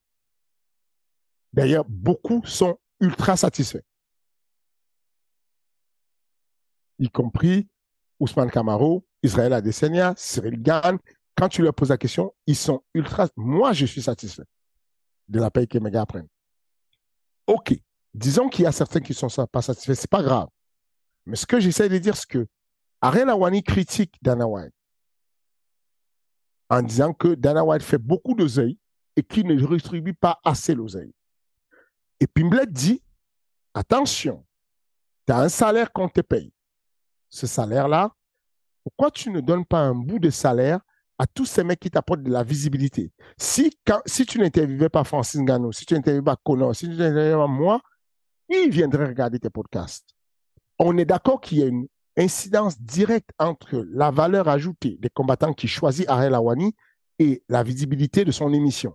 D'ailleurs, 1.53 1.87
beaucoup 1.89 2.43
sont 2.45 2.79
ultra 3.01 3.37
satisfaits. 3.37 3.85
Y 6.99 7.09
compris 7.09 7.69
Ousmane 8.21 8.51
Camaro, 8.51 9.07
Israël 9.23 9.53
Adesanya, 9.53 10.15
Cyril 10.17 10.61
Gann. 10.61 10.99
Quand 11.37 11.49
tu 11.49 11.63
leur 11.63 11.73
poses 11.73 11.91
la 11.91 11.97
question, 11.97 12.35
ils 12.47 12.57
sont 12.57 12.83
ultra. 12.93 13.29
Moi, 13.37 13.73
je 13.73 13.87
suis 13.87 14.03
satisfait 14.03 14.45
de 15.29 15.41
la 15.41 15.51
paix 15.51 15.67
que 15.67 15.79
mes 15.79 15.91
gars 15.91 16.07
prennent. 16.07 16.29
OK. 17.47 17.75
Disons 18.15 18.49
qu'il 18.49 18.65
y 18.65 18.67
a 18.67 18.73
certains 18.73 19.01
qui 19.01 19.13
ne 19.13 19.29
sont 19.29 19.47
pas 19.47 19.63
satisfaits. 19.63 19.95
Ce 19.95 20.03
n'est 20.03 20.09
pas 20.11 20.23
grave. 20.23 20.49
Mais 21.27 21.37
ce 21.37 21.47
que 21.47 21.61
j'essaie 21.61 21.89
de 21.89 21.99
dire, 21.99 22.17
c'est 22.17 22.29
que 22.29 22.47
Ariel 23.01 23.29
Awani 23.29 23.63
critique 23.63 24.17
Dana 24.23 24.47
White 24.47 24.73
en 26.71 26.83
disant 26.83 27.13
que 27.13 27.35
Dana 27.35 27.65
White 27.65 27.83
fait 27.83 27.99
beaucoup 27.99 28.35
d'oseille 28.35 28.79
et 29.17 29.23
qu'il 29.23 29.47
ne 29.47 29.55
distribue 29.55 30.15
pas 30.15 30.39
assez 30.45 30.75
l'oseille. 30.75 31.15
Et 32.21 32.27
Pimblet 32.27 32.67
dit, 32.67 33.03
attention, 33.75 34.45
tu 35.27 35.33
as 35.33 35.39
un 35.39 35.49
salaire 35.49 35.93
qu'on 35.93 36.09
te 36.09 36.21
paye. 36.21 36.53
Ce 37.31 37.47
salaire-là, 37.47 38.15
pourquoi 38.83 39.11
tu 39.11 39.31
ne 39.31 39.41
donnes 39.41 39.65
pas 39.65 39.81
un 39.81 39.95
bout 39.95 40.19
de 40.19 40.31
salaire 40.31 40.81
à 41.19 41.27
tous 41.27 41.47
ces 41.47 41.65
mecs 41.65 41.81
qui 41.81 41.91
t'apportent 41.91 42.23
de 42.23 42.31
la 42.31 42.45
visibilité 42.45 43.11
Si, 43.37 43.77
si 44.07 44.27
tu 44.27 44.39
n'interviewais 44.39 44.89
pas 44.89 45.05
Francis 45.05 45.41
Gano, 45.43 45.73
si 45.73 45.85
tu 45.85 45.95
n'interviewais 45.95 46.25
pas 46.25 46.37
Connor, 46.37 46.75
si 46.75 46.87
tu 46.87 46.93
n'interviewais 46.93 47.33
pas 47.33 47.47
moi, 47.47 47.81
qui 48.51 48.69
viendrait 48.71 49.07
regarder 49.07 49.39
tes 49.39 49.51
podcasts 49.51 50.09
On 50.79 50.97
est 50.97 51.05
d'accord 51.05 51.41
qu'il 51.41 51.59
y 51.59 51.63
a 51.63 51.67
une 51.67 51.89
incidence 52.17 52.81
directe 52.81 53.31
entre 53.39 53.85
la 53.91 54.11
valeur 54.11 54.49
ajoutée 54.49 54.97
des 55.01 55.11
combattants 55.11 55.53
qui 55.53 55.69
choisissent 55.69 56.09
Ariel 56.09 56.35
Awani 56.35 56.75
et 57.19 57.43
la 57.49 57.63
visibilité 57.63 58.25
de 58.25 58.33
son 58.33 58.53
émission. 58.53 58.95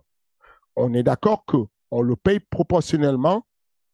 On 0.76 0.92
est 0.94 1.02
d'accord 1.02 1.44
que 1.46 1.58
on 1.90 2.02
le 2.02 2.16
paye 2.16 2.40
proportionnellement 2.40 3.46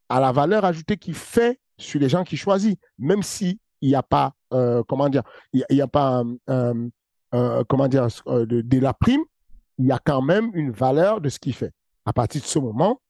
à 0.09 0.21
la 0.21 0.33
valeur 0.33 0.65
ajoutée 0.65 0.97
qu'il 0.97 1.15
fait 1.15 1.61
sur 1.79 2.01
les 2.01 2.09
gens 2.09 2.25
qu'il 2.25 2.39
choisit, 2.39 2.79
même 2.99 3.23
s'il 3.23 3.59
n'y 3.83 3.95
a 3.95 4.03
pas, 4.03 4.33
euh, 4.53 4.83
comment 4.89 5.09
dire, 5.09 5.23
il 5.53 5.65
n'y 5.71 5.81
a, 5.81 5.87
pas, 5.87 6.25
euh, 6.49 6.89
euh, 7.35 7.65
comment 7.69 7.89
dire, 7.89 8.09
de, 8.27 8.79
la 8.79 8.93
prime, 8.93 9.23
il 9.79 9.87
y 9.87 9.93
a 9.93 9.99
quand 9.99 10.23
même 10.23 10.51
une 10.55 10.71
valeur 10.71 11.21
de 11.21 11.29
ce 11.29 11.39
qu'il 11.39 11.55
fait. 11.55 11.73
À 12.05 12.13
partir 12.13 12.41
de 12.41 12.47
ce 12.47 12.59
moment, 12.59 13.01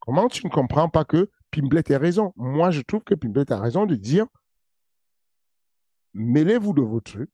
comment 0.00 0.28
tu 0.28 0.46
ne 0.46 0.50
comprends 0.50 0.88
pas 0.88 1.04
que 1.04 1.30
Pimblet 1.50 1.92
a 1.92 1.98
raison? 1.98 2.32
Moi, 2.36 2.70
je 2.70 2.82
trouve 2.82 3.02
que 3.04 3.14
Pimblet 3.14 3.50
a 3.52 3.58
raison 3.58 3.86
de 3.86 3.94
dire 3.94 4.26
mêlez-vous 6.14 6.72
de 6.72 6.82
vos 6.82 7.00
trucs, 7.00 7.30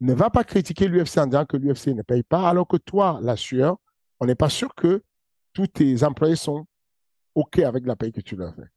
ne 0.00 0.14
va 0.14 0.30
pas 0.30 0.44
critiquer 0.44 0.88
l'UFC 0.88 1.18
en 1.18 1.26
disant 1.26 1.44
que 1.44 1.56
l'UFC 1.56 1.88
ne 1.88 2.02
paye 2.02 2.22
pas, 2.22 2.48
alors 2.48 2.66
que 2.66 2.76
toi, 2.76 3.20
la 3.22 3.36
sueur, 3.36 3.76
on 4.20 4.26
n'est 4.26 4.34
pas 4.34 4.48
sûr 4.48 4.74
que 4.74 5.02
tous 5.52 5.66
tes 5.66 6.02
employés 6.02 6.36
sont 6.36 6.66
OK 7.34 7.58
avec 7.60 7.86
la 7.86 7.96
paye 7.96 8.12
que 8.12 8.20
tu 8.20 8.36
leur 8.36 8.54
fais. 8.54 8.68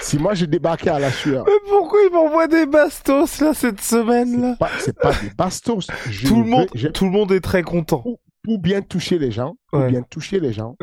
si 0.00 0.18
moi 0.18 0.34
je 0.34 0.44
débarquais 0.44 0.90
à 0.90 0.98
la 0.98 1.10
sueur. 1.10 1.44
Mais 1.46 1.70
ils 2.14 2.22
m'envoient 2.22 2.48
des 2.48 2.66
bastos 2.66 3.40
là 3.40 3.54
cette 3.54 3.80
semaine 3.80 4.40
là 4.40 4.56
C'est 4.78 4.96
pas, 4.96 5.12
des 5.20 5.30
bastos. 5.30 5.86
tout, 6.26 6.42
le 6.42 6.48
monde, 6.48 6.68
tout 6.92 7.04
le 7.04 7.10
monde 7.10 7.32
est 7.32 7.40
très 7.40 7.62
content. 7.62 8.04
Pour, 8.42 8.58
bien 8.58 8.82
toucher 8.82 9.18
les 9.18 9.30
gens, 9.30 9.56
pour 9.70 9.86
bien 9.86 10.02
toucher 10.02 10.38
les 10.38 10.52
gens, 10.52 10.76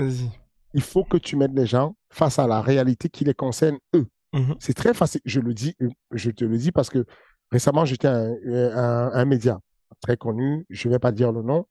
il 0.74 0.82
faut 0.82 1.04
que 1.04 1.18
tu 1.18 1.36
mettes 1.36 1.54
les 1.54 1.68
gens 1.68 1.96
face 2.10 2.40
à 2.40 2.48
la 2.48 2.62
réalité 2.62 3.10
qui 3.10 3.24
les 3.24 3.34
concerne 3.34 3.78
eux. 3.96 4.08
Mhm. 4.34 4.56
C'est 4.60 4.74
très 4.74 4.94
facile. 4.94 5.22
Je 5.26 5.40
le 5.40 5.54
dis, 5.54 5.76
je 6.12 6.32
te 6.32 6.46
le 6.46 6.58
dis 6.58 6.72
parce 6.72 6.90
que 6.90 7.06
récemment 7.52 7.86
j'étais 7.86 8.08
un, 8.08 8.34
un, 8.46 9.12
un 9.14 9.26
média 9.26 9.60
très 10.02 10.18
connu. 10.18 10.66
Je 10.70 10.90
vais 10.90 11.00
pas 11.00 11.12
dire 11.12 11.32
le 11.32 11.42
nom. 11.42 11.66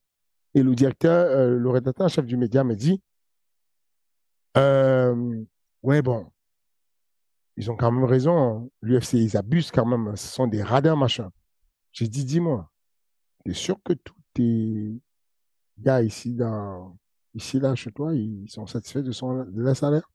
Et 0.55 0.63
le 0.63 0.75
directeur, 0.75 1.27
euh, 1.27 1.57
le 1.57 1.71
rédacteur 1.71 2.09
chef 2.09 2.27
du 2.27 2.37
média 2.37 2.65
me 2.65 2.75
dit 2.75 3.01
euh, 4.57 5.45
ouais, 5.83 6.03
bon. 6.03 6.27
Ils 7.61 7.71
ont 7.71 7.77
quand 7.77 7.93
même 7.93 8.05
raison. 8.05 8.39
Hein. 8.39 8.69
L'UFC, 8.81 9.15
ils 9.15 9.37
abusent 9.37 9.71
quand 9.71 9.85
même. 9.85 10.17
Ce 10.17 10.29
sont 10.29 10.47
des 10.47 10.63
radins, 10.63 10.97
machin. 10.97 11.31
J'ai 11.93 12.09
dit, 12.09 12.25
dis-moi, 12.25 12.71
t'es 13.45 13.53
sûr 13.53 13.77
que 13.85 13.93
tous 13.93 14.17
tes 14.33 14.99
gars 15.79 16.03
ici, 16.03 16.35
dans, 16.35 16.97
ici, 17.35 17.61
là, 17.61 17.75
chez 17.75 17.93
toi, 17.93 18.15
ils 18.15 18.49
sont 18.49 18.67
satisfaits 18.67 19.01
de, 19.01 19.61
leur 19.61 19.77
salaire? 19.77 20.11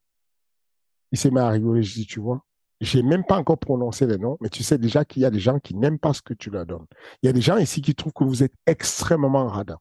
Il 1.11 1.19
s'est 1.19 1.29
mis 1.29 1.37
à 1.37 1.49
rigoler. 1.49 1.83
Je 1.83 1.93
dis, 1.93 2.07
tu 2.07 2.19
vois, 2.19 2.43
j'ai 2.81 3.03
même 3.03 3.23
pas 3.23 3.37
encore 3.37 3.59
prononcé 3.59 4.07
les 4.07 4.17
noms, 4.17 4.37
mais 4.41 4.49
tu 4.49 4.63
sais 4.63 4.79
déjà 4.79 5.05
qu'il 5.05 5.21
y 5.21 5.25
a 5.25 5.29
des 5.29 5.39
gens 5.39 5.59
qui 5.59 5.75
n'aiment 5.75 5.99
pas 5.99 6.13
ce 6.13 6.23
que 6.23 6.33
tu 6.33 6.49
leur 6.49 6.65
donnes. 6.65 6.87
Il 7.21 7.27
y 7.27 7.29
a 7.29 7.33
des 7.33 7.41
gens 7.41 7.57
ici 7.57 7.79
qui 7.79 7.93
trouvent 7.93 8.13
que 8.13 8.23
vous 8.23 8.41
êtes 8.41 8.55
extrêmement 8.65 9.49
radin. 9.49 9.77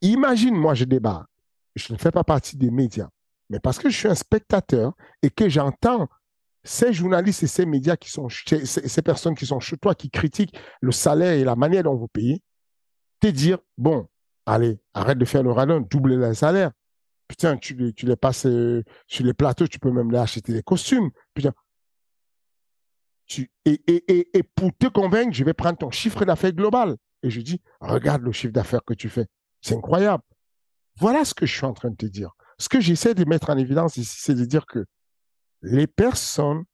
Imagine, 0.00 0.56
moi, 0.56 0.74
je 0.74 0.84
débarque 0.84 1.30
je 1.76 1.92
ne 1.92 1.98
fais 1.98 2.10
pas 2.10 2.24
partie 2.24 2.56
des 2.56 2.70
médias, 2.70 3.08
mais 3.50 3.60
parce 3.60 3.78
que 3.78 3.90
je 3.90 3.96
suis 3.96 4.08
un 4.08 4.14
spectateur 4.14 4.94
et 5.22 5.30
que 5.30 5.48
j'entends 5.48 6.08
ces 6.62 6.92
journalistes 6.92 7.42
et 7.42 7.46
ces 7.46 7.66
médias 7.66 7.96
qui 7.96 8.10
sont, 8.10 8.28
ces 8.28 9.02
personnes 9.02 9.34
qui 9.34 9.46
sont 9.46 9.60
chez 9.60 9.76
toi, 9.76 9.94
qui 9.94 10.08
critiquent 10.10 10.56
le 10.80 10.92
salaire 10.92 11.32
et 11.32 11.44
la 11.44 11.56
manière 11.56 11.82
dont 11.82 11.96
vous 11.96 12.08
payez, 12.08 12.42
te 13.20 13.26
dire, 13.26 13.58
bon, 13.76 14.08
allez, 14.46 14.78
arrête 14.94 15.18
de 15.18 15.24
faire 15.24 15.42
le 15.42 15.50
radon, 15.52 15.80
double 15.80 16.14
le 16.14 16.34
salaire. 16.34 16.70
Putain, 17.28 17.56
tu, 17.56 17.74
les 18.02 18.16
passes 18.16 18.46
euh, 18.46 18.82
sur 19.06 19.24
les 19.24 19.34
plateaux, 19.34 19.66
tu 19.66 19.78
peux 19.78 19.90
même 19.90 20.10
les 20.10 20.18
acheter 20.18 20.52
des 20.52 20.62
costumes. 20.62 21.10
Putain. 21.34 21.52
Et 23.64 24.42
pour 24.54 24.70
te 24.76 24.86
convaincre, 24.86 25.32
je 25.32 25.44
vais 25.44 25.54
prendre 25.54 25.78
ton 25.78 25.90
chiffre 25.90 26.24
d'affaires 26.24 26.52
global. 26.52 26.96
Et 27.22 27.30
je 27.30 27.40
dis, 27.40 27.60
regarde 27.80 28.22
le 28.22 28.32
chiffre 28.32 28.52
d'affaires 28.52 28.84
que 28.84 28.94
tu 28.94 29.08
fais. 29.08 29.26
C'est 29.60 29.76
incroyable. 29.76 30.22
Voilà 30.96 31.24
ce 31.24 31.34
que 31.34 31.46
je 31.46 31.54
suis 31.54 31.66
en 31.66 31.72
train 31.72 31.90
de 31.90 31.96
te 31.96 32.06
dire. 32.06 32.32
Ce 32.60 32.68
que 32.68 32.78
j'essaie 32.78 33.14
de 33.14 33.24
mettre 33.24 33.48
en 33.48 33.56
évidence 33.56 33.96
ici, 33.96 34.18
c'est 34.20 34.34
de 34.34 34.44
dire 34.44 34.66
que 34.66 34.84
les 35.62 35.86
personnes 35.86 36.64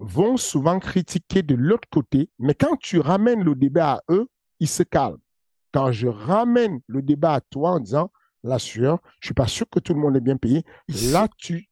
vont 0.00 0.36
souvent 0.36 0.80
critiquer 0.80 1.44
de 1.44 1.54
l'autre 1.54 1.88
côté, 1.92 2.28
mais 2.40 2.54
quand 2.54 2.76
tu 2.76 2.98
ramènes 2.98 3.44
le 3.44 3.54
débat 3.54 3.92
à 3.92 4.00
eux, 4.10 4.26
ils 4.58 4.68
se 4.68 4.82
calment. 4.82 5.20
quand 5.72 5.92
je 5.92 6.08
ramène 6.08 6.80
le 6.88 7.02
débat 7.02 7.34
à 7.34 7.40
toi 7.40 7.70
en 7.74 7.78
disant, 7.78 8.10
la 8.42 8.58
sueur, 8.58 8.98
je 9.20 9.28
suis 9.28 9.34
pas 9.34 9.46
sûr 9.46 9.68
que 9.70 9.78
tout 9.78 9.94
le 9.94 10.00
monde 10.00 10.16
est 10.16 10.20
bien 10.20 10.36
payé, 10.36 10.64
là, 11.12 11.28
tu... 11.38 11.70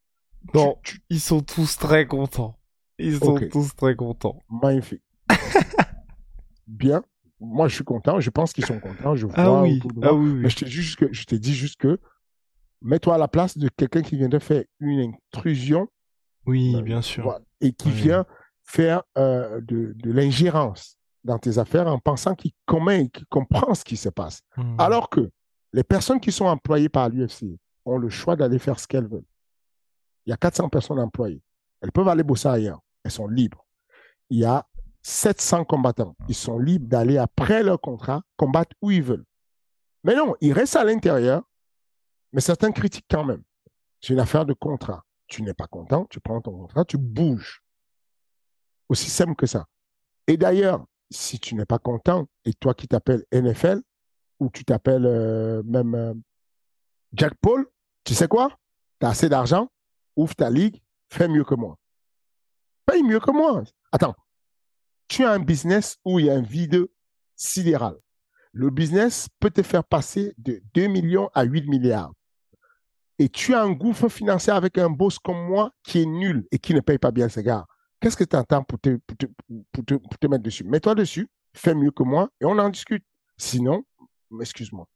Non, 0.55 0.79
ils 1.11 1.21
sont 1.21 1.41
tous 1.41 1.77
très 1.77 2.07
contents. 2.07 2.57
Ils 3.01 3.19
sont 3.19 3.41
tous 3.51 3.75
très 3.75 3.97
contents. 3.97 4.41
Magnifique. 4.49 5.03
bien. 6.69 7.03
Moi, 7.41 7.67
je 7.67 7.75
suis 7.75 7.85
content. 7.85 8.21
Je 8.21 8.31
pense 8.31 8.53
qu'ils 8.53 8.65
sont 8.65 8.79
contents. 8.79 9.17
Je 9.17 9.27
ah 9.35 9.45
vois. 9.45 9.59
Ah 9.59 9.63
oui. 9.63 9.83
Ah 10.03 10.15
oui, 10.15 10.35
Mais 10.35 10.51
je 10.51 10.57
te 10.57 10.65
dis 10.65 10.71
juste 10.71 10.97
que, 11.01 11.13
je 11.13 11.25
te 11.25 11.35
dis 11.35 11.55
juste 11.55 11.81
que, 11.81 11.99
mets-toi 12.83 13.15
à 13.15 13.19
la 13.19 13.29
place 13.29 13.59
de 13.59 13.69
quelqu'un 13.69 14.03
qui 14.03 14.17
vient 14.17 14.29
de 14.29 14.39
faire 14.39 14.65
une 14.81 15.15
intrusion. 15.33 15.89
Oui, 16.47 16.75
euh, 16.77 16.83
bien 16.83 17.03
sûr. 17.03 17.39
et 17.61 17.73
qui 17.73 17.91
vient 17.91 18.25
faire 18.63 19.03
euh, 19.19 19.61
de, 19.61 19.93
de 19.97 20.13
l'ingérence 20.13 20.97
dans 21.25 21.39
tes 21.39 21.59
affaires 21.59 21.87
en 21.87 21.99
pensant 21.99 22.35
qu'il 22.35 22.53
commet, 22.65 23.09
qu'il 23.09 23.27
comprend 23.27 23.75
ce 23.75 23.85
qui 23.85 23.97
se 23.97 24.09
passe. 24.09 24.43
Hmm. 24.57 24.77
Alors 24.79 25.11
que 25.11 25.31
les 25.73 25.85
personnes 25.85 26.21
qui 26.21 26.33
sont 26.33 26.47
employées 26.47 26.89
par 26.89 27.09
l'UFC 27.09 27.59
ont 27.85 27.99
le 27.99 28.09
choix 28.09 28.37
d'aller 28.37 28.59
faire 28.59 28.79
ce 28.79 28.87
qu'elles 28.87 29.07
veulent. 29.07 29.27
Il 30.27 30.31
y 30.31 30.33
a 30.33 30.37
400 30.37 30.69
personnes 30.69 31.01
employées. 31.01 31.43
Elles 31.81 31.93
peuvent 31.93 32.09
aller 32.09 32.23
bosser 32.23 32.49
ailleurs. 32.49 32.81
Elles 33.05 33.11
sont 33.11 33.29
libres. 33.29 33.67
Il 34.31 34.39
y 34.39 34.45
a 34.45 34.67
700 35.03 35.65
combattants. 35.65 36.15
Ils 36.29 36.35
sont 36.35 36.59
libres 36.59 36.87
d'aller 36.87 37.19
après 37.19 37.63
leur 37.63 37.81
contrat 37.81 38.23
combattre 38.37 38.75
où 38.83 38.91
ils 38.91 39.03
veulent. 39.03 39.25
Mais 40.05 40.15
non, 40.15 40.35
ils 40.41 40.53
restent 40.53 40.77
à 40.77 40.85
l'intérieur, 40.85 41.43
mais 42.33 42.41
certains 42.41 42.73
critiquent 42.73 43.07
quand 43.11 43.25
même. 43.25 43.43
C'est 44.01 44.13
une 44.13 44.21
affaire 44.21 44.47
de 44.47 44.53
contrat. 44.53 45.05
Tu 45.27 45.43
n'es 45.43 45.55
pas 45.55 45.67
content, 45.67 46.07
tu 46.07 46.21
prends 46.21 46.41
ton 46.41 46.53
contrat, 46.53 46.85
tu 46.85 46.97
bouges. 46.97 47.63
Aussi 48.89 49.11
simple 49.11 49.35
que 49.35 49.47
ça. 49.47 49.67
Et 50.27 50.37
d'ailleurs, 50.37 50.87
si 51.11 51.39
tu 51.39 51.55
n'es 51.55 51.67
pas 51.67 51.79
content, 51.79 52.27
et 52.45 52.55
toi 52.55 52.75
qui 52.75 52.89
t'appelles 52.89 53.25
NFL, 53.33 53.83
ou 54.41 54.51
tu 54.51 54.65
t'appelles 54.65 55.07
euh, 55.07 55.63
même 55.65 55.95
euh, 55.95 56.15
Jack 57.13 57.35
Paul, 57.41 57.67
tu 58.05 58.15
sais 58.15 58.29
quoi? 58.29 58.57
Tu 59.01 59.07
as 59.07 59.11
assez 59.11 59.29
d'argent, 59.29 59.71
ouvre 60.17 60.35
ta 60.35 60.51
ligue, 60.51 60.81
fais 61.09 61.29
mieux 61.29 61.45
que 61.45 61.55
moi. 61.55 61.77
Paye 62.87 63.03
mieux 63.03 63.21
que 63.21 63.31
moi. 63.31 63.65
Attends, 63.93 64.15
tu 65.09 65.25
as 65.25 65.31
un 65.31 65.41
business 65.41 65.99
où 66.05 66.19
il 66.19 66.27
y 66.27 66.31
a 66.31 66.35
un 66.35 66.43
vide 66.43 66.89
sidéral. 67.37 67.97
Le 68.53 68.71
business 68.71 69.29
peut 69.41 69.51
te 69.51 69.63
faire 69.63 69.85
passer 69.85 70.35
de 70.39 70.63
2 70.75 70.87
millions 70.87 71.31
à 71.35 71.45
8 71.45 71.69
milliards. 71.69 72.13
Et 73.19 73.29
tu 73.29 73.55
as 73.55 73.63
un 73.63 73.73
gouffre 73.73 74.09
financier 74.09 74.53
avec 74.53 74.79
un 74.79 74.91
boss 74.91 75.19
comme 75.19 75.45
moi 75.47 75.73
qui 75.83 76.03
est 76.03 76.07
nul 76.07 76.47
et 76.53 76.59
qui 76.59 76.75
ne 76.75 76.81
paye 76.81 76.99
pas 76.99 77.11
bien 77.11 77.29
ses 77.29 77.43
gars. 77.43 77.67
Qu'est-ce 78.01 78.17
que 78.17 78.25
tu 78.25 78.37
entends 78.37 78.63
pour 78.63 78.79
te, 78.79 78.97
pour, 79.73 79.85
te, 79.85 79.95
pour 79.95 80.19
te 80.19 80.27
mettre 80.29 80.45
dessus? 80.45 80.65
Mets-toi 80.65 80.95
dessus, 80.95 81.29
fais 81.53 81.75
mieux 81.75 81.91
que 81.91 82.05
moi 82.05 82.29
et 82.41 82.45
on 82.45 82.59
en 82.59 82.69
discute. 82.69 83.05
Sinon, 83.37 83.85
excuse-moi. 84.41 84.87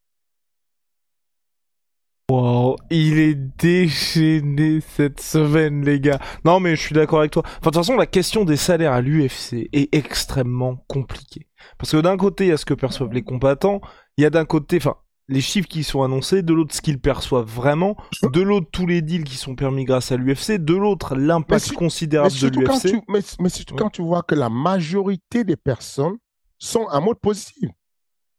Wow, 2.30 2.76
il 2.88 3.18
est 3.18 3.34
déchaîné 3.34 4.80
cette 4.80 5.20
semaine, 5.20 5.84
les 5.84 6.00
gars. 6.00 6.18
Non, 6.44 6.60
mais 6.60 6.76
je 6.76 6.80
suis 6.80 6.94
d'accord 6.94 7.18
avec 7.18 7.32
toi. 7.32 7.42
Enfin, 7.44 7.58
de 7.58 7.64
toute 7.64 7.74
façon, 7.74 7.96
la 7.96 8.06
question 8.06 8.44
des 8.44 8.56
salaires 8.56 8.92
à 8.92 9.02
l'UFC 9.02 9.68
est 9.72 9.94
extrêmement 9.94 10.76
compliquée. 10.88 11.48
Parce 11.76 11.92
que 11.92 11.98
d'un 11.98 12.16
côté, 12.16 12.44
il 12.44 12.48
y 12.48 12.52
a 12.52 12.56
ce 12.56 12.64
que 12.64 12.74
perçoivent 12.74 13.12
les 13.12 13.22
combattants, 13.22 13.80
il 14.16 14.22
y 14.22 14.24
a 14.24 14.30
d'un 14.30 14.46
côté, 14.46 14.78
enfin, 14.78 14.96
les 15.28 15.40
chiffres 15.40 15.68
qui 15.68 15.84
sont 15.84 16.02
annoncés, 16.02 16.42
de 16.42 16.52
l'autre, 16.52 16.74
ce 16.74 16.80
qu'ils 16.80 17.00
perçoivent 17.00 17.48
vraiment, 17.48 17.96
de 18.22 18.40
l'autre, 18.40 18.68
tous 18.72 18.86
les 18.86 19.02
deals 19.02 19.24
qui 19.24 19.36
sont 19.36 19.54
permis 19.54 19.84
grâce 19.84 20.12
à 20.12 20.16
l'UFC, 20.16 20.58
de 20.58 20.74
l'autre, 20.74 21.14
l'impact 21.14 21.72
considérable 21.72 22.34
de 22.34 22.48
l'UFC. 22.48 23.02
Mais, 23.08 23.20
mais 23.40 23.48
surtout 23.48 23.76
quand 23.76 23.90
tu 23.90 24.02
vois 24.02 24.22
que 24.22 24.34
la 24.34 24.48
majorité 24.48 25.44
des 25.44 25.56
personnes 25.56 26.16
sont 26.58 26.86
en 26.90 27.00
mode 27.00 27.18
positif. 27.18 27.70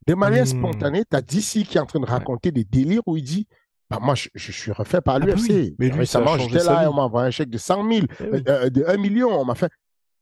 De 0.07 0.15
manière 0.15 0.43
hmm. 0.43 0.47
spontanée, 0.47 1.03
tu 1.09 1.15
as 1.15 1.21
DC 1.21 1.65
qui 1.65 1.77
est 1.77 1.79
en 1.79 1.85
train 1.85 1.99
de 1.99 2.05
raconter 2.05 2.51
des 2.51 2.65
délires 2.65 3.01
où 3.05 3.15
il 3.15 3.23
dit 3.23 3.47
bah, 3.89 3.99
moi, 4.01 4.15
je, 4.15 4.51
suis 4.51 4.71
refait 4.71 5.01
par 5.01 5.15
ah 5.15 5.19
bah 5.19 5.27
l'UFC. 5.27 5.75
Mais 5.79 5.89
Récemment, 5.89 6.37
j'étais 6.37 6.63
là, 6.63 6.89
on 6.89 6.95
m'a 6.95 7.03
envoyé 7.03 7.27
un 7.27 7.31
chèque 7.31 7.49
de 7.49 7.57
100 7.57 7.91
000, 7.91 8.05
eh 8.19 8.49
euh, 8.49 8.69
de 8.69 8.83
1 8.87 8.97
million, 8.97 9.29
on 9.29 9.45
m'a 9.45 9.55
fait. 9.55 9.71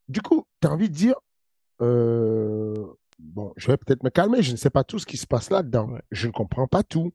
Du 0.10 0.22
coup, 0.22 0.46
tu 0.62 0.68
as 0.68 0.72
envie 0.72 0.90
de 0.90 0.94
dire, 0.94 1.16
euh, 1.82 2.86
bon, 3.22 3.54
je 3.58 3.68
vais 3.68 3.78
peut-être 3.78 4.04
me 4.04 4.10
calmer, 4.10 4.42
je 4.42 4.52
ne 4.52 4.58
sais 4.58 4.70
pas 4.70 4.84
tout 4.84 5.00
ce 5.00 5.06
qui 5.06 5.18
se 5.18 5.28
passe 5.28 5.50
là-dedans. 5.50 5.98
Je 6.12 6.28
ne 6.28 6.32
comprends 6.32 6.68
pas 6.68 6.84
tout. 6.84 7.14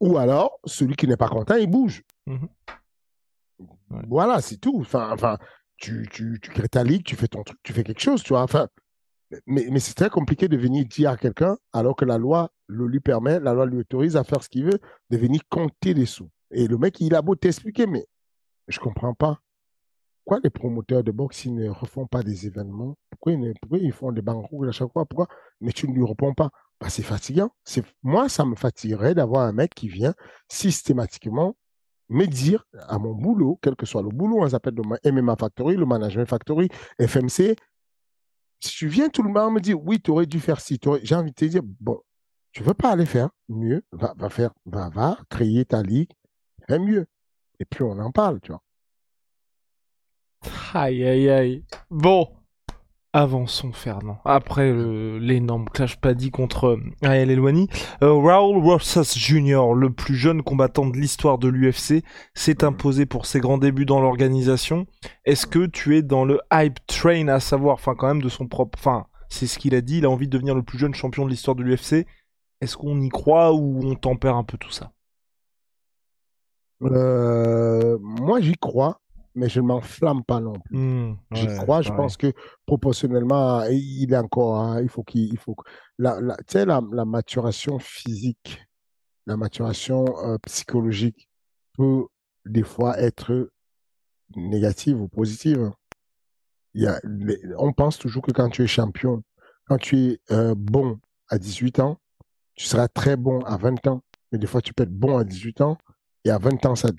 Ou 0.00 0.18
alors, 0.18 0.58
celui 0.64 0.96
qui 0.96 1.06
n'est 1.06 1.16
pas 1.16 1.28
content, 1.28 1.54
il 1.54 1.70
bouge. 1.70 2.02
Mmh 2.26 2.46
voilà, 4.08 4.40
c'est 4.40 4.56
tout. 4.56 4.78
Enfin, 4.80 5.10
enfin 5.12 5.38
tu, 5.76 6.08
tu, 6.10 6.38
tu 6.40 6.50
crées 6.50 6.68
ta 6.68 6.84
ligue, 6.84 7.04
tu 7.04 7.16
fais 7.16 7.28
ton 7.28 7.42
truc, 7.42 7.58
tu 7.62 7.72
fais 7.72 7.84
quelque 7.84 8.00
chose, 8.00 8.22
tu 8.22 8.30
vois. 8.30 8.42
Enfin, 8.42 8.68
mais, 9.46 9.66
mais 9.70 9.80
c'est 9.80 9.94
très 9.94 10.10
compliqué 10.10 10.48
de 10.48 10.56
venir 10.56 10.84
dire 10.86 11.10
à 11.10 11.16
quelqu'un, 11.16 11.56
alors 11.72 11.96
que 11.96 12.04
la 12.04 12.18
loi 12.18 12.50
le 12.66 12.86
lui 12.86 13.00
permet, 13.00 13.40
la 13.40 13.52
loi 13.52 13.66
lui 13.66 13.78
autorise 13.78 14.16
à 14.16 14.24
faire 14.24 14.42
ce 14.42 14.48
qu'il 14.48 14.64
veut, 14.64 14.78
de 15.10 15.16
venir 15.16 15.40
compter 15.48 15.94
les 15.94 16.06
sous. 16.06 16.30
Et 16.50 16.68
le 16.68 16.78
mec, 16.78 17.00
il 17.00 17.14
a 17.14 17.22
beau 17.22 17.34
t'expliquer, 17.34 17.86
mais 17.86 18.06
je 18.68 18.78
comprends 18.78 19.14
pas. 19.14 19.40
Pourquoi 20.24 20.40
les 20.44 20.50
promoteurs 20.50 21.02
de 21.02 21.10
boxe, 21.10 21.44
ils 21.46 21.54
ne 21.54 21.68
refont 21.68 22.06
pas 22.06 22.22
des 22.22 22.46
événements? 22.46 22.96
Pourquoi 23.10 23.32
ils, 23.32 23.92
font 23.92 24.12
des 24.12 24.22
banques 24.22 24.46
à 24.68 24.72
chaque 24.72 24.92
fois? 24.92 25.04
Pourquoi 25.04 25.26
Mais 25.60 25.72
tu 25.72 25.88
ne 25.88 25.94
lui 25.94 26.04
réponds 26.04 26.32
pas? 26.32 26.50
Bah, 26.80 26.88
c'est 26.88 27.02
fatigant. 27.02 27.50
Moi, 28.02 28.28
ça 28.28 28.44
me 28.44 28.54
fatiguerait 28.54 29.14
d'avoir 29.14 29.46
un 29.46 29.52
mec 29.52 29.74
qui 29.74 29.88
vient 29.88 30.14
systématiquement 30.48 31.56
me 32.08 32.26
dire 32.26 32.66
à 32.88 32.98
mon 32.98 33.14
boulot, 33.14 33.58
quel 33.62 33.74
que 33.74 33.86
soit 33.86 34.02
le 34.02 34.10
boulot, 34.10 34.42
on 34.42 34.48
s'appelle 34.48 34.74
le 34.74 35.12
MMA 35.12 35.36
Factory, 35.36 35.76
le 35.76 35.86
Management 35.86 36.26
Factory, 36.26 36.68
FMC, 37.00 37.56
si 38.60 38.76
tu 38.76 38.86
viens, 38.86 39.08
tout 39.08 39.22
le 39.22 39.30
monde 39.30 39.54
me 39.54 39.60
dit, 39.60 39.74
oui, 39.74 40.00
tu 40.00 40.10
aurais 40.12 40.26
dû 40.26 40.38
faire 40.38 40.60
ci. 40.60 40.78
J'ai 41.02 41.14
envie 41.14 41.30
de 41.30 41.34
te 41.34 41.44
dire, 41.44 41.62
bon, 41.64 42.00
tu 42.52 42.62
veux 42.62 42.74
pas 42.74 42.90
aller 42.92 43.06
faire 43.06 43.30
mieux, 43.48 43.82
va, 43.92 44.14
va 44.16 44.28
faire, 44.30 44.52
va, 44.66 44.88
va, 44.90 45.18
créer 45.30 45.64
ta 45.64 45.82
ligue, 45.82 46.10
fais 46.68 46.78
mieux. 46.78 47.06
Et 47.58 47.64
puis 47.64 47.82
on 47.82 47.98
en 47.98 48.12
parle, 48.12 48.40
tu 48.40 48.52
vois. 48.52 48.62
Aïe, 50.74 51.04
aïe, 51.04 51.28
aïe. 51.30 51.64
Bon, 51.90 52.28
Avançons, 53.14 53.72
Fernand. 53.72 54.18
Après 54.24 54.72
l'énorme 54.72 55.68
clash 55.68 56.00
paddy 56.00 56.30
contre 56.30 56.78
Ariel 57.02 57.30
Elwani, 57.30 57.68
euh, 58.02 58.14
Raoul 58.14 58.56
Rosas 58.56 59.12
Jr., 59.18 59.74
le 59.76 59.92
plus 59.92 60.14
jeune 60.14 60.42
combattant 60.42 60.86
de 60.86 60.96
l'histoire 60.96 61.36
de 61.36 61.48
l'UFC, 61.48 62.02
s'est 62.32 62.64
imposé 62.64 63.04
pour 63.04 63.26
ses 63.26 63.40
grands 63.40 63.58
débuts 63.58 63.84
dans 63.84 64.00
l'organisation. 64.00 64.86
Est-ce 65.26 65.46
que 65.46 65.66
tu 65.66 65.98
es 65.98 66.02
dans 66.02 66.24
le 66.24 66.40
hype 66.50 66.78
train, 66.86 67.28
à 67.28 67.38
savoir, 67.38 67.74
enfin 67.74 67.94
quand 67.94 68.08
même 68.08 68.22
de 68.22 68.30
son 68.30 68.46
propre... 68.48 68.78
Enfin, 68.78 69.06
c'est 69.28 69.46
ce 69.46 69.58
qu'il 69.58 69.74
a 69.74 69.82
dit, 69.82 69.98
il 69.98 70.06
a 70.06 70.10
envie 70.10 70.26
de 70.26 70.32
devenir 70.32 70.54
le 70.54 70.62
plus 70.62 70.78
jeune 70.78 70.94
champion 70.94 71.26
de 71.26 71.30
l'histoire 71.30 71.54
de 71.54 71.62
l'UFC. 71.62 72.06
Est-ce 72.62 72.78
qu'on 72.78 72.98
y 73.02 73.10
croit 73.10 73.52
ou 73.52 73.80
on 73.84 73.94
tempère 73.94 74.36
un 74.36 74.44
peu 74.44 74.56
tout 74.56 74.70
ça? 74.70 74.90
Euh, 76.82 77.98
Moi 78.00 78.40
j'y 78.40 78.54
crois 78.54 79.01
mais 79.34 79.48
je 79.48 79.60
ne 79.60 79.66
m'enflamme 79.66 80.22
pas 80.24 80.40
non 80.40 80.52
plus. 80.52 80.76
Mmh, 80.76 81.16
J'y 81.32 81.46
crois, 81.58 81.82
je 81.82 81.90
pense 81.92 82.16
que 82.16 82.32
proportionnellement, 82.66 83.62
il 83.64 84.12
est 84.12 84.16
encore, 84.16 84.56
hein, 84.58 84.82
il 84.82 84.88
faut 84.88 85.02
qu'il, 85.02 85.36
faut 85.38 85.56
la, 85.98 86.20
la, 86.20 86.36
tu 86.36 86.44
sais, 86.48 86.66
la, 86.66 86.80
la, 86.92 87.04
maturation 87.04 87.78
physique, 87.78 88.62
la 89.26 89.36
maturation 89.36 90.04
euh, 90.24 90.38
psychologique 90.46 91.28
peut 91.76 92.04
des 92.44 92.62
fois 92.62 92.98
être 92.98 93.50
négative 94.36 95.00
ou 95.00 95.08
positive. 95.08 95.70
Il 96.74 96.82
y 96.82 96.86
a, 96.86 97.00
on 97.58 97.72
pense 97.72 97.98
toujours 97.98 98.22
que 98.22 98.32
quand 98.32 98.48
tu 98.48 98.62
es 98.62 98.66
champion, 98.66 99.22
quand 99.66 99.78
tu 99.78 99.96
es 99.98 100.20
euh, 100.30 100.54
bon 100.56 100.98
à 101.28 101.38
18 101.38 101.80
ans, 101.80 101.98
tu 102.54 102.66
seras 102.66 102.88
très 102.88 103.16
bon 103.16 103.40
à 103.40 103.56
20 103.56 103.86
ans. 103.86 104.02
Mais 104.30 104.38
des 104.38 104.46
fois, 104.46 104.62
tu 104.62 104.72
peux 104.72 104.84
être 104.84 104.92
bon 104.92 105.18
à 105.18 105.24
18 105.24 105.60
ans 105.60 105.78
et 106.24 106.30
à 106.30 106.38
20 106.38 106.66
ans, 106.66 106.76
ça, 106.76 106.90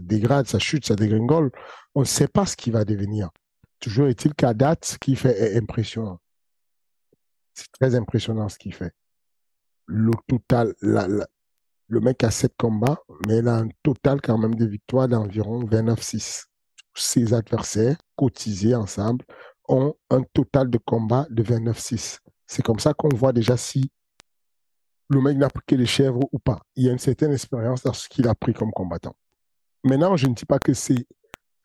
dégrade, 0.00 0.46
ça 0.46 0.58
chute, 0.58 0.86
ça 0.86 0.96
dégringole. 0.96 1.50
On 1.94 2.00
ne 2.00 2.04
sait 2.04 2.28
pas 2.28 2.44
ce 2.44 2.56
qui 2.56 2.70
va 2.70 2.84
devenir. 2.84 3.30
Toujours 3.78 4.08
est-il 4.08 4.34
qu'à 4.34 4.54
date, 4.54 4.84
ce 4.84 4.98
qu'il 4.98 5.16
fait 5.16 5.38
est 5.38 5.56
impressionnant. 5.56 6.20
C'est 7.54 7.70
très 7.70 7.94
impressionnant 7.94 8.48
ce 8.48 8.58
qu'il 8.58 8.74
fait. 8.74 8.92
Le 9.86 10.12
total, 10.26 10.74
le 10.80 12.00
mec 12.00 12.24
a 12.24 12.30
sept 12.30 12.54
combats, 12.56 12.98
mais 13.28 13.38
il 13.38 13.48
a 13.48 13.58
un 13.58 13.68
total 13.82 14.20
quand 14.20 14.38
même 14.38 14.54
de 14.54 14.66
victoires 14.66 15.08
d'environ 15.08 15.62
29-6. 15.64 16.46
Ses 16.96 17.34
adversaires, 17.34 17.96
cotisés 18.16 18.74
ensemble, 18.74 19.24
ont 19.68 19.94
un 20.10 20.22
total 20.32 20.68
de 20.70 20.78
combats 20.78 21.26
de 21.30 21.42
29-6. 21.42 22.18
C'est 22.46 22.62
comme 22.62 22.78
ça 22.78 22.92
qu'on 22.94 23.08
voit 23.14 23.32
déjà 23.32 23.56
si 23.56 23.90
le 25.14 25.20
mec 25.22 25.36
n'a 25.38 25.48
pris 25.48 25.62
que 25.66 25.74
les 25.74 25.86
chèvres 25.86 26.20
ou 26.32 26.38
pas. 26.38 26.60
Il 26.76 26.84
y 26.84 26.88
a 26.88 26.92
une 26.92 26.98
certaine 26.98 27.32
expérience 27.32 27.82
dans 27.82 27.92
ce 27.92 28.08
qu'il 28.08 28.28
a 28.28 28.34
pris 28.34 28.52
comme 28.52 28.72
combattant. 28.72 29.16
Maintenant, 29.84 30.16
je 30.16 30.26
ne 30.26 30.34
dis 30.34 30.46
pas 30.46 30.58
que 30.58 30.74
c'est 30.74 31.06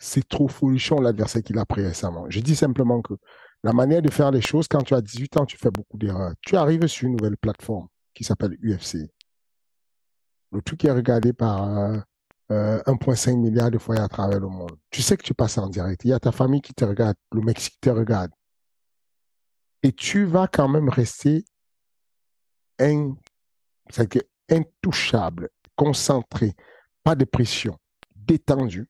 c'est 0.01 0.27
trop 0.27 0.47
folichon 0.47 1.01
l'adversaire 1.01 1.43
qu'il 1.43 1.57
a 1.57 1.65
pris 1.65 1.83
récemment. 1.83 2.25
Je 2.29 2.39
dis 2.39 2.55
simplement 2.55 3.01
que 3.01 3.13
la 3.63 3.73
manière 3.73 4.01
de 4.01 4.09
faire 4.09 4.31
les 4.31 4.39
choses, 4.41 4.69
quand 4.69 4.81
tu 4.81 4.93
as 4.93 5.01
18 5.01 5.37
ans, 5.37 5.45
tu 5.45 5.57
fais 5.57 5.71
beaucoup 5.71 5.97
d'erreurs. 5.97 6.31
Tu 6.41 6.55
arrives 6.55 6.87
sur 6.87 7.07
une 7.07 7.17
nouvelle 7.17 7.35
plateforme 7.35 7.87
qui 8.13 8.23
s'appelle 8.23 8.57
UFC. 8.63 9.09
Le 10.53 10.61
truc 10.61 10.85
est 10.85 10.91
regardé 10.91 11.33
par 11.33 11.67
1,5 12.49 13.29
euh, 13.29 13.35
milliard 13.35 13.71
de 13.71 13.77
foyers 13.77 14.01
à 14.01 14.07
travers 14.07 14.39
le 14.39 14.47
monde. 14.47 14.71
Tu 14.89 15.01
sais 15.01 15.17
que 15.17 15.23
tu 15.23 15.33
passes 15.33 15.57
en 15.57 15.67
direct. 15.67 16.05
Il 16.05 16.09
y 16.11 16.13
a 16.13 16.19
ta 16.19 16.31
famille 16.31 16.61
qui 16.61 16.73
te 16.73 16.85
regarde, 16.85 17.17
le 17.33 17.41
Mexique 17.41 17.77
te 17.81 17.89
regarde. 17.89 18.31
Et 19.83 19.91
tu 19.91 20.23
vas 20.23 20.47
quand 20.47 20.69
même 20.69 20.87
rester 20.87 21.43
in- 22.79 23.15
c'est 23.89 24.07
que 24.07 24.19
intouchable, 24.49 25.49
concentré, 25.75 26.53
pas 27.03 27.15
de 27.15 27.25
pression, 27.25 27.77
détendu. 28.15 28.87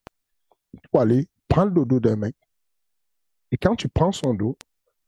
Tu 0.73 0.89
peux 0.91 0.99
aller 0.99 1.27
prendre 1.47 1.73
le 1.73 1.85
dos 1.85 1.99
d'un 1.99 2.15
mec. 2.15 2.35
Et 3.51 3.57
quand 3.57 3.75
tu 3.75 3.89
prends 3.89 4.11
son 4.11 4.33
dos, 4.33 4.57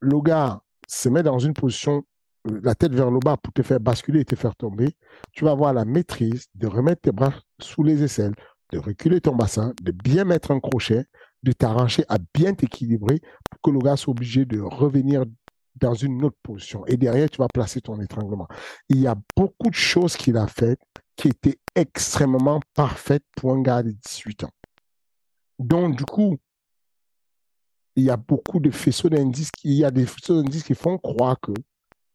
le 0.00 0.20
gars 0.20 0.60
se 0.88 1.08
met 1.08 1.22
dans 1.22 1.38
une 1.38 1.54
position, 1.54 2.04
euh, 2.48 2.60
la 2.62 2.74
tête 2.74 2.94
vers 2.94 3.10
le 3.10 3.20
bas 3.20 3.36
pour 3.36 3.52
te 3.52 3.62
faire 3.62 3.80
basculer 3.80 4.20
et 4.20 4.24
te 4.24 4.34
faire 4.34 4.56
tomber. 4.56 4.96
Tu 5.32 5.44
vas 5.44 5.52
avoir 5.52 5.72
la 5.72 5.84
maîtrise 5.84 6.46
de 6.54 6.66
remettre 6.66 7.02
tes 7.02 7.12
bras 7.12 7.34
sous 7.60 7.82
les 7.82 8.02
aisselles, 8.02 8.34
de 8.72 8.78
reculer 8.78 9.20
ton 9.20 9.36
bassin, 9.36 9.72
de 9.82 9.92
bien 9.92 10.24
mettre 10.24 10.50
un 10.50 10.60
crochet, 10.60 11.04
de 11.42 11.52
t'arranger 11.52 12.04
à 12.08 12.18
bien 12.34 12.54
t'équilibrer 12.54 13.20
pour 13.50 13.60
que 13.62 13.70
le 13.70 13.78
gars 13.78 13.96
soit 13.96 14.12
obligé 14.12 14.44
de 14.44 14.60
revenir 14.60 15.24
dans 15.76 15.94
une 15.94 16.24
autre 16.24 16.36
position. 16.42 16.84
Et 16.86 16.96
derrière, 16.96 17.30
tu 17.30 17.38
vas 17.38 17.48
placer 17.52 17.80
ton 17.80 18.00
étranglement. 18.00 18.48
Il 18.88 19.00
y 19.00 19.06
a 19.06 19.16
beaucoup 19.36 19.70
de 19.70 19.74
choses 19.74 20.16
qu'il 20.16 20.36
a 20.36 20.46
faites 20.46 20.80
qui 21.16 21.28
étaient 21.28 21.58
extrêmement 21.74 22.60
parfaites 22.74 23.24
pour 23.36 23.52
un 23.52 23.62
gars 23.62 23.82
de 23.82 23.90
18 23.90 24.44
ans. 24.44 24.50
Donc, 25.58 25.96
du 25.96 26.04
coup, 26.04 26.38
il 27.96 28.04
y 28.04 28.10
a 28.10 28.16
beaucoup 28.16 28.60
de 28.60 28.70
faisceaux 28.70 29.08
d'indices, 29.08 29.50
il 29.64 29.74
y 29.74 29.84
a 29.84 29.90
des 29.90 30.06
faisceaux 30.06 30.42
d'indices 30.42 30.64
qui 30.64 30.74
font 30.74 30.98
croire 30.98 31.38
que 31.40 31.52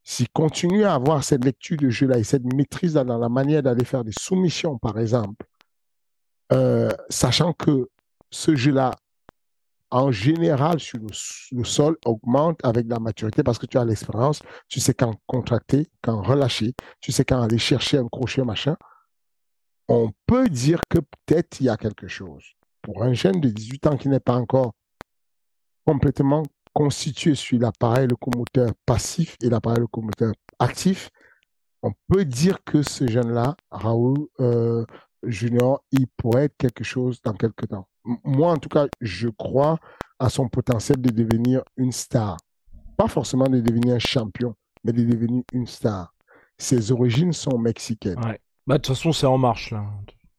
s'il 0.03 0.29
continue 0.29 0.85
à 0.85 0.95
avoir 0.95 1.23
cette 1.23 1.43
lecture 1.43 1.77
de 1.77 1.89
jeu-là 1.89 2.17
et 2.17 2.23
cette 2.23 2.45
maîtrise 2.53 2.93
dans 2.93 3.05
dans 3.05 3.17
la 3.17 3.29
manière 3.29 3.61
d'aller 3.61 3.83
faire 3.83 4.03
des 4.03 4.13
soumissions, 4.17 4.77
par 4.77 4.97
exemple, 4.99 5.45
euh, 6.53 6.89
sachant 7.09 7.53
que 7.53 7.89
ce 8.31 8.55
jeu-là, 8.55 8.95
en 9.89 10.11
général, 10.11 10.79
sur 10.79 10.99
le, 10.99 11.63
sol, 11.63 11.97
augmente 12.05 12.59
avec 12.63 12.87
la 12.87 12.99
maturité 12.99 13.43
parce 13.43 13.57
que 13.57 13.65
tu 13.65 13.77
as 13.77 13.85
l'expérience, 13.85 14.41
tu 14.67 14.79
sais 14.79 14.93
quand 14.93 15.15
contracter, 15.25 15.87
quand 16.01 16.21
relâcher, 16.21 16.73
tu 16.99 17.11
sais 17.11 17.23
quand 17.23 17.41
aller 17.41 17.57
chercher 17.57 17.97
un 17.97 18.07
crochet, 18.07 18.43
machin. 18.43 18.75
On 19.87 20.11
peut 20.25 20.49
dire 20.49 20.81
que 20.89 20.99
peut-être 20.99 21.61
il 21.61 21.67
y 21.67 21.69
a 21.69 21.77
quelque 21.77 22.07
chose. 22.07 22.43
Pour 22.81 23.03
un 23.03 23.13
jeune 23.13 23.39
de 23.39 23.49
18 23.49 23.87
ans 23.87 23.97
qui 23.97 24.09
n'est 24.09 24.19
pas 24.19 24.35
encore 24.35 24.73
complètement 25.85 26.43
constitué 26.73 27.33
sur 27.35 27.59
l'appareil 27.59 28.07
locomoteur 28.07 28.71
passif 28.85 29.37
et 29.41 29.49
l'appareil 29.49 29.79
locomoteur 29.79 30.33
actif, 30.59 31.09
on 31.81 31.93
peut 32.09 32.25
dire 32.25 32.63
que 32.65 32.81
ce 32.81 33.07
jeune-là, 33.07 33.55
Raoul 33.71 34.27
euh, 34.41 34.85
Junior, 35.23 35.83
il 35.91 36.07
pourrait 36.07 36.45
être 36.45 36.57
quelque 36.57 36.83
chose 36.83 37.21
dans 37.21 37.33
quelques 37.33 37.69
temps. 37.69 37.87
Moi, 38.23 38.51
en 38.51 38.57
tout 38.57 38.69
cas, 38.69 38.87
je 39.01 39.27
crois 39.29 39.79
à 40.19 40.29
son 40.29 40.47
potentiel 40.47 41.01
de 41.01 41.09
devenir 41.09 41.63
une 41.75 41.91
star. 41.91 42.37
Pas 42.97 43.07
forcément 43.07 43.47
de 43.47 43.59
devenir 43.59 43.95
un 43.95 43.99
champion, 43.99 44.55
mais 44.83 44.93
de 44.93 45.03
devenir 45.03 45.43
une 45.53 45.67
star. 45.67 46.13
Ses 46.57 46.91
origines 46.91 47.33
sont 47.33 47.57
mexicaines. 47.59 48.19
Ouais. 48.25 48.39
Bah, 48.65 48.77
de 48.77 48.81
toute 48.81 48.95
façon, 48.95 49.11
c'est 49.11 49.27
en 49.27 49.37
marche, 49.37 49.71
là. 49.71 49.85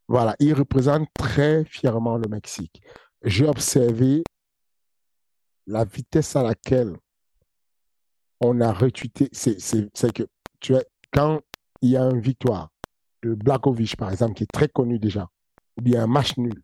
Voilà, 0.08 0.34
il 0.40 0.54
représente 0.54 1.06
très 1.14 1.64
fièrement 1.64 2.16
le 2.16 2.28
Mexique. 2.28 2.82
J'ai 3.22 3.46
observé 3.46 4.24
la 5.66 5.84
vitesse 5.84 6.34
à 6.34 6.42
laquelle 6.42 6.94
on 8.40 8.60
a 8.60 8.72
retweeté. 8.72 9.28
C'est 9.32 10.12
que 10.12 10.22
tu 10.60 10.72
vois, 10.72 10.82
quand 11.12 11.40
il 11.82 11.90
y 11.90 11.96
a 11.96 12.04
une 12.04 12.20
victoire 12.20 12.70
de 13.22 13.34
Blakovic, 13.34 13.96
par 13.96 14.10
exemple, 14.10 14.34
qui 14.34 14.44
est 14.44 14.52
très 14.52 14.68
connu 14.68 14.98
déjà, 14.98 15.28
ou 15.78 15.82
bien 15.82 16.04
un 16.04 16.06
match 16.06 16.36
nul, 16.38 16.62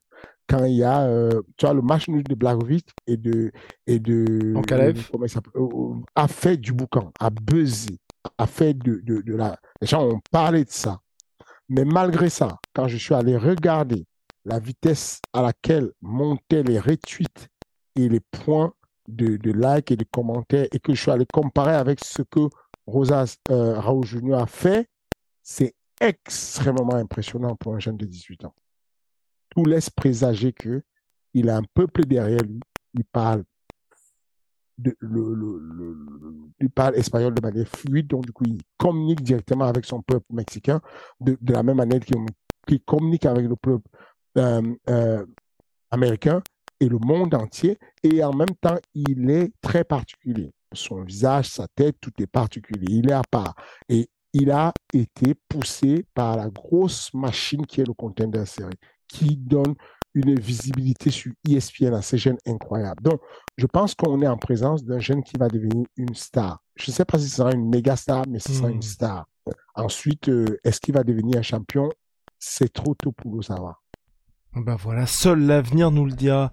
quand 0.49 0.65
il 0.65 0.75
y 0.75 0.85
a, 0.85 1.03
euh, 1.03 1.43
tu 1.57 1.67
vois, 1.67 1.75
le 1.75 1.83
match 1.83 2.09
nul 2.09 2.23
de 2.25 2.35
Blakovic 2.35 2.89
et 3.07 3.17
de, 3.17 3.51
et 3.87 3.99
de, 3.99 4.53
comment 4.55 4.83
euh, 4.83 4.93
euh, 5.57 5.95
a 6.15 6.29
fait 6.29 6.57
du 6.57 6.73
boucan, 6.73 7.13
a 7.19 7.31
buzzé, 7.31 7.99
a 8.39 8.47
fait 8.47 8.75
de, 8.75 9.01
de, 9.03 9.23
de 9.23 9.35
la, 9.35 9.59
les 9.81 9.87
gens 9.87 10.07
ont 10.07 10.21
parlé 10.31 10.65
de 10.65 10.71
ça. 10.71 11.01
Mais 11.69 11.85
malgré 11.85 12.29
ça, 12.29 12.59
quand 12.75 12.89
je 12.89 12.97
suis 12.97 13.15
allé 13.15 13.37
regarder 13.37 14.07
la 14.45 14.59
vitesse 14.59 15.21
à 15.33 15.43
laquelle 15.43 15.91
montaient 16.03 16.63
les 16.63 16.79
retweets 16.79 17.49
et 17.97 18.09
les 18.09 18.21
points 18.21 18.73
de, 19.09 19.37
de 19.37 19.51
likes 19.53 19.91
et 19.91 19.97
de 19.97 20.05
commentaires 20.05 20.67
et 20.73 20.79
que 20.79 20.95
je 20.95 21.01
suis 21.01 21.11
allé 21.11 21.27
comparer 21.33 21.75
avec 21.75 22.05
ce 22.05 22.23
que 22.23 22.41
Rosas 22.87 23.39
euh, 23.51 23.79
Raoul 23.81 24.05
Junior 24.05 24.43
a 24.43 24.47
fait, 24.47 24.89
c'est 25.43 25.75
extrêmement 26.01 26.95
impressionnant 26.95 27.57
pour 27.57 27.75
un 27.75 27.79
jeune 27.79 27.97
de 27.97 28.05
18 28.05 28.45
ans. 28.45 28.55
Tout 29.55 29.65
laisse 29.65 29.91
présager 29.91 30.53
que 30.53 30.83
il 31.33 31.49
a 31.49 31.57
un 31.57 31.63
peuple 31.75 32.05
derrière 32.07 32.43
lui. 32.43 32.61
Il 32.95 33.05
parle 33.05 33.45
il 34.79 36.71
parle 36.75 36.97
espagnol 36.97 37.35
de 37.35 37.41
manière 37.41 37.69
fluide, 37.69 38.09
donc 38.09 38.27
du 38.27 38.33
coup, 38.33 38.45
il 38.47 38.61
communique 38.77 39.23
directement 39.23 39.67
avec 39.67 39.85
son 39.85 40.03
peuple 40.03 40.27
mexicain 40.31 40.81
de, 41.21 41.39
la 41.47 41.63
même 41.63 41.77
manière 41.77 42.01
qu'il 42.01 42.81
communique 42.81 43.27
avec 43.27 43.47
le 43.47 43.57
peuple 43.57 43.89
euh, 44.39 44.75
euh, 44.91 45.25
américain 45.91 46.43
et 46.81 46.89
le 46.89 46.99
monde 46.99 47.35
entier. 47.35 47.79
Et 48.03 48.23
en 48.25 48.33
même 48.33 48.55
temps, 48.61 48.79
il 48.95 49.31
est 49.31 49.53
très 49.61 49.85
particulier. 49.85 50.53
Son 50.73 51.03
visage, 51.03 51.51
sa 51.51 51.69
tête, 51.69 51.97
tout 52.01 52.11
est 52.19 52.27
particulier. 52.27 52.87
Il 52.89 53.11
est 53.11 53.15
à 53.15 53.23
part. 53.31 53.55
Et 53.89 54.09
il 54.33 54.51
a 54.51 54.73
été 54.93 55.35
poussé 55.49 56.05
par 56.15 56.37
la 56.37 56.51
grosse 56.51 57.15
machine 57.15 57.65
qui 57.65 57.81
est 57.81 57.87
le 57.87 57.95
Contender 57.95 58.45
Series, 58.45 58.75
qui 59.09 59.37
donne 59.37 59.75
une 60.15 60.39
visibilité 60.39 61.11
sur 61.11 61.33
ESPN 61.49 61.93
à 61.95 62.03
ces 62.03 62.19
jeunes 62.19 62.39
incroyables. 62.47 63.03
Donc, 63.03 63.21
je 63.57 63.67
pense 63.67 63.95
qu'on 63.95 64.23
est 64.23 64.29
en 64.29 64.37
présence 64.37 64.85
d'un 64.85 65.01
jeune 65.01 65.23
qui 65.25 65.37
va 65.39 65.49
devenir 65.49 65.87
une 65.97 66.15
star. 66.15 66.61
Je 66.77 66.91
ne 66.91 66.95
sais 66.95 67.05
pas 67.05 67.19
si 67.19 67.29
ce 67.29 67.37
sera 67.37 67.53
une 67.53 67.69
méga 67.69 67.97
star, 67.97 68.25
mais 68.29 68.39
ce 68.39 68.53
sera 68.53 68.69
Hmm. 68.69 68.75
une 68.75 68.83
star. 68.83 69.27
Ensuite, 69.75 70.29
euh, 70.29 70.59
est-ce 70.65 70.81
qu'il 70.81 70.95
va 70.95 71.03
devenir 71.03 71.39
un 71.39 71.43
champion? 71.43 71.89
C'est 72.39 72.73
trop 72.73 72.95
tôt 72.95 73.11
pour 73.13 73.35
le 73.35 73.43
savoir. 73.43 73.83
Bah 74.55 74.77
voilà, 74.79 75.07
seul 75.07 75.41
l'avenir 75.47 75.91
nous 75.91 76.05
le 76.07 76.13
dira. 76.13 76.53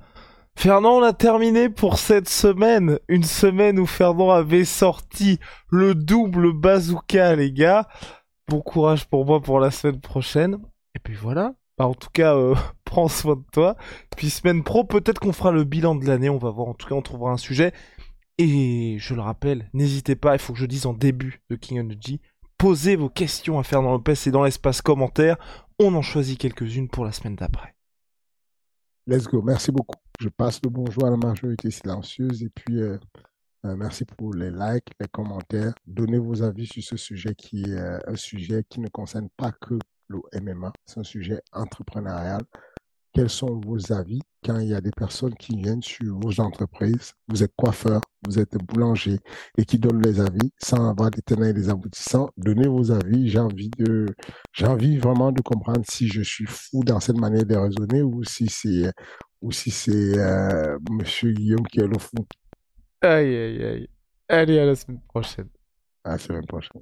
Fernand, 0.55 0.97
on 0.97 1.03
a 1.03 1.13
terminé 1.13 1.69
pour 1.69 1.99
cette 1.99 2.27
semaine. 2.27 2.97
Une 3.07 3.23
semaine 3.23 3.79
où 3.79 3.85
Fernand 3.85 4.31
avait 4.31 4.65
sorti 4.65 5.39
le 5.69 5.93
double 5.93 6.51
bazooka, 6.53 7.35
les 7.35 7.51
gars. 7.53 7.87
Bon 8.47 8.59
courage 8.61 9.07
pour 9.07 9.25
moi 9.25 9.39
pour 9.39 9.59
la 9.59 9.69
semaine 9.69 10.01
prochaine. 10.01 10.57
Et 10.95 10.99
puis 10.99 11.13
voilà. 11.13 11.53
Bah, 11.81 11.87
en 11.87 11.95
tout 11.95 12.11
cas, 12.13 12.35
euh, 12.35 12.53
prends 12.85 13.07
soin 13.07 13.37
de 13.37 13.43
toi. 13.51 13.75
Puis 14.15 14.29
semaine 14.29 14.63
pro, 14.63 14.83
peut-être 14.83 15.19
qu'on 15.19 15.33
fera 15.33 15.51
le 15.51 15.63
bilan 15.63 15.95
de 15.95 16.05
l'année. 16.05 16.29
On 16.29 16.37
va 16.37 16.51
voir. 16.51 16.67
En 16.67 16.75
tout 16.75 16.87
cas, 16.87 16.93
on 16.93 17.01
trouvera 17.01 17.31
un 17.31 17.37
sujet. 17.37 17.73
Et 18.37 18.97
je 18.99 19.15
le 19.15 19.21
rappelle, 19.21 19.67
n'hésitez 19.73 20.15
pas, 20.15 20.33
il 20.35 20.39
faut 20.39 20.53
que 20.53 20.59
je 20.59 20.67
dise 20.67 20.85
en 20.85 20.93
début 20.93 21.41
de 21.49 21.55
King 21.55 21.79
Energy, 21.79 22.21
posez 22.57 22.95
vos 22.95 23.09
questions 23.09 23.59
à 23.59 23.63
Fernand 23.63 23.91
Lopez 23.91 24.13
et 24.27 24.31
dans 24.31 24.43
l'espace 24.43 24.81
commentaire. 24.81 25.37
On 25.79 25.93
en 25.95 26.01
choisit 26.03 26.39
quelques-unes 26.39 26.87
pour 26.87 27.03
la 27.03 27.11
semaine 27.11 27.35
d'après. 27.35 27.75
Let's 29.07 29.25
go. 29.25 29.41
Merci 29.41 29.71
beaucoup. 29.71 29.97
Je 30.19 30.29
passe 30.29 30.59
le 30.63 30.69
bonjour 30.69 31.05
à 31.05 31.09
la 31.09 31.17
majorité 31.17 31.71
silencieuse 31.71 32.43
et 32.43 32.49
puis 32.49 32.79
euh, 32.79 32.97
euh, 33.65 33.75
merci 33.75 34.05
pour 34.05 34.33
les 34.35 34.51
likes, 34.51 34.91
les 34.99 35.07
commentaires. 35.07 35.73
Donnez 35.87 36.19
vos 36.19 36.43
avis 36.43 36.67
sur 36.67 36.83
ce 36.83 36.97
sujet 36.97 37.33
qui 37.35 37.63
est 37.63 37.77
un 38.07 38.15
sujet 38.15 38.63
qui 38.69 38.79
ne 38.79 38.87
concerne 38.87 39.29
pas 39.35 39.51
que 39.51 39.77
le 40.11 40.41
MMA, 40.41 40.71
c'est 40.85 40.99
un 40.99 41.03
sujet 41.03 41.41
entrepreneurial. 41.53 42.41
Quels 43.13 43.29
sont 43.29 43.59
vos 43.59 43.91
avis 43.91 44.21
quand 44.43 44.57
il 44.59 44.69
y 44.69 44.73
a 44.73 44.79
des 44.79 44.91
personnes 44.91 45.35
qui 45.35 45.57
viennent 45.57 45.81
sur 45.81 46.17
vos 46.17 46.39
entreprises, 46.39 47.11
vous 47.27 47.43
êtes 47.43 47.53
coiffeur, 47.55 47.99
vous 48.25 48.39
êtes 48.39 48.57
boulanger 48.57 49.19
et 49.57 49.65
qui 49.65 49.77
donnent 49.77 50.01
les 50.01 50.21
avis 50.21 50.51
sans 50.57 50.89
avoir 50.89 51.11
des 51.11 51.21
tenants 51.21 51.45
et 51.45 51.53
des 51.53 51.69
aboutissants? 51.69 52.29
Donnez 52.37 52.67
vos 52.67 52.89
avis. 52.91 53.29
J'ai 53.29 53.39
envie 53.39 53.69
de, 53.77 54.07
j'ai 54.53 54.65
envie 54.65 54.97
vraiment 54.97 55.31
de 55.31 55.41
comprendre 55.41 55.83
si 55.89 56.07
je 56.07 56.21
suis 56.21 56.45
fou 56.45 56.83
dans 56.85 57.01
cette 57.01 57.17
manière 57.17 57.45
de 57.45 57.55
raisonner 57.55 58.01
ou 58.01 58.23
si 58.23 58.47
c'est, 58.47 58.91
ou 59.41 59.51
si 59.51 59.71
c'est 59.71 60.17
euh, 60.17 60.79
Monsieur 60.89 61.33
Guillaume 61.33 61.67
qui 61.67 61.81
est 61.81 61.87
le 61.87 61.99
fou. 61.99 62.25
Aïe 63.01 63.35
aïe 63.35 63.63
aïe. 63.63 63.89
Allez, 64.29 64.59
à 64.59 64.65
la 64.65 64.75
semaine 64.75 65.01
prochaine. 65.09 65.49
À 66.05 66.11
la 66.11 66.17
semaine 66.17 66.45
prochaine. 66.45 66.81